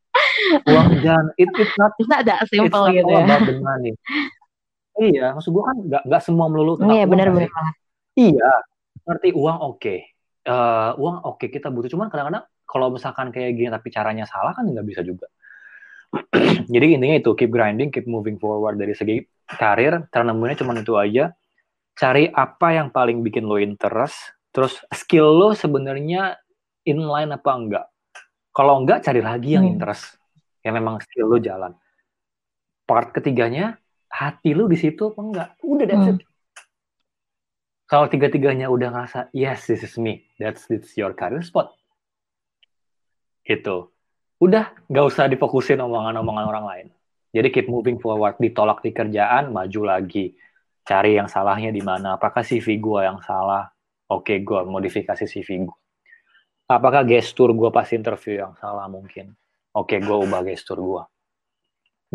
uang 0.70 0.90
jalan 1.02 1.26
it, 1.34 1.50
it's 1.58 1.74
not 1.74 1.90
bisa 1.98 2.22
ada 2.22 2.34
simple 2.46 2.86
gitu 2.94 3.10
ya 3.10 3.26
iya 5.02 5.26
maksud 5.34 5.50
gue 5.50 5.64
kan 5.66 5.76
nggak 5.82 6.02
nggak 6.06 6.22
semua 6.22 6.46
melulu 6.46 6.78
tentang 6.78 6.94
iya 6.94 7.04
benar 7.10 7.34
benar 7.34 7.50
iya 8.18 8.52
ngerti 9.04 9.34
uang 9.36 9.58
oke 9.60 9.78
okay. 9.78 9.98
uh, 10.48 10.96
uang 10.96 11.16
oke 11.26 11.38
okay, 11.42 11.48
kita 11.52 11.68
butuh 11.68 11.92
cuman 11.92 12.08
kadang-kadang 12.08 12.44
kalau 12.64 12.88
misalkan 12.90 13.28
kayak 13.30 13.54
gini 13.54 13.68
tapi 13.68 13.92
caranya 13.92 14.24
salah 14.24 14.56
kan 14.56 14.64
nggak 14.66 14.86
bisa 14.86 15.04
juga 15.04 15.28
jadi 16.74 16.86
intinya 16.98 17.16
itu 17.18 17.30
keep 17.34 17.50
grinding, 17.50 17.90
keep 17.90 18.06
moving 18.06 18.38
forward 18.38 18.78
dari 18.78 18.94
segi 18.94 19.22
karir. 19.50 20.06
Cara 20.10 20.24
nemuinnya 20.30 20.58
cuma 20.62 20.76
itu 20.76 20.94
aja. 20.94 21.34
Cari 21.94 22.26
apa 22.30 22.74
yang 22.74 22.90
paling 22.90 23.22
bikin 23.22 23.46
lo 23.46 23.58
interest. 23.58 24.34
Terus 24.54 24.82
skill 24.94 25.34
lo 25.34 25.54
sebenarnya 25.54 26.38
inline 26.86 27.34
apa 27.34 27.50
enggak. 27.54 27.86
Kalau 28.54 28.82
enggak 28.82 29.02
cari 29.06 29.20
lagi 29.22 29.58
yang 29.58 29.66
hmm. 29.66 29.72
interest. 29.78 30.18
Yang 30.62 30.74
memang 30.78 30.96
skill 31.02 31.26
lo 31.30 31.38
jalan. 31.42 31.72
Part 32.84 33.14
ketiganya 33.14 33.78
hati 34.10 34.54
lo 34.54 34.70
di 34.70 34.78
situ 34.78 35.10
apa 35.10 35.20
enggak. 35.22 35.48
Udah 35.62 35.86
that's 35.86 36.06
hmm. 36.06 36.18
it. 36.18 36.26
Kalau 37.84 38.08
tiga-tiganya 38.08 38.72
udah 38.72 38.88
ngerasa 38.88 39.28
yes 39.36 39.68
this 39.68 39.84
is 39.84 39.94
me, 40.00 40.24
that's 40.40 40.64
it's 40.72 40.96
your 40.96 41.12
career 41.12 41.44
spot. 41.44 41.76
Itu 43.44 43.92
udah 44.40 44.72
nggak 44.88 45.04
usah 45.04 45.28
difokusin 45.28 45.80
omongan-omongan 45.84 46.44
orang 46.48 46.64
lain. 46.64 46.86
Jadi 47.34 47.48
keep 47.50 47.66
moving 47.66 47.98
forward, 47.98 48.38
ditolak 48.38 48.80
di 48.80 48.94
kerjaan, 48.94 49.50
maju 49.50 49.80
lagi. 49.84 50.32
Cari 50.84 51.18
yang 51.18 51.26
salahnya 51.26 51.74
di 51.74 51.82
mana. 51.82 52.14
Apakah 52.14 52.46
CV 52.46 52.78
gue 52.78 53.00
yang 53.02 53.18
salah? 53.24 53.66
Oke, 54.06 54.38
gue 54.38 54.60
modifikasi 54.68 55.24
CV 55.26 55.66
gue. 55.66 55.78
Apakah 56.70 57.02
gestur 57.02 57.50
gue 57.52 57.68
pas 57.74 57.88
interview 57.90 58.38
yang 58.38 58.54
salah 58.56 58.86
mungkin? 58.86 59.34
Oke, 59.74 59.98
gue 59.98 60.16
ubah 60.16 60.46
gestur 60.46 60.78
gue. 60.78 61.02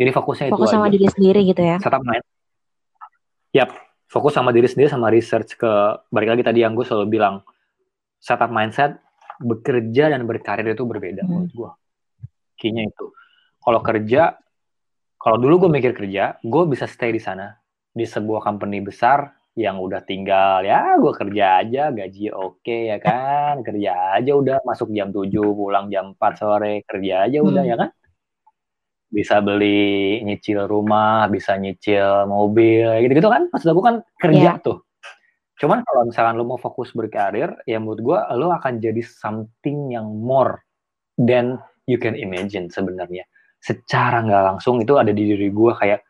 Jadi 0.00 0.10
fokusnya 0.16 0.46
fokus 0.48 0.72
itu 0.72 0.74
sama 0.80 0.88
aja. 0.88 0.94
diri 0.96 1.06
sendiri 1.12 1.40
gitu 1.44 1.60
ya? 1.60 1.76
Setup 1.76 2.00
main. 2.00 2.24
Yap, 3.52 3.70
fokus 4.10 4.34
sama 4.34 4.50
diri 4.50 4.66
sendiri 4.66 4.90
sama 4.90 5.06
research 5.06 5.54
ke 5.54 5.72
balik 6.10 6.34
lagi 6.34 6.42
tadi 6.42 6.66
yang 6.66 6.74
gue 6.74 6.82
selalu 6.82 7.06
bilang 7.06 7.46
setup 8.18 8.50
mindset 8.50 8.98
bekerja 9.38 10.10
dan 10.10 10.26
berkarir 10.26 10.74
itu 10.74 10.82
berbeda 10.82 11.22
hmm. 11.22 11.30
menurut 11.30 11.52
gue 11.54 11.70
key-nya 12.60 12.84
itu. 12.84 13.06
Kalau 13.64 13.80
kerja, 13.80 14.36
kalau 15.16 15.36
dulu 15.40 15.66
gue 15.66 15.70
mikir 15.80 15.96
kerja, 15.96 16.36
gue 16.44 16.62
bisa 16.68 16.84
stay 16.84 17.16
di 17.16 17.20
sana 17.20 17.56
di 17.90 18.04
sebuah 18.04 18.44
company 18.44 18.84
besar 18.84 19.32
yang 19.58 19.82
udah 19.82 20.06
tinggal 20.06 20.62
ya 20.62 20.94
gue 20.94 21.10
kerja 21.10 21.58
aja 21.58 21.90
gaji 21.90 22.30
oke 22.30 22.62
okay, 22.62 22.94
ya 22.94 23.02
kan 23.02 23.66
kerja 23.66 24.14
aja 24.14 24.32
udah 24.38 24.62
masuk 24.62 24.94
jam 24.94 25.10
7 25.10 25.26
pulang 25.26 25.90
jam 25.90 26.14
4 26.14 26.38
sore 26.38 26.86
kerja 26.86 27.26
aja 27.26 27.42
udah 27.42 27.58
hmm. 27.66 27.72
ya 27.74 27.76
kan 27.76 27.90
bisa 29.10 29.42
beli 29.42 30.22
nyicil 30.22 30.70
rumah 30.70 31.26
bisa 31.26 31.58
nyicil 31.58 32.30
mobil 32.30 32.86
gitu 33.04 33.12
gitu 33.18 33.28
kan? 33.28 33.50
Maksud 33.50 33.74
gue 33.74 33.84
kan 33.84 33.96
kerja 34.22 34.54
yeah. 34.54 34.62
tuh. 34.62 34.86
Cuman 35.60 35.84
kalau 35.84 36.08
misalkan 36.08 36.40
lo 36.40 36.48
mau 36.48 36.56
fokus 36.56 36.94
berkarir 36.96 37.52
ya 37.68 37.76
menurut 37.76 38.00
gue 38.00 38.18
lo 38.38 38.54
akan 38.54 38.80
jadi 38.80 39.02
something 39.04 39.92
yang 39.92 40.08
more 40.08 40.64
than 41.20 41.60
you 41.84 42.00
can 42.00 42.16
imagine 42.16 42.70
sebenarnya. 42.72 43.26
Secara 43.60 44.24
nggak 44.24 44.44
langsung 44.56 44.80
itu 44.80 44.96
ada 44.96 45.12
di 45.12 45.26
diri 45.26 45.52
gue 45.52 45.72
kayak 45.76 46.00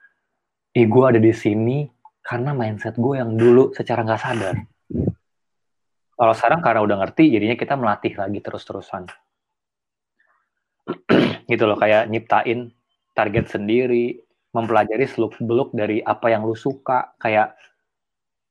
ih 0.78 0.86
gue 0.86 1.05
ada 1.05 1.18
di 1.18 1.34
sini 1.34 1.82
karena 2.22 2.55
mindset 2.55 2.94
gue 2.94 3.18
yang 3.18 3.34
dulu 3.34 3.74
secara 3.74 4.07
nggak 4.07 4.22
sadar. 4.22 4.55
Kalau 6.14 6.34
sekarang 6.36 6.61
karena 6.61 6.80
udah 6.84 6.96
ngerti 7.01 7.32
jadinya 7.32 7.57
kita 7.57 7.74
melatih 7.80 8.12
lagi 8.14 8.38
terus-terusan. 8.44 9.09
Gitu 11.51 11.64
loh 11.66 11.80
kayak 11.80 12.07
nyiptain 12.07 12.70
target 13.15 13.51
sendiri 13.51 14.19
mempelajari 14.51 15.07
seluk 15.07 15.39
beluk 15.39 15.71
dari 15.71 16.03
apa 16.03 16.31
yang 16.31 16.43
lu 16.43 16.59
suka 16.59 17.15
kayak 17.23 17.55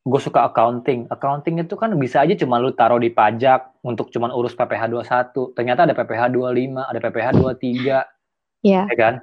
gue 0.10 0.22
suka 0.22 0.48
accounting. 0.48 1.06
Accounting 1.12 1.60
itu 1.62 1.76
kan 1.76 1.92
bisa 2.00 2.24
aja 2.24 2.34
cuma 2.40 2.58
lu 2.58 2.72
taruh 2.72 2.98
di 2.98 3.12
pajak 3.12 3.84
untuk 3.84 4.10
cuma 4.10 4.32
urus 4.32 4.56
PPh 4.56 4.90
21. 4.90 5.54
Ternyata 5.54 5.86
ada 5.86 5.94
PPh 5.94 6.22
25, 6.34 6.90
ada 6.90 7.00
PPh 7.00 7.28
23. 7.36 8.66
Iya. 8.66 8.84
Ya 8.88 8.96
kan? 8.96 9.16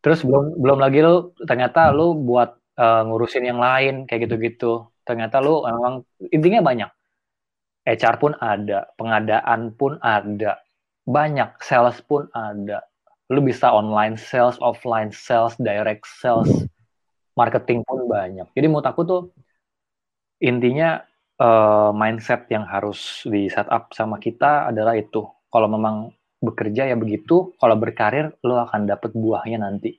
Terus 0.00 0.24
belum 0.24 0.60
belum 0.60 0.78
lagi 0.80 1.04
lu 1.04 1.32
ternyata 1.44 1.92
lu 1.92 2.16
buat 2.16 2.56
uh, 2.80 3.02
ngurusin 3.08 3.44
yang 3.48 3.60
lain 3.60 4.04
kayak 4.04 4.28
gitu-gitu. 4.28 4.88
Ternyata 5.04 5.40
lu 5.40 5.64
memang 5.64 6.04
intinya 6.30 6.60
banyak. 6.64 6.90
HR 7.80 8.16
pun 8.20 8.32
ada, 8.36 8.92
pengadaan 9.00 9.72
pun 9.72 9.96
ada. 10.04 10.60
Banyak, 11.08 11.58
sales 11.64 11.98
pun 12.04 12.28
ada. 12.36 12.84
Lu 13.30 13.40
bisa 13.40 13.70
online 13.70 14.18
sales, 14.18 14.58
offline 14.58 15.14
sales, 15.14 15.54
direct 15.56 16.02
sales, 16.06 16.50
marketing 17.38 17.86
pun 17.86 18.10
banyak. 18.10 18.46
Jadi 18.52 18.66
menurut 18.66 18.86
aku 18.86 19.02
tuh 19.06 19.22
intinya 20.42 20.98
uh, 21.38 21.94
mindset 21.94 22.50
yang 22.50 22.66
harus 22.66 23.24
di 23.24 23.46
setup 23.46 23.94
sama 23.94 24.18
kita 24.18 24.74
adalah 24.74 24.98
itu. 24.98 25.24
Kalau 25.50 25.70
memang 25.70 26.10
bekerja 26.42 26.88
ya 26.90 26.96
begitu, 26.96 27.54
kalau 27.60 27.76
berkarir 27.78 28.34
lo 28.42 28.60
akan 28.66 28.88
dapat 28.88 29.14
buahnya 29.14 29.62
nanti. 29.62 29.94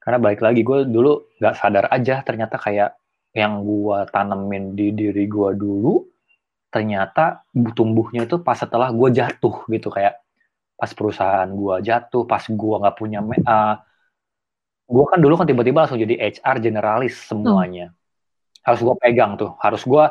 Karena 0.00 0.16
balik 0.16 0.40
lagi 0.40 0.64
gue 0.64 0.88
dulu 0.88 1.36
nggak 1.36 1.54
sadar 1.58 1.84
aja 1.92 2.24
ternyata 2.24 2.56
kayak 2.56 2.96
yang 3.36 3.62
gue 3.62 3.98
tanemin 4.10 4.74
di 4.74 4.90
diri 4.90 5.28
gue 5.28 5.50
dulu 5.54 6.02
ternyata 6.70 7.46
tumbuhnya 7.74 8.26
itu 8.26 8.42
pas 8.42 8.58
setelah 8.58 8.90
gue 8.90 9.08
jatuh 9.10 9.66
gitu 9.70 9.90
kayak 9.90 10.18
pas 10.80 10.90
perusahaan 10.96 11.44
gue 11.44 11.74
jatuh, 11.84 12.24
pas 12.24 12.40
gue 12.40 12.76
nggak 12.80 12.96
punya 12.96 13.20
uh, 13.20 13.36
eh, 13.36 13.74
gue 14.88 15.04
kan 15.04 15.18
dulu 15.20 15.34
kan 15.36 15.46
tiba-tiba 15.46 15.84
langsung 15.84 16.00
jadi 16.00 16.16
HR 16.16 16.56
generalis 16.64 17.20
semuanya. 17.28 17.92
Hmm. 17.92 18.64
Harus 18.64 18.80
gue 18.80 18.96
pegang 18.96 19.36
tuh. 19.36 19.52
Harus 19.60 19.84
gue 19.84 20.04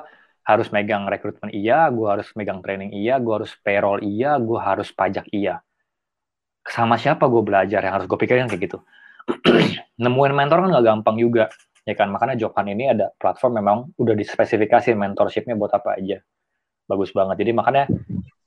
harus 0.49 0.67
megang 0.73 1.05
rekrutmen 1.05 1.53
iya 1.53 1.93
gue 1.93 2.09
harus 2.09 2.25
megang 2.33 2.57
training 2.65 2.89
iya 2.89 3.21
gue 3.21 3.29
harus 3.29 3.53
payroll 3.61 4.01
iya 4.01 4.33
gue 4.41 4.57
harus 4.57 4.89
pajak 4.89 5.29
iya. 5.29 5.61
Sama 6.65 6.97
siapa 6.97 7.25
gue 7.29 7.41
belajar 7.41 7.81
yang 7.81 7.93
harus 8.01 8.05
gue 8.09 8.17
pikirin 8.17 8.49
kayak 8.49 8.61
gitu? 8.69 8.77
Nemuin 10.01 10.33
mentor 10.33 10.65
kan 10.65 10.69
gak 10.73 10.85
gampang 10.85 11.15
juga 11.21 11.53
ya 11.85 11.93
kan? 11.97 12.09
Makanya 12.13 12.37
Jokan 12.37 12.65
ini 12.69 12.89
ada 12.89 13.13
platform 13.17 13.61
memang 13.61 13.77
udah 13.97 14.13
dispesifikasi 14.17 14.93
mentorshipnya 14.97 15.53
buat 15.53 15.73
apa 15.73 15.97
aja 16.01 16.17
bagus 16.89 17.13
banget. 17.13 17.45
Jadi 17.45 17.51
makanya 17.53 17.85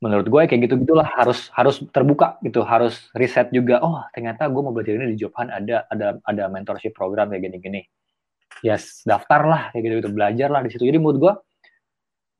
menurut 0.03 0.27
gue 0.27 0.41
kayak 0.43 0.61
gitu 0.67 0.75
gitulah 0.83 1.07
harus 1.07 1.47
harus 1.55 1.79
terbuka 1.95 2.35
gitu 2.43 2.59
harus 2.67 3.07
riset 3.15 3.47
juga 3.55 3.79
oh 3.79 4.03
ternyata 4.11 4.51
gue 4.51 4.59
mau 4.59 4.75
belajar 4.75 4.99
ini 4.99 5.15
di 5.15 5.23
Jokan 5.23 5.47
ada 5.47 5.87
ada 5.87 6.19
ada 6.27 6.43
mentorship 6.51 6.91
program 6.91 7.31
kayak 7.31 7.47
gini-gini. 7.47 7.87
Ya 8.59 8.75
yes, 8.75 9.03
daftar 9.07 9.47
lah 9.47 9.61
kayak 9.71 9.83
gitu, 9.87 9.93
gitu 10.03 10.09
belajar 10.11 10.51
lah 10.51 10.59
di 10.59 10.69
situ. 10.75 10.83
Jadi 10.83 10.99
menurut 10.99 11.17
gue 11.23 11.33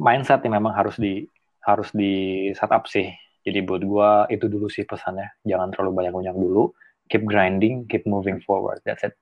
mindset 0.03 0.43
yang 0.43 0.59
memang 0.59 0.75
harus 0.75 0.99
di 0.99 1.23
harus 1.63 1.87
di 1.95 2.51
setup 2.51 2.91
sih. 2.91 3.07
Jadi 3.43 3.59
buat 3.63 3.83
gue 3.83 4.11
itu 4.35 4.45
dulu 4.51 4.67
sih 4.67 4.83
pesannya. 4.83 5.39
Jangan 5.47 5.71
terlalu 5.71 6.03
banyak 6.03 6.13
banyak 6.15 6.35
dulu. 6.35 6.75
Keep 7.07 7.23
grinding 7.27 7.87
keep 7.87 8.03
moving 8.03 8.43
forward. 8.43 8.83
That's 8.83 9.07
it. 9.07 9.15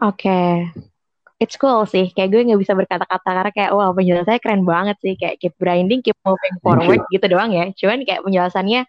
Oke. 0.00 0.28
okay. 0.28 0.52
It's 1.38 1.54
cool 1.54 1.86
sih, 1.86 2.10
kayak 2.10 2.34
gue 2.34 2.40
nggak 2.50 2.58
bisa 2.58 2.74
berkata-kata 2.74 3.30
karena 3.30 3.50
kayak 3.54 3.70
wow 3.70 3.94
penjelasannya 3.94 4.42
keren 4.42 4.62
banget 4.66 4.96
sih, 4.98 5.14
kayak 5.14 5.38
keep 5.38 5.54
grinding, 5.54 6.02
keep 6.02 6.18
moving 6.26 6.54
forward 6.66 6.98
gitu 7.14 7.26
doang 7.30 7.54
ya. 7.54 7.70
Cuman 7.78 8.02
kayak 8.02 8.26
penjelasannya, 8.26 8.82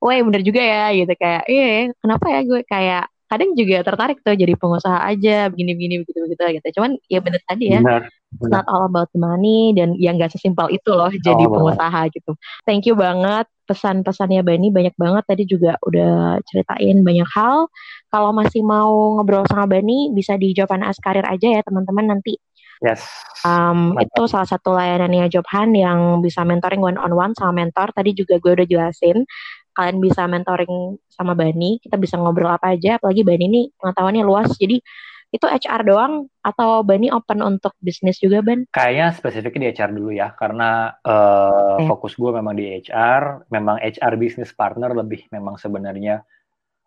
wah 0.00 0.16
bener 0.24 0.42
juga 0.48 0.62
ya 0.64 0.82
gitu 0.96 1.12
kayak, 1.20 1.42
iya 1.52 1.92
kenapa 2.00 2.26
ya 2.32 2.40
gue 2.48 2.60
kayak 2.64 3.02
kadang 3.28 3.50
juga 3.56 3.76
tertarik 3.84 4.18
tuh 4.24 4.34
jadi 4.36 4.52
pengusaha 4.56 4.98
aja 5.08 5.48
begini-begini 5.52 5.94
begitu-begitu 6.04 6.42
gitu. 6.60 6.68
Cuman 6.80 6.90
ya 7.12 7.18
bener 7.20 7.40
tadi 7.44 7.64
ya, 7.76 7.80
benar. 7.84 8.02
Not 8.40 8.64
all 8.70 8.88
about 8.88 9.12
the 9.12 9.20
money 9.20 9.76
dan 9.76 9.92
yang 10.00 10.16
gak 10.16 10.32
sesimpel 10.32 10.72
itu 10.72 10.88
loh 10.88 11.12
jadi 11.12 11.44
oh, 11.44 11.52
pengusaha 11.52 12.08
gitu. 12.14 12.32
Thank 12.64 12.88
you 12.88 12.96
banget 12.96 13.44
pesan-pesannya 13.68 14.42
Bani 14.42 14.68
banyak 14.72 14.94
banget 14.96 15.24
tadi 15.28 15.44
juga 15.44 15.76
udah 15.84 16.40
ceritain 16.48 17.04
banyak 17.04 17.28
hal. 17.32 17.68
Kalau 18.08 18.30
masih 18.32 18.64
mau 18.64 19.20
ngobrol 19.20 19.44
sama 19.48 19.68
Bani 19.68 20.12
bisa 20.12 20.40
di 20.40 20.56
Jawaban 20.56 20.84
As 20.84 20.96
Karir 21.00 21.24
aja 21.28 21.60
ya 21.60 21.60
teman-teman 21.64 22.16
nanti 22.16 22.36
Yes. 22.82 23.06
Um, 23.46 23.94
itu 24.02 24.26
salah 24.26 24.44
satu 24.44 24.74
layanannya 24.74 25.30
Jobhan 25.30 25.70
yang 25.70 26.18
bisa 26.18 26.42
mentoring 26.42 26.82
one 26.82 26.98
on 26.98 27.14
one 27.14 27.32
sama 27.38 27.62
mentor. 27.62 27.94
Tadi 27.94 28.10
juga 28.10 28.42
gue 28.42 28.58
udah 28.58 28.66
jelasin. 28.66 29.22
Kalian 29.72 30.02
bisa 30.02 30.26
mentoring 30.26 30.98
sama 31.06 31.38
Bani. 31.38 31.78
Kita 31.78 31.94
bisa 31.94 32.18
ngobrol 32.18 32.50
apa 32.50 32.74
aja. 32.74 32.98
Apalagi 32.98 33.22
Bani 33.22 33.44
ini 33.46 33.62
pengetahuannya 33.78 34.26
luas. 34.26 34.50
Jadi 34.58 34.82
itu 35.32 35.48
HR 35.48 35.82
doang 35.88 36.28
atau 36.44 36.84
Bani 36.84 37.08
open 37.08 37.40
untuk 37.40 37.72
bisnis 37.80 38.20
juga 38.20 38.44
Ban? 38.44 38.68
Kayaknya 38.68 39.06
spesifiknya 39.16 39.60
di 39.64 39.68
HR 39.72 39.90
dulu 39.96 40.12
ya, 40.12 40.28
karena 40.36 40.92
uh, 41.00 41.80
okay. 41.80 41.88
fokus 41.88 42.12
gue 42.20 42.30
memang 42.36 42.52
di 42.52 42.68
HR, 42.68 43.48
memang 43.48 43.80
HR 43.80 44.14
business 44.20 44.52
partner 44.52 44.92
lebih 44.92 45.24
memang 45.32 45.56
sebenarnya 45.56 46.20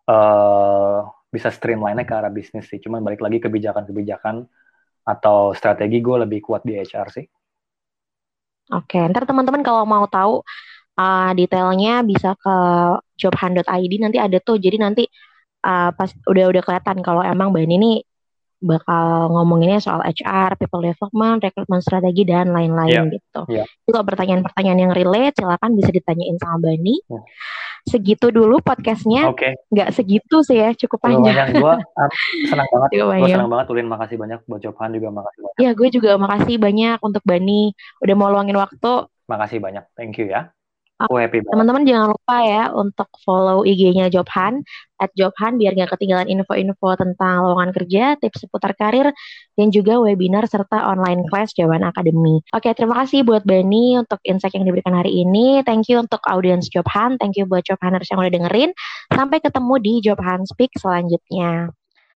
uh, 0.06 1.02
bisa 1.26 1.50
streamline 1.50 1.98
ke 2.06 2.14
arah 2.14 2.30
bisnis 2.30 2.70
sih. 2.70 2.78
Cuman 2.78 3.02
balik 3.02 3.18
lagi 3.18 3.42
kebijakan-kebijakan 3.42 4.46
atau 5.06 5.50
strategi 5.50 5.98
gue 5.98 6.16
lebih 6.22 6.38
kuat 6.46 6.62
di 6.62 6.78
HR 6.78 7.08
sih. 7.10 7.26
Oke, 8.74 8.98
okay. 8.98 9.10
ntar 9.10 9.26
teman-teman 9.26 9.66
kalau 9.66 9.82
mau 9.82 10.06
tahu 10.06 10.46
uh, 10.98 11.30
detailnya 11.34 12.06
bisa 12.06 12.38
ke 12.38 12.56
jobhan.id 13.18 13.92
nanti 13.98 14.18
ada 14.22 14.38
tuh. 14.38 14.58
Jadi 14.58 14.78
nanti 14.78 15.02
uh, 15.66 15.90
pas 15.90 16.10
udah 16.30 16.46
udah 16.50 16.62
kelihatan 16.62 17.02
kalau 17.02 17.26
emang 17.26 17.50
Bani 17.50 17.74
ini 17.74 17.92
bakal 18.60 19.28
ngomonginnya 19.32 19.80
soal 19.84 20.00
HR, 20.00 20.56
people 20.56 20.80
development, 20.80 21.44
rekrutmen 21.44 21.80
strategi 21.84 22.24
dan 22.24 22.50
lain-lain 22.50 22.92
yeah. 23.08 23.14
gitu. 23.14 23.40
Yeah. 23.52 23.66
Kalau 23.84 24.04
pertanyaan-pertanyaan 24.08 24.78
yang 24.88 24.92
relate, 24.96 25.36
silakan 25.36 25.76
bisa 25.76 25.90
ditanyain 25.92 26.36
sama 26.40 26.56
Bani. 26.60 26.96
Yeah. 27.06 27.24
Segitu 27.86 28.34
dulu 28.34 28.58
podcastnya. 28.64 29.30
Oke. 29.30 29.46
Okay. 29.46 29.52
Nggak 29.70 29.88
segitu 29.94 30.36
sih 30.42 30.58
ya, 30.58 30.74
cukup 30.74 30.98
panjang. 31.06 31.54
Gue 31.54 31.74
ah, 32.00 32.10
senang 32.50 32.66
banget. 32.72 32.88
gue 32.96 33.28
senang 33.30 33.50
banget. 33.52 33.66
Ulin 33.70 33.86
makasih 33.86 34.16
banyak. 34.18 34.38
Buat 34.48 34.60
Jovan 34.64 34.90
juga 34.96 35.08
makasih 35.14 35.40
banyak. 35.44 35.58
Iya, 35.62 35.70
gue 35.76 35.88
juga 35.92 36.10
makasih 36.18 36.56
banyak 36.58 36.98
untuk 37.04 37.22
Bani. 37.22 37.62
Udah 38.02 38.14
mau 38.18 38.28
luangin 38.32 38.58
waktu. 38.58 39.06
Makasih 39.30 39.58
banyak. 39.62 39.84
Thank 39.94 40.18
you 40.18 40.32
ya. 40.32 40.50
Teman-teman 41.52 41.84
jangan 41.84 42.08
lupa 42.16 42.36
ya 42.40 42.72
untuk 42.72 43.12
follow 43.20 43.68
IG-nya 43.68 44.08
Jobhan 44.08 44.64
at 44.96 45.12
Jobhan 45.12 45.60
biar 45.60 45.76
nggak 45.76 45.92
ketinggalan 45.92 46.24
info-info 46.24 46.96
tentang 46.96 47.44
lowongan 47.44 47.76
kerja, 47.76 48.16
tips 48.16 48.48
seputar 48.48 48.72
karir, 48.72 49.12
dan 49.60 49.68
juga 49.68 50.00
webinar 50.00 50.48
serta 50.48 50.88
online 50.88 51.28
class 51.28 51.52
Jawaban 51.52 51.84
Academy. 51.84 52.40
Oke, 52.56 52.72
terima 52.72 53.04
kasih 53.04 53.28
buat 53.28 53.44
Bani 53.44 54.00
untuk 54.00 54.24
insight 54.24 54.56
yang 54.56 54.64
diberikan 54.64 54.96
hari 54.96 55.20
ini. 55.20 55.60
Thank 55.68 55.92
you 55.92 56.00
untuk 56.00 56.24
audiens 56.24 56.72
Jobhan. 56.72 57.20
Thank 57.20 57.36
you 57.36 57.44
buat 57.44 57.68
Jobhaners 57.68 58.08
yang 58.08 58.24
udah 58.24 58.32
dengerin. 58.32 58.72
Sampai 59.12 59.44
ketemu 59.44 59.74
di 59.84 59.92
Jobhan 60.00 60.48
Speak 60.48 60.72
selanjutnya. 60.80 61.76